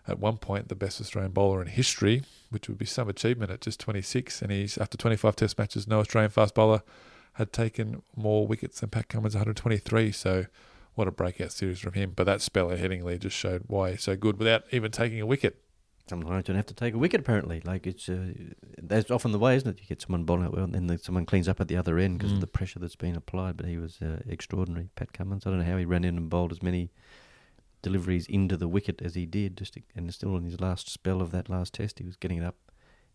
at 0.06 0.18
one 0.18 0.36
point 0.36 0.68
the 0.68 0.74
best 0.74 1.00
Australian 1.00 1.32
bowler 1.32 1.62
in 1.62 1.68
history, 1.68 2.22
which 2.50 2.68
would 2.68 2.78
be 2.78 2.84
some 2.84 3.08
achievement 3.08 3.50
at 3.50 3.60
just 3.60 3.80
26. 3.80 4.42
And 4.42 4.52
he's 4.52 4.78
after 4.78 4.96
25 4.96 5.36
Test 5.36 5.58
matches, 5.58 5.88
no 5.88 6.00
Australian 6.00 6.30
fast 6.30 6.54
bowler 6.54 6.82
had 7.34 7.52
taken 7.52 8.02
more 8.14 8.46
wickets 8.46 8.80
than 8.80 8.90
Pat 8.90 9.08
Cummins, 9.08 9.34
123. 9.34 10.12
So 10.12 10.46
what 10.94 11.08
a 11.08 11.10
breakout 11.10 11.52
series 11.52 11.80
from 11.80 11.94
him. 11.94 12.12
But 12.14 12.24
that 12.24 12.40
spell 12.40 12.70
at 12.70 12.78
Headingley 12.78 13.18
just 13.18 13.36
showed 13.36 13.64
why 13.66 13.92
he's 13.92 14.02
so 14.02 14.16
good 14.16 14.38
without 14.38 14.64
even 14.70 14.90
taking 14.90 15.20
a 15.20 15.26
wicket. 15.26 15.60
Sometimes 16.08 16.36
you 16.36 16.42
don't 16.42 16.56
have 16.56 16.66
to 16.66 16.74
take 16.74 16.92
a 16.92 16.98
wicket. 16.98 17.20
Apparently, 17.20 17.62
like 17.64 17.86
it's 17.86 18.10
uh, 18.10 18.26
that's 18.76 19.10
often 19.10 19.32
the 19.32 19.38
way, 19.38 19.56
isn't 19.56 19.68
it? 19.68 19.80
You 19.80 19.86
get 19.86 20.02
someone 20.02 20.24
bowling 20.24 20.44
out 20.44 20.52
well, 20.52 20.64
and 20.64 20.74
then 20.74 20.86
the, 20.86 20.98
someone 20.98 21.24
cleans 21.24 21.48
up 21.48 21.62
at 21.62 21.68
the 21.68 21.78
other 21.78 21.98
end 21.98 22.18
because 22.18 22.32
mm. 22.32 22.34
of 22.34 22.40
the 22.42 22.46
pressure 22.46 22.78
that's 22.78 22.94
been 22.94 23.16
applied. 23.16 23.56
But 23.56 23.66
he 23.66 23.78
was 23.78 24.02
uh, 24.02 24.20
extraordinary, 24.28 24.90
Pat 24.96 25.14
Cummins. 25.14 25.46
I 25.46 25.50
don't 25.50 25.60
know 25.60 25.64
how 25.64 25.78
he 25.78 25.86
ran 25.86 26.04
in 26.04 26.18
and 26.18 26.28
bowled 26.28 26.52
as 26.52 26.62
many 26.62 26.90
deliveries 27.84 28.26
into 28.26 28.56
the 28.56 28.66
wicket 28.66 29.00
as 29.02 29.14
he 29.14 29.26
did, 29.26 29.56
just 29.56 29.78
and 29.94 30.12
still 30.12 30.36
in 30.36 30.44
his 30.44 30.60
last 30.60 30.90
spell 30.90 31.20
of 31.20 31.30
that 31.30 31.48
last 31.48 31.74
test, 31.74 32.00
he 32.00 32.04
was 32.04 32.16
getting 32.16 32.38
it 32.38 32.44
up 32.44 32.56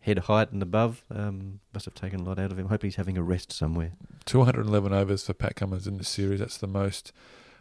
head 0.01 0.19
height 0.19 0.51
and 0.51 0.61
above. 0.61 1.03
Um, 1.13 1.59
must 1.73 1.85
have 1.85 1.95
taken 1.95 2.21
a 2.21 2.23
lot 2.23 2.39
out 2.39 2.51
of 2.51 2.59
him. 2.59 2.67
Hope 2.67 2.83
he's 2.83 2.95
having 2.95 3.17
a 3.17 3.23
rest 3.23 3.51
somewhere. 3.51 3.93
211 4.25 4.93
overs 4.93 5.25
for 5.25 5.33
Pat 5.33 5.55
Cummins 5.55 5.87
in 5.87 5.97
the 5.97 6.03
series. 6.03 6.39
That's 6.39 6.57
the 6.57 6.67
most 6.67 7.11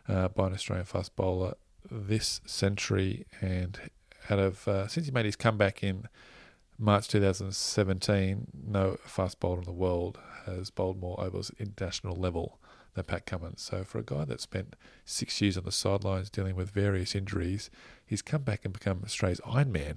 uh, 0.08 0.28
by 0.28 0.46
an 0.46 0.52
Australian 0.52 0.86
fast 0.86 1.16
bowler 1.16 1.54
this 1.90 2.40
century. 2.46 3.26
And 3.40 3.90
out 4.30 4.38
of 4.38 4.68
uh, 4.68 4.86
since 4.86 5.06
he 5.06 5.12
made 5.12 5.26
his 5.26 5.36
comeback 5.36 5.82
in 5.82 6.04
March 6.78 7.08
2017, 7.08 8.46
no 8.66 8.98
fast 9.04 9.40
bowler 9.40 9.58
in 9.58 9.64
the 9.64 9.72
world 9.72 10.18
has 10.46 10.70
bowled 10.70 11.00
more 11.00 11.20
overs 11.20 11.50
at 11.50 11.60
international 11.60 12.14
level 12.14 12.58
than 12.94 13.04
Pat 13.04 13.26
Cummins. 13.26 13.62
So 13.62 13.84
for 13.84 13.98
a 13.98 14.02
guy 14.02 14.24
that 14.24 14.40
spent 14.40 14.76
six 15.04 15.40
years 15.40 15.56
on 15.56 15.64
the 15.64 15.72
sidelines 15.72 16.30
dealing 16.30 16.56
with 16.56 16.70
various 16.70 17.14
injuries, 17.14 17.70
he's 18.04 18.22
come 18.22 18.42
back 18.42 18.64
and 18.64 18.72
become 18.72 19.02
Australia's 19.04 19.40
Iron 19.46 19.72
Man. 19.72 19.96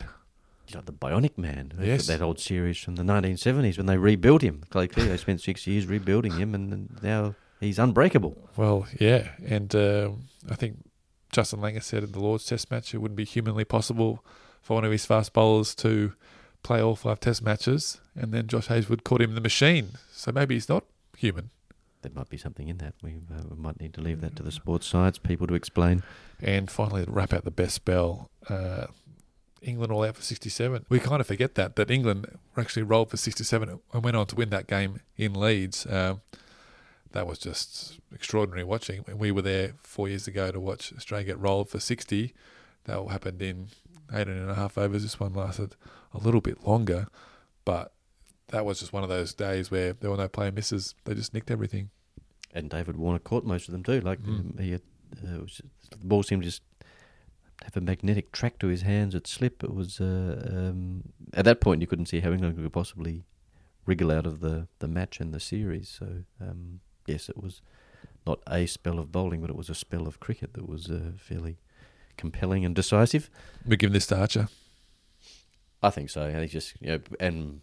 You 0.67 0.75
know, 0.75 0.81
the 0.85 0.93
Bionic 0.93 1.37
Man. 1.37 1.73
Yes. 1.81 2.07
That 2.07 2.21
old 2.21 2.39
series 2.39 2.77
from 2.77 2.95
the 2.95 3.03
1970s 3.03 3.77
when 3.77 3.87
they 3.87 3.97
rebuilt 3.97 4.41
him. 4.41 4.63
Clearly, 4.69 4.87
they 5.09 5.17
spent 5.17 5.41
six 5.41 5.67
years 5.67 5.85
rebuilding 5.85 6.33
him, 6.33 6.55
and 6.55 6.97
now 7.01 7.35
he's 7.59 7.79
unbreakable. 7.79 8.49
Well, 8.55 8.87
yeah, 8.99 9.29
and 9.45 9.73
uh, 9.75 10.11
I 10.49 10.55
think 10.55 10.77
Justin 11.31 11.59
Langer 11.59 11.83
said 11.83 12.03
in 12.03 12.11
the 12.13 12.19
Lord's 12.19 12.45
Test 12.45 12.71
match 12.71 12.93
it 12.93 12.99
wouldn't 12.99 13.17
be 13.17 13.25
humanly 13.25 13.65
possible 13.65 14.23
for 14.61 14.75
one 14.75 14.85
of 14.85 14.91
his 14.91 15.05
fast 15.05 15.33
bowlers 15.33 15.75
to 15.75 16.13
play 16.63 16.81
all 16.81 16.95
five 16.95 17.19
Test 17.19 17.41
matches, 17.41 17.99
and 18.15 18.33
then 18.33 18.47
Josh 18.47 18.67
Hazlewood 18.67 19.03
called 19.03 19.21
him 19.21 19.35
the 19.35 19.41
machine. 19.41 19.89
So 20.13 20.31
maybe 20.31 20.53
he's 20.55 20.69
not 20.69 20.85
human 21.17 21.49
there 22.01 22.11
might 22.13 22.29
be 22.29 22.37
something 22.37 22.67
in 22.67 22.77
that. 22.77 22.93
We, 23.01 23.17
uh, 23.33 23.43
we 23.49 23.55
might 23.57 23.79
need 23.79 23.93
to 23.95 24.01
leave 24.01 24.21
that 24.21 24.35
to 24.37 24.43
the 24.43 24.51
sports 24.51 24.87
science 24.87 25.17
people 25.17 25.47
to 25.47 25.53
explain. 25.53 26.03
And 26.41 26.69
finally, 26.69 27.05
to 27.05 27.11
wrap 27.11 27.33
out 27.33 27.43
the 27.43 27.51
best 27.51 27.75
spell, 27.75 28.29
uh, 28.49 28.87
England 29.61 29.91
all 29.91 30.03
out 30.03 30.15
for 30.15 30.23
67. 30.23 30.85
We 30.89 30.99
kind 30.99 31.21
of 31.21 31.27
forget 31.27 31.55
that, 31.55 31.75
that 31.75 31.91
England 31.91 32.25
actually 32.57 32.83
rolled 32.83 33.11
for 33.11 33.17
67 33.17 33.79
and 33.93 34.03
went 34.03 34.17
on 34.17 34.25
to 34.27 34.35
win 34.35 34.49
that 34.49 34.67
game 34.67 35.01
in 35.17 35.33
Leeds. 35.33 35.85
Um, 35.87 36.21
that 37.11 37.27
was 37.27 37.37
just 37.37 37.99
extraordinary 38.13 38.63
watching. 38.63 39.03
We 39.13 39.31
were 39.31 39.41
there 39.41 39.73
four 39.83 40.07
years 40.07 40.27
ago 40.27 40.51
to 40.51 40.59
watch 40.59 40.93
Australia 40.95 41.27
get 41.27 41.39
rolled 41.39 41.69
for 41.69 41.79
60, 41.79 42.33
that 42.85 42.97
all 42.97 43.09
happened 43.09 43.41
in 43.41 43.67
18 44.11 44.33
and 44.33 44.49
a 44.49 44.55
half 44.55 44.77
overs. 44.77 45.03
This 45.03 45.19
one 45.19 45.33
lasted 45.33 45.75
a 46.13 46.17
little 46.17 46.41
bit 46.41 46.65
longer, 46.65 47.07
but 47.65 47.93
that 48.51 48.65
was 48.65 48.79
just 48.79 48.93
one 48.93 49.03
of 49.03 49.09
those 49.09 49.33
days 49.33 49.71
where 49.71 49.93
there 49.93 50.09
were 50.09 50.17
no 50.17 50.27
player 50.27 50.51
misses. 50.51 50.95
They 51.05 51.13
just 51.13 51.33
nicked 51.33 51.51
everything. 51.51 51.89
And 52.53 52.69
David 52.69 52.97
Warner 52.97 53.19
caught 53.19 53.45
most 53.45 53.67
of 53.67 53.71
them 53.71 53.83
too. 53.83 54.01
Like 54.01 54.21
mm. 54.21 54.59
he 54.59 54.71
had, 54.71 54.81
uh, 55.23 55.45
just, 55.45 55.61
the 55.89 55.97
ball 56.05 56.23
seemed 56.23 56.43
to 56.43 56.47
just 56.47 56.61
have 57.63 57.77
a 57.77 57.81
magnetic 57.81 58.31
track 58.31 58.59
to 58.59 58.67
his 58.67 58.81
hands 58.81 59.15
at 59.15 59.27
slip. 59.27 59.63
It 59.63 59.73
was 59.73 60.01
uh, 60.01 60.49
um, 60.51 61.03
at 61.33 61.45
that 61.45 61.61
point 61.61 61.81
you 61.81 61.87
couldn't 61.87 62.07
see 62.07 62.19
how 62.19 62.31
England 62.31 62.57
could 62.57 62.73
possibly 62.73 63.23
wriggle 63.85 64.11
out 64.11 64.25
of 64.25 64.41
the, 64.41 64.67
the 64.79 64.87
match 64.87 65.19
and 65.19 65.33
the 65.33 65.39
series. 65.39 65.89
So 65.89 66.23
um, 66.39 66.81
yes, 67.07 67.29
it 67.29 67.41
was 67.41 67.61
not 68.27 68.39
a 68.47 68.65
spell 68.65 68.99
of 68.99 69.11
bowling, 69.11 69.41
but 69.41 69.49
it 69.49 69.55
was 69.55 69.69
a 69.69 69.75
spell 69.75 70.07
of 70.07 70.19
cricket 70.19 70.53
that 70.53 70.67
was 70.67 70.89
uh, 70.89 71.11
fairly 71.17 71.57
compelling 72.17 72.65
and 72.65 72.75
decisive. 72.75 73.29
We 73.65 73.77
give 73.77 73.93
this 73.93 74.07
to 74.07 74.19
Archer. 74.19 74.47
I 75.81 75.89
think 75.89 76.09
so. 76.09 76.27
I 76.27 76.33
think 76.33 76.51
just 76.51 76.79
you 76.79 76.89
know, 76.89 76.99
and 77.19 77.61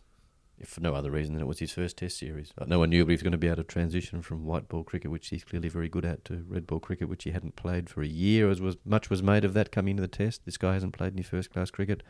if 0.60 0.68
for 0.68 0.80
no 0.80 0.94
other 0.94 1.10
reason 1.10 1.34
than 1.34 1.42
it 1.42 1.46
was 1.46 1.58
his 1.58 1.72
first 1.72 1.96
Test 1.96 2.18
series. 2.18 2.52
No 2.66 2.78
one 2.78 2.90
knew 2.90 3.02
if 3.02 3.08
he 3.08 3.14
was 3.14 3.22
going 3.22 3.32
to 3.32 3.38
be 3.38 3.46
able 3.46 3.56
to 3.56 3.64
transition 3.64 4.22
from 4.22 4.44
white 4.44 4.68
ball 4.68 4.84
cricket, 4.84 5.10
which 5.10 5.28
he's 5.28 5.44
clearly 5.44 5.68
very 5.68 5.88
good 5.88 6.04
at, 6.04 6.24
to 6.26 6.44
red 6.48 6.66
ball 6.66 6.80
cricket, 6.80 7.08
which 7.08 7.24
he 7.24 7.30
hadn't 7.30 7.56
played 7.56 7.88
for 7.88 8.02
a 8.02 8.06
year. 8.06 8.50
As 8.50 8.60
was 8.60 8.76
much 8.84 9.10
was 9.10 9.22
made 9.22 9.44
of 9.44 9.54
that 9.54 9.72
coming 9.72 9.92
into 9.92 10.02
the 10.02 10.08
Test. 10.08 10.44
This 10.44 10.56
guy 10.56 10.74
hasn't 10.74 10.94
played 10.94 11.12
any 11.12 11.22
first 11.22 11.52
class 11.52 11.70
cricket. 11.70 12.02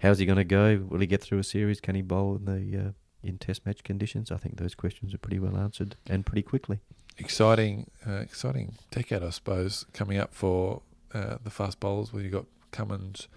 How's 0.00 0.18
he 0.18 0.26
going 0.26 0.36
to 0.36 0.44
go? 0.44 0.84
Will 0.88 1.00
he 1.00 1.06
get 1.06 1.22
through 1.22 1.38
a 1.38 1.44
series? 1.44 1.80
Can 1.80 1.94
he 1.94 2.02
bowl 2.02 2.36
in 2.36 2.44
the 2.44 2.88
uh, 2.88 2.90
in 3.22 3.38
Test 3.38 3.64
match 3.64 3.82
conditions? 3.82 4.30
I 4.30 4.36
think 4.36 4.58
those 4.58 4.74
questions 4.74 5.14
are 5.14 5.18
pretty 5.18 5.38
well 5.38 5.56
answered 5.56 5.96
and 6.08 6.26
pretty 6.26 6.42
quickly. 6.42 6.80
Exciting, 7.18 7.90
uh, 8.06 8.16
exciting 8.16 8.76
decade, 8.90 9.22
I 9.22 9.30
suppose, 9.30 9.86
coming 9.94 10.18
up 10.18 10.34
for 10.34 10.82
uh, 11.14 11.38
the 11.42 11.50
fast 11.50 11.80
bowlers. 11.80 12.12
Where 12.12 12.22
you 12.22 12.30
have 12.30 12.42
got 12.42 12.46
Cummins 12.72 13.28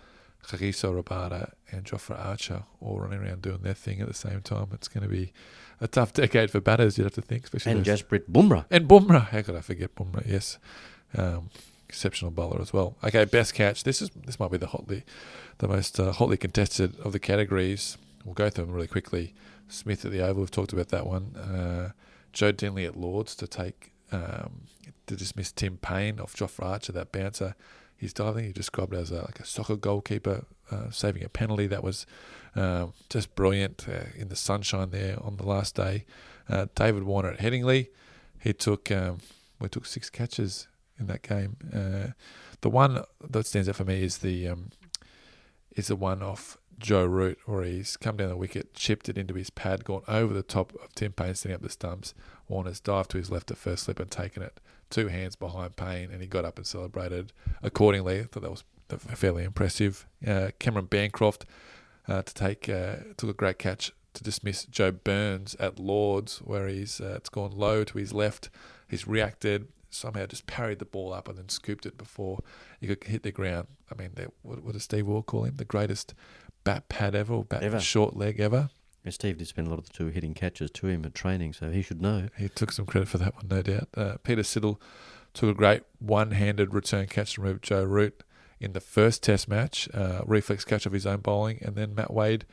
Kagiso 0.47 1.01
Rabada 1.01 1.51
and 1.71 1.83
Jofra 1.85 2.17
Archer 2.25 2.63
all 2.81 2.99
running 2.99 3.19
around 3.19 3.41
doing 3.41 3.59
their 3.61 3.73
thing 3.73 4.01
at 4.01 4.07
the 4.07 4.13
same 4.13 4.41
time. 4.41 4.67
It's 4.73 4.87
going 4.87 5.03
to 5.03 5.09
be 5.09 5.31
a 5.79 5.87
tough 5.87 6.13
decade 6.13 6.49
for 6.51 6.59
batters, 6.59 6.97
you'd 6.97 7.05
have 7.05 7.13
to 7.13 7.21
think. 7.21 7.43
Especially 7.45 7.71
And 7.73 7.85
Jasprit 7.85 8.23
Bumrah. 8.31 8.65
and 8.71 8.87
Bumrah. 8.87 9.29
How 9.29 9.41
could 9.41 9.55
I 9.55 9.61
forget 9.61 9.95
Bumrah? 9.95 10.25
Yes. 10.27 10.57
Um, 11.17 11.49
exceptional 11.87 12.31
bowler 12.31 12.61
as 12.61 12.71
well. 12.73 12.95
Okay, 13.03 13.25
best 13.25 13.53
catch. 13.53 13.83
This 13.83 14.01
is 14.01 14.09
this 14.25 14.39
might 14.39 14.51
be 14.51 14.57
the 14.57 14.67
hotly, 14.67 15.03
the 15.59 15.67
most 15.67 15.99
uh, 15.99 16.11
hotly 16.11 16.37
contested 16.37 16.99
of 16.99 17.11
the 17.13 17.19
categories. 17.19 17.97
We'll 18.25 18.33
go 18.35 18.49
through 18.49 18.65
them 18.65 18.73
really 18.75 18.87
quickly. 18.87 19.33
Smith 19.67 20.03
at 20.05 20.11
the 20.11 20.21
Oval. 20.21 20.41
We've 20.41 20.51
talked 20.51 20.73
about 20.73 20.89
that 20.89 21.05
one. 21.05 21.35
Uh, 21.35 21.91
Joe 22.33 22.51
Denley 22.51 22.85
at 22.85 22.95
Lords 22.97 23.35
to 23.35 23.47
take 23.47 23.91
um, 24.11 24.61
to 25.07 25.15
dismiss 25.15 25.51
Tim 25.51 25.77
Paine 25.77 26.19
off 26.19 26.33
Jofra 26.35 26.65
Archer. 26.65 26.91
That 26.91 27.11
bouncer. 27.11 27.55
He's 27.99 28.13
diving. 28.13 28.45
He 28.45 28.53
described 28.53 28.93
it 28.93 28.97
as 28.97 29.11
a, 29.11 29.21
like 29.23 29.39
a 29.41 29.45
soccer 29.45 29.75
goalkeeper 29.75 30.45
uh, 30.71 30.89
saving 30.89 31.23
a 31.23 31.29
penalty. 31.29 31.67
That 31.67 31.83
was 31.83 32.05
um, 32.55 32.93
just 33.09 33.35
brilliant 33.35 33.87
uh, 33.89 34.05
in 34.15 34.29
the 34.29 34.37
sunshine 34.37 34.91
there 34.91 35.17
on 35.21 35.35
the 35.35 35.45
last 35.45 35.75
day. 35.75 36.05
Uh, 36.47 36.67
David 36.75 37.03
Warner 37.03 37.31
at 37.31 37.39
Headingley. 37.39 37.89
He 38.39 38.53
took 38.53 38.89
um, 38.89 39.17
we 39.59 39.67
took 39.67 39.85
six 39.85 40.09
catches 40.09 40.67
in 40.97 41.07
that 41.07 41.23
game. 41.23 41.57
Uh, 41.73 42.13
the 42.61 42.69
one 42.69 43.03
that 43.29 43.45
stands 43.45 43.67
out 43.67 43.75
for 43.75 43.83
me 43.83 44.01
is 44.01 44.19
the 44.19 44.47
um, 44.47 44.69
is 45.75 45.87
the 45.87 45.97
one 45.97 46.23
off 46.23 46.57
Joe 46.80 47.05
Root 47.05 47.39
where 47.45 47.63
he's 47.63 47.97
come 47.97 48.17
down 48.17 48.30
the 48.30 48.38
wicket, 48.38 48.73
chipped 48.73 49.09
it 49.09 49.17
into 49.17 49.34
his 49.34 49.49
pad, 49.49 49.84
gone 49.84 50.03
over 50.07 50.34
the 50.34 50.43
top 50.43 50.73
of 50.84 50.93
Tim 50.95 51.11
Paine, 51.11 51.36
setting 51.36 51.55
up 51.55 51.61
the 51.61 51.69
stumps. 51.69 52.13
Warner's 52.47 52.80
dived 52.80 53.11
to 53.11 53.17
his 53.17 53.30
left 53.30 53.51
at 53.51 53.57
first 53.57 53.84
slip 53.84 53.99
and 53.99 54.09
taken 54.09 54.41
it 54.41 54.59
two 54.89 55.07
hands 55.07 55.36
behind 55.36 55.75
Paine, 55.75 56.09
and 56.11 56.21
he 56.21 56.27
got 56.27 56.45
up 56.45 56.57
and 56.57 56.65
celebrated 56.65 57.32
accordingly. 57.61 58.21
I 58.21 58.23
thought 58.23 58.43
that 58.43 58.51
was 58.51 58.63
fairly 58.97 59.43
impressive. 59.43 60.07
Uh, 60.25 60.49
Cameron 60.57 60.86
Bancroft 60.86 61.45
uh, 62.07 62.23
to 62.23 62.34
take 62.34 62.67
uh, 62.67 62.95
took 63.17 63.30
a 63.30 63.34
great 63.34 63.59
catch 63.59 63.91
to 64.15 64.23
dismiss 64.23 64.65
Joe 64.65 64.91
Burns 64.91 65.55
at 65.59 65.80
Lords, 65.80 66.39
where 66.39 66.67
he's 66.67 66.99
uh, 66.99 67.13
it's 67.17 67.30
gone 67.30 67.51
low 67.51 67.84
to 67.84 67.97
his 67.97 68.13
left. 68.13 68.49
He's 68.88 69.07
reacted 69.07 69.67
somehow, 69.91 70.25
just 70.25 70.47
parried 70.47 70.80
the 70.80 70.86
ball 70.86 71.13
up 71.13 71.27
and 71.27 71.38
then 71.38 71.49
scooped 71.49 71.86
it 71.86 71.97
before 71.97 72.39
he 72.80 72.88
could 72.88 73.03
hit 73.03 73.23
the 73.23 73.32
ground. 73.32 73.67
I 73.91 73.99
mean, 73.99 74.11
what, 74.41 74.63
what 74.63 74.73
does 74.73 74.84
Steve 74.84 75.07
Waugh 75.07 75.21
call 75.21 75.45
him? 75.45 75.55
The 75.55 75.65
greatest 75.65 76.13
bat 76.64 76.89
pad 76.89 77.16
ever, 77.16 77.34
or 77.34 77.43
bat 77.45 77.64
Ever. 77.64 77.80
short 77.80 78.16
leg 78.16 78.39
ever. 78.39 78.70
And 79.05 79.14
Steve 79.14 79.38
did 79.38 79.47
spend 79.47 79.68
a 79.68 79.70
lot 79.70 79.80
of 79.80 79.86
the 79.88 79.93
two 79.93 80.07
hitting 80.07 80.34
catches 80.34 80.70
to 80.72 80.88
him 80.88 81.05
at 81.05 81.16
training, 81.16 81.53
so 81.53 81.72
he 81.72 81.82
should 81.82 82.01
know. 82.01 82.28
He 82.38 82.49
took 82.49 82.72
some 82.72 82.86
credit 82.86 83.07
for 83.07 83.18
that 83.18 83.34
one, 83.36 83.47
no 83.49 83.62
doubt. 83.62 83.88
Uh, 83.95 84.18
Peter 84.24 84.41
Siddle 84.41 84.78
took 85.34 85.49
a 85.49 85.53
great 85.53 85.84
one-handed 85.99 86.74
return 86.74 87.07
catch 87.07 87.36
to 87.36 87.41
remove 87.41 87.62
Joe 87.62 87.84
Root 87.84 88.24
in 88.60 88.74
the 88.74 88.82
first 88.82 89.24
Test 89.24 89.47
match, 89.47 89.88
uh, 89.93 90.22
reflex 90.26 90.66
catch 90.66 90.86
of 90.86 90.91
his 90.91 91.05
own 91.05 91.22
bowling, 91.22 91.60
and 91.62 91.76
then 91.76 91.95
Matt 91.95 92.12
Wade, 92.14 92.45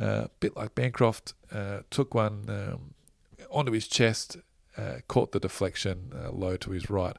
uh, 0.00 0.24
a 0.24 0.30
bit 0.40 0.56
like 0.56 0.74
Bancroft, 0.74 1.34
uh, 1.52 1.80
took 1.88 2.14
one 2.14 2.46
um, 2.48 2.94
onto 3.48 3.70
his 3.70 3.86
chest, 3.86 4.38
uh, 4.76 4.96
caught 5.06 5.30
the 5.30 5.38
deflection 5.38 6.12
uh, 6.12 6.32
low 6.32 6.56
to 6.56 6.70
his 6.72 6.90
right, 6.90 7.16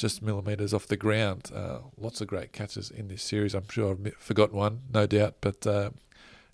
just 0.00 0.22
millimetres 0.22 0.72
off 0.74 0.86
the 0.86 0.96
ground. 0.96 1.50
Uh, 1.54 1.78
lots 1.96 2.20
of 2.20 2.26
great 2.28 2.52
catches 2.52 2.90
in 2.90 3.08
this 3.08 3.22
series. 3.22 3.54
I'm 3.54 3.68
sure 3.68 3.90
I've 3.92 4.14
forgotten 4.18 4.56
one, 4.56 4.80
no 4.92 5.06
doubt, 5.06 5.36
but 5.40 5.66
uh, 5.66 5.90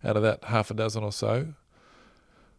out 0.05 0.16
of 0.16 0.22
that 0.22 0.44
half 0.44 0.70
a 0.70 0.74
dozen 0.74 1.03
or 1.05 1.12
so, 1.12 1.55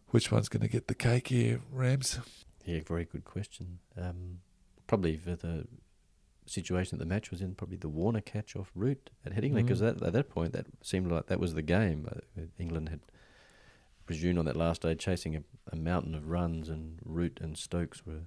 which 0.08 0.32
one's 0.32 0.48
going 0.48 0.62
to 0.62 0.68
get 0.68 0.88
the 0.88 0.94
cake 0.94 1.28
here, 1.28 1.60
Rams? 1.72 2.18
Yeah, 2.64 2.80
very 2.86 3.04
good 3.04 3.24
question. 3.24 3.78
Um, 3.96 4.38
probably 4.86 5.16
for 5.16 5.36
the 5.36 5.66
situation 6.46 6.96
that 6.98 7.04
the 7.04 7.08
match 7.08 7.30
was 7.30 7.40
in, 7.42 7.54
probably 7.54 7.76
the 7.76 7.88
Warner 7.88 8.20
catch 8.22 8.56
off 8.56 8.70
Root 8.74 9.10
at 9.24 9.32
Headingley, 9.34 9.56
because 9.62 9.80
Mm. 9.82 10.02
at 10.06 10.12
that 10.12 10.28
point 10.30 10.52
that 10.54 10.66
seemed 10.82 11.10
like 11.12 11.26
that 11.26 11.38
was 11.40 11.54
the 11.54 11.62
game. 11.62 12.08
Uh, 12.10 12.42
England 12.58 12.88
had 12.88 13.00
presumed 14.06 14.38
on 14.38 14.46
that 14.46 14.56
last 14.56 14.82
day 14.82 14.94
chasing 14.94 15.36
a, 15.36 15.42
a 15.70 15.76
mountain 15.76 16.14
of 16.14 16.28
runs, 16.28 16.68
and 16.70 16.98
Root 17.04 17.38
and 17.42 17.58
Stokes 17.58 18.06
were. 18.06 18.22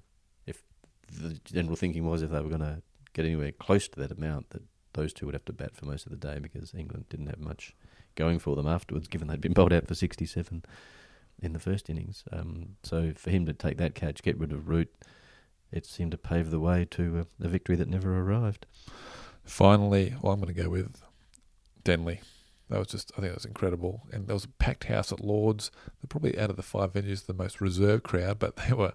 The 1.20 1.40
general 1.46 1.76
thinking 1.76 2.06
was 2.06 2.22
if 2.22 2.32
they 2.32 2.42
were 2.42 2.50
going 2.50 2.62
to 2.62 2.82
get 3.14 3.26
anywhere 3.26 3.52
close 3.52 3.88
to 3.90 4.00
that 4.00 4.12
amount, 4.12 4.52
that 4.52 4.64
those 4.94 5.14
two 5.14 5.26
would 5.26 5.36
have 5.36 5.46
to 5.46 5.54
bat 5.54 5.76
for 5.76 5.86
most 5.86 6.06
of 6.06 6.12
the 6.12 6.18
day 6.18 6.40
because 6.40 6.74
England 6.74 7.06
didn't 7.10 7.28
have 7.28 7.40
much 7.40 7.76
going 8.16 8.40
for 8.40 8.56
them 8.56 8.68
afterwards, 8.68 9.08
given 9.08 9.28
they'd 9.28 9.42
been 9.42 9.54
bowled 9.54 9.74
out 9.74 9.88
for 9.88 9.96
67 9.96 10.64
in 11.42 11.54
the 11.54 11.60
first 11.60 11.90
innings. 11.90 12.24
Um, 12.32 12.76
so 12.84 13.14
for 13.16 13.30
him 13.30 13.46
to 13.46 13.54
take 13.54 13.78
that 13.78 13.96
catch, 13.96 14.22
get 14.22 14.38
rid 14.38 14.52
of 14.52 14.68
Root, 14.68 14.90
it 15.72 15.86
seemed 15.86 16.12
to 16.12 16.18
pave 16.18 16.50
the 16.52 16.60
way 16.60 16.86
to 16.92 17.26
a, 17.42 17.46
a 17.46 17.48
victory 17.48 17.76
that 17.78 17.88
never 17.88 18.20
arrived. 18.20 18.66
Finally, 19.44 20.16
well, 20.22 20.34
I'm 20.34 20.42
going 20.42 20.54
to 20.54 20.62
go 20.62 20.70
with 20.70 21.02
Denley. 21.84 22.22
That 22.70 22.80
was 22.80 22.88
just, 22.88 23.12
I 23.18 23.22
think 23.22 23.32
it 23.32 23.36
was 23.36 23.46
incredible. 23.46 24.04
And 24.12 24.28
there 24.28 24.36
was 24.36 24.46
a 24.46 24.50
packed 24.50 24.86
house 24.86 25.12
at 25.12 25.20
Lords. 25.20 25.72
They're 26.02 26.08
probably 26.08 26.38
out 26.38 26.50
of 26.50 26.56
the 26.56 26.64
five 26.64 26.94
venues 26.94 27.26
the 27.26 27.34
most 27.34 27.60
reserved 27.60 28.04
crowd, 28.04 28.40
but 28.40 28.56
they 28.58 28.74
were 28.74 28.94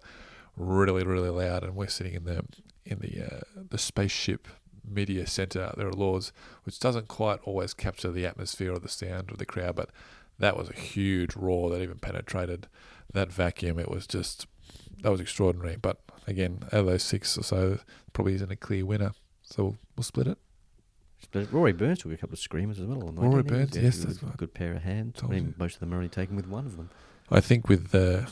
really, 0.56 1.04
really 1.04 1.28
loud. 1.30 1.62
And 1.64 1.74
we're 1.74 1.88
sitting 1.88 2.14
in 2.14 2.24
the 2.24 2.42
in 2.84 2.98
the 3.00 3.24
uh, 3.36 3.40
the 3.70 3.78
spaceship 3.78 4.48
media 4.88 5.26
centre 5.26 5.62
out 5.62 5.76
there 5.76 5.88
at 5.88 5.98
Lords, 5.98 6.32
which 6.64 6.78
doesn't 6.78 7.08
quite 7.08 7.40
always 7.44 7.74
capture 7.74 8.10
the 8.12 8.24
atmosphere 8.26 8.72
or 8.72 8.78
the 8.78 8.88
sound 8.88 9.30
of 9.30 9.38
the 9.38 9.46
crowd, 9.46 9.74
but 9.76 9.90
that 10.38 10.56
was 10.56 10.68
a 10.70 10.74
huge 10.74 11.34
roar 11.34 11.70
that 11.70 11.82
even 11.82 11.98
penetrated 11.98 12.68
that 13.12 13.32
vacuum. 13.32 13.78
It 13.78 13.90
was 13.90 14.06
just 14.06 14.46
that 15.02 15.10
was 15.10 15.20
extraordinary. 15.20 15.76
But 15.76 15.98
again, 16.26 16.60
out 16.66 16.80
of 16.80 16.86
those 16.86 17.02
six 17.02 17.36
or 17.36 17.42
so, 17.42 17.78
probably 18.12 18.34
isn't 18.34 18.50
a 18.52 18.56
clear 18.56 18.84
winner. 18.86 19.12
So 19.42 19.62
we'll, 19.64 19.76
we'll 19.96 20.04
split 20.04 20.26
it. 20.28 20.38
But 21.32 21.52
Rory 21.52 21.72
Burns 21.72 22.00
took 22.00 22.12
a 22.12 22.16
couple 22.16 22.34
of 22.34 22.38
screamers 22.38 22.78
as 22.78 22.86
well. 22.86 23.08
on 23.08 23.16
Rory 23.16 23.42
Burns, 23.42 23.74
Yeah, 23.76 23.82
yes, 23.84 23.98
that's 23.98 24.22
a 24.22 24.26
right. 24.26 24.36
good 24.36 24.54
pair 24.54 24.74
of 24.74 24.82
hands. 24.82 25.18
I 25.22 25.26
mean, 25.26 25.54
most 25.58 25.74
of 25.74 25.80
them 25.80 25.92
are 25.92 25.96
only 25.96 26.08
taken 26.08 26.36
with 26.36 26.46
one 26.46 26.66
of 26.66 26.76
them. 26.76 26.90
I 27.30 27.40
think 27.40 27.68
with 27.68 27.88
the 27.90 28.30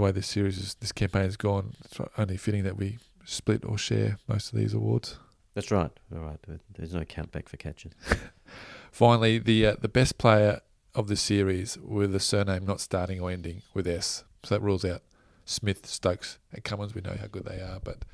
the 0.00 0.04
way 0.04 0.12
this 0.12 0.26
series 0.26 0.56
is, 0.56 0.74
this 0.76 0.92
campaign 0.92 1.24
has 1.24 1.36
gone, 1.36 1.74
it's 1.84 1.98
only 2.16 2.38
fitting 2.38 2.64
that 2.64 2.76
we 2.76 2.98
split 3.24 3.64
or 3.66 3.76
share 3.76 4.18
most 4.26 4.50
of 4.50 4.58
these 4.58 4.72
awards. 4.72 5.18
That's 5.54 5.70
right. 5.70 5.90
All 6.14 6.22
right. 6.22 6.38
There's 6.74 6.94
no 6.94 7.04
count 7.04 7.32
back 7.32 7.50
for 7.50 7.58
catches. 7.58 7.92
Finally, 8.92 9.38
the 9.40 9.66
uh, 9.66 9.76
the 9.80 9.88
best 9.88 10.16
player 10.16 10.60
of 10.94 11.08
the 11.08 11.16
series 11.16 11.76
with 11.78 12.14
a 12.14 12.20
surname 12.20 12.64
not 12.64 12.80
starting 12.80 13.20
or 13.20 13.30
ending 13.30 13.62
with 13.74 13.86
S. 13.86 14.24
So 14.42 14.54
that 14.54 14.62
rules 14.62 14.84
out 14.84 15.02
Smith, 15.44 15.86
Stokes, 15.86 16.38
and 16.52 16.64
Cummins. 16.64 16.94
We 16.94 17.02
know 17.02 17.16
how 17.20 17.26
good 17.26 17.44
they 17.44 17.60
are, 17.60 17.80
but 17.82 18.04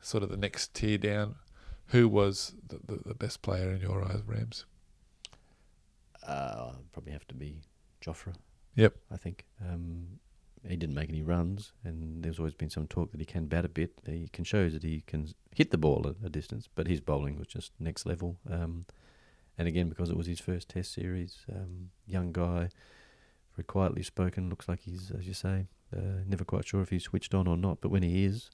sort 0.00 0.22
of 0.22 0.28
the 0.28 0.36
next 0.36 0.74
tier 0.74 0.98
down. 0.98 1.36
Who 1.88 2.08
was 2.08 2.54
the, 2.68 2.78
the, 2.86 3.00
the 3.04 3.14
best 3.14 3.42
player 3.42 3.70
in 3.70 3.80
your 3.80 4.04
eyes, 4.04 4.22
Rams? 4.26 4.64
Uh, 6.24 6.72
probably 6.92 7.12
have 7.12 7.26
to 7.28 7.34
be 7.34 7.62
Jofra. 8.04 8.34
Yep. 8.76 8.94
I 9.10 9.16
think. 9.16 9.44
Um, 9.60 10.20
he 10.68 10.76
didn't 10.76 10.94
make 10.94 11.08
any 11.08 11.22
runs, 11.22 11.72
and 11.84 12.22
there's 12.22 12.38
always 12.38 12.54
been 12.54 12.70
some 12.70 12.86
talk 12.86 13.10
that 13.10 13.20
he 13.20 13.26
can 13.26 13.46
bat 13.46 13.64
a 13.64 13.68
bit. 13.68 13.92
He 14.06 14.28
can 14.32 14.44
show 14.44 14.68
that 14.68 14.82
he 14.82 15.02
can 15.06 15.28
hit 15.54 15.70
the 15.70 15.78
ball 15.78 16.06
at 16.08 16.24
a 16.24 16.30
distance, 16.30 16.68
but 16.74 16.86
his 16.86 17.00
bowling 17.00 17.36
was 17.36 17.48
just 17.48 17.72
next 17.80 18.06
level. 18.06 18.36
Um, 18.48 18.86
and 19.58 19.66
again, 19.68 19.88
because 19.88 20.08
it 20.08 20.16
was 20.16 20.26
his 20.26 20.40
first 20.40 20.68
Test 20.68 20.92
series, 20.92 21.44
um, 21.50 21.90
young 22.06 22.32
guy, 22.32 22.68
very 23.56 23.64
quietly 23.66 24.02
spoken. 24.02 24.48
Looks 24.48 24.68
like 24.68 24.80
he's, 24.80 25.10
as 25.10 25.26
you 25.26 25.34
say, 25.34 25.66
uh, 25.94 26.22
never 26.26 26.44
quite 26.44 26.66
sure 26.66 26.80
if 26.80 26.90
he's 26.90 27.04
switched 27.04 27.34
on 27.34 27.46
or 27.46 27.56
not. 27.56 27.80
But 27.80 27.90
when 27.90 28.02
he 28.02 28.24
is, 28.24 28.50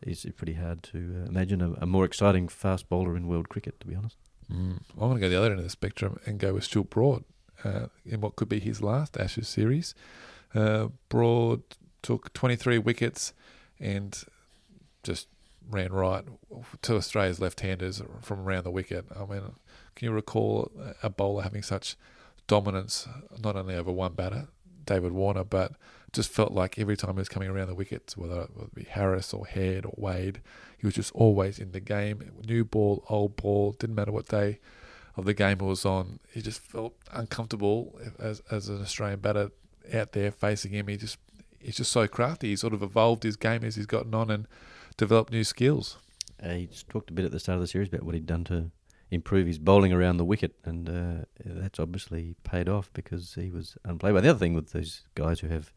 it's 0.00 0.26
pretty 0.36 0.54
hard 0.54 0.82
to 0.84 1.22
uh, 1.22 1.28
imagine 1.28 1.60
a, 1.60 1.72
a 1.74 1.86
more 1.86 2.04
exciting 2.04 2.48
fast 2.48 2.88
bowler 2.88 3.16
in 3.16 3.28
world 3.28 3.48
cricket. 3.48 3.78
To 3.80 3.86
be 3.86 3.94
honest. 3.94 4.16
Mm, 4.50 4.80
I'm 4.94 5.08
going 5.08 5.14
to 5.14 5.20
go 5.20 5.28
the 5.28 5.36
other 5.36 5.50
end 5.50 5.60
of 5.60 5.64
the 5.64 5.70
spectrum 5.70 6.18
and 6.26 6.38
go 6.38 6.54
with 6.54 6.64
Stuart 6.64 6.90
Broad 6.90 7.24
uh, 7.64 7.86
in 8.04 8.20
what 8.20 8.36
could 8.36 8.48
be 8.48 8.60
his 8.60 8.82
last 8.82 9.16
Ashes 9.16 9.48
series. 9.48 9.94
Uh, 10.54 10.88
Broad 11.08 11.62
took 12.02 12.32
23 12.34 12.78
wickets 12.78 13.32
and 13.78 14.24
just 15.02 15.28
ran 15.70 15.92
right 15.92 16.24
to 16.82 16.96
Australia's 16.96 17.40
left-handers 17.40 18.02
from 18.20 18.40
around 18.40 18.64
the 18.64 18.70
wicket. 18.70 19.06
I 19.14 19.24
mean, 19.24 19.42
can 19.94 20.06
you 20.06 20.12
recall 20.12 20.70
a 21.02 21.08
bowler 21.10 21.42
having 21.42 21.62
such 21.62 21.96
dominance 22.46 23.08
not 23.42 23.56
only 23.56 23.74
over 23.74 23.90
one 23.90 24.14
batter, 24.14 24.48
David 24.84 25.12
Warner, 25.12 25.44
but 25.44 25.72
just 26.12 26.30
felt 26.30 26.52
like 26.52 26.78
every 26.78 26.96
time 26.96 27.14
he 27.14 27.20
was 27.20 27.28
coming 27.28 27.48
around 27.48 27.68
the 27.68 27.74
wickets, 27.74 28.16
whether 28.16 28.42
it 28.42 28.74
be 28.74 28.84
Harris 28.84 29.32
or 29.32 29.46
Head 29.46 29.86
or 29.86 29.94
Wade, 29.96 30.40
he 30.76 30.86
was 30.86 30.94
just 30.94 31.12
always 31.12 31.58
in 31.58 31.72
the 31.72 31.80
game. 31.80 32.30
New 32.46 32.64
ball, 32.64 33.04
old 33.08 33.36
ball, 33.36 33.72
didn't 33.72 33.96
matter 33.96 34.12
what 34.12 34.28
day 34.28 34.58
of 35.16 35.24
the 35.24 35.34
game 35.34 35.58
it 35.60 35.64
was 35.64 35.86
on. 35.86 36.18
He 36.30 36.42
just 36.42 36.60
felt 36.60 36.94
uncomfortable 37.12 37.98
as 38.18 38.42
as 38.50 38.68
an 38.68 38.82
Australian 38.82 39.20
batter 39.20 39.50
out 39.92 40.12
there 40.12 40.30
facing 40.30 40.72
him. 40.72 40.88
He 40.88 40.96
just 40.96 41.18
he's 41.58 41.76
just 41.76 41.92
so 41.92 42.06
crafty. 42.06 42.48
He 42.50 42.56
sort 42.56 42.74
of 42.74 42.82
evolved 42.82 43.22
his 43.22 43.36
game 43.36 43.64
as 43.64 43.76
he's 43.76 43.86
gotten 43.86 44.14
on 44.14 44.30
and 44.30 44.46
developed 44.96 45.32
new 45.32 45.44
skills. 45.44 45.96
Uh, 46.42 46.50
he 46.50 46.66
just 46.66 46.88
talked 46.88 47.10
a 47.10 47.12
bit 47.12 47.24
at 47.24 47.30
the 47.30 47.40
start 47.40 47.56
of 47.56 47.60
the 47.60 47.68
series 47.68 47.88
about 47.88 48.02
what 48.02 48.14
he'd 48.14 48.26
done 48.26 48.44
to 48.44 48.70
improve 49.10 49.46
his 49.46 49.58
bowling 49.58 49.92
around 49.92 50.16
the 50.16 50.24
wicket, 50.24 50.54
and 50.64 50.88
uh, 50.88 51.24
that's 51.44 51.78
obviously 51.78 52.34
paid 52.44 52.68
off 52.68 52.90
because 52.94 53.34
he 53.34 53.50
was 53.50 53.76
unplayable. 53.84 54.22
The 54.22 54.30
other 54.30 54.38
thing 54.38 54.54
with 54.54 54.72
those 54.72 55.02
guys 55.14 55.40
who 55.40 55.48
have 55.48 55.72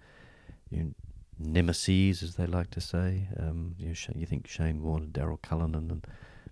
you 0.69 0.83
know, 0.83 0.91
nemesis, 1.37 2.23
as 2.23 2.35
they 2.35 2.47
like 2.47 2.71
to 2.71 2.81
say, 2.81 3.27
um, 3.37 3.75
you, 3.77 3.89
know, 3.89 4.13
you 4.15 4.25
think 4.25 4.47
Shane 4.47 4.81
Warne, 4.81 5.09
Daryl 5.09 5.41
Cullinan, 5.41 5.91
and 5.91 6.07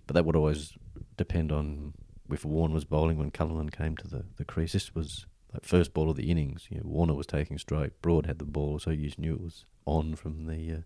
but 0.06 0.14
that 0.14 0.26
would 0.26 0.36
always 0.36 0.74
depend 1.16 1.50
on 1.50 1.94
if 2.30 2.44
Warne 2.44 2.72
was 2.72 2.84
bowling 2.84 3.16
when 3.18 3.30
Cullinan 3.30 3.70
came 3.70 3.96
to 3.96 4.06
the, 4.06 4.24
the 4.36 4.44
crease. 4.44 4.72
This 4.72 4.94
was 4.94 5.26
like 5.54 5.64
first 5.64 5.94
ball 5.94 6.10
of 6.10 6.16
the 6.16 6.30
innings. 6.30 6.66
You 6.70 6.78
know, 6.78 6.84
Warner 6.86 7.14
was 7.14 7.26
taking 7.26 7.58
strike. 7.58 7.92
Broad 8.02 8.26
had 8.26 8.38
the 8.38 8.44
ball, 8.44 8.78
so 8.78 8.90
you 8.90 9.06
just 9.06 9.18
knew 9.18 9.34
it 9.34 9.40
was 9.40 9.64
on 9.86 10.14
from 10.14 10.46
the. 10.46 10.72
Uh, 10.72 10.80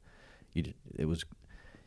you, 0.53 0.73
it 0.95 1.07
was 1.07 1.25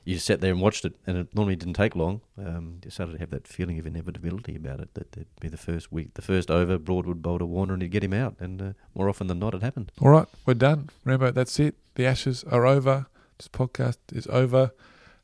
you 0.03 0.15
just 0.15 0.25
sat 0.25 0.41
there 0.41 0.51
and 0.51 0.61
watched 0.61 0.84
it, 0.84 0.95
and 1.05 1.17
it 1.17 1.36
normally 1.36 1.55
didn't 1.55 1.75
take 1.75 1.95
long. 1.95 2.21
Um, 2.38 2.79
you 2.84 2.89
started 2.89 3.13
to 3.13 3.19
have 3.19 3.29
that 3.29 3.47
feeling 3.47 3.77
of 3.77 3.86
inevitability 3.86 4.55
about 4.55 4.79
it 4.79 4.93
that 4.95 5.15
it'd 5.15 5.39
be 5.39 5.47
the 5.47 5.57
first 5.57 5.91
week, 5.91 6.15
the 6.15 6.21
first 6.21 6.49
over, 6.49 6.77
Broad 6.79 7.05
would 7.05 7.21
bowl 7.21 7.38
to 7.39 7.45
Warner 7.45 7.73
and 7.73 7.82
he'd 7.82 7.91
get 7.91 8.03
him 8.03 8.13
out, 8.13 8.36
and 8.39 8.61
uh, 8.61 8.73
more 8.95 9.09
often 9.09 9.27
than 9.27 9.39
not, 9.39 9.53
it 9.53 9.61
happened. 9.61 9.91
All 10.01 10.09
right, 10.09 10.27
we're 10.45 10.55
done. 10.55 10.89
Remember, 11.05 11.32
that's 11.32 11.59
it. 11.59 11.75
The 11.95 12.05
Ashes 12.05 12.43
are 12.45 12.65
over. 12.65 13.05
This 13.38 13.47
podcast 13.47 13.97
is 14.11 14.27
over. 14.27 14.71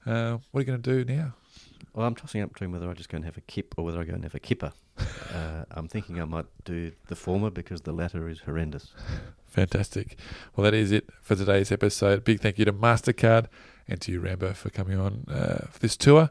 Uh, 0.05 0.37
what 0.51 0.59
are 0.59 0.61
you 0.61 0.65
going 0.65 0.81
to 0.81 1.03
do 1.03 1.13
now? 1.13 1.33
Well, 1.97 2.05
I'm 2.05 2.13
tossing 2.13 2.43
up 2.43 2.53
between 2.53 2.71
whether 2.71 2.87
I 2.87 2.93
just 2.93 3.09
go 3.09 3.15
and 3.15 3.25
have 3.25 3.37
a 3.37 3.41
kip 3.41 3.73
or 3.75 3.83
whether 3.83 3.99
I 3.99 4.03
go 4.03 4.13
and 4.13 4.21
have 4.21 4.35
a 4.35 4.39
kipper. 4.39 4.71
uh, 5.33 5.65
I'm 5.71 5.87
thinking 5.87 6.21
I 6.21 6.25
might 6.25 6.45
do 6.63 6.91
the 7.07 7.15
former 7.15 7.49
because 7.49 7.81
the 7.81 7.91
latter 7.91 8.29
is 8.29 8.41
horrendous. 8.41 8.93
Fantastic. 9.47 10.15
Well, 10.55 10.63
that 10.65 10.75
is 10.75 10.91
it 10.91 11.09
for 11.23 11.35
today's 11.35 11.71
episode. 11.71 12.23
Big 12.23 12.39
thank 12.39 12.59
you 12.59 12.65
to 12.65 12.71
MasterCard 12.71 13.47
and 13.87 13.99
to 14.01 14.11
you, 14.11 14.19
Rambo, 14.19 14.53
for 14.53 14.69
coming 14.69 14.99
on 14.99 15.25
uh, 15.27 15.65
for 15.71 15.79
this 15.79 15.97
tour. 15.97 16.29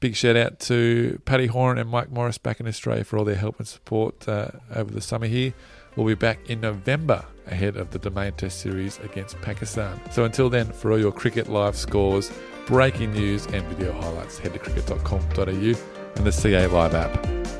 Big 0.00 0.16
shout 0.16 0.34
out 0.34 0.58
to 0.58 1.22
Paddy 1.24 1.46
Horan 1.46 1.78
and 1.78 1.88
Mike 1.88 2.10
Morris 2.10 2.38
back 2.38 2.58
in 2.58 2.66
Australia 2.66 3.04
for 3.04 3.16
all 3.16 3.24
their 3.24 3.36
help 3.36 3.60
and 3.60 3.68
support 3.68 4.28
uh, 4.28 4.48
over 4.74 4.90
the 4.90 5.00
summer 5.00 5.28
here. 5.28 5.54
We'll 5.96 6.06
be 6.06 6.14
back 6.14 6.38
in 6.48 6.60
November 6.60 7.24
ahead 7.46 7.76
of 7.76 7.90
the 7.90 7.98
Domain 7.98 8.32
Test 8.32 8.60
Series 8.60 8.98
against 9.00 9.40
Pakistan. 9.40 10.00
So 10.12 10.24
until 10.24 10.48
then, 10.48 10.66
for 10.66 10.92
all 10.92 10.98
your 10.98 11.12
cricket 11.12 11.48
live 11.48 11.76
scores, 11.76 12.30
breaking 12.66 13.12
news, 13.12 13.46
and 13.46 13.66
video 13.66 13.92
highlights, 13.92 14.38
head 14.38 14.52
to 14.52 14.58
cricket.com.au 14.58 15.44
and 15.44 16.26
the 16.26 16.32
CA 16.32 16.66
Live 16.66 16.94
app. 16.94 17.59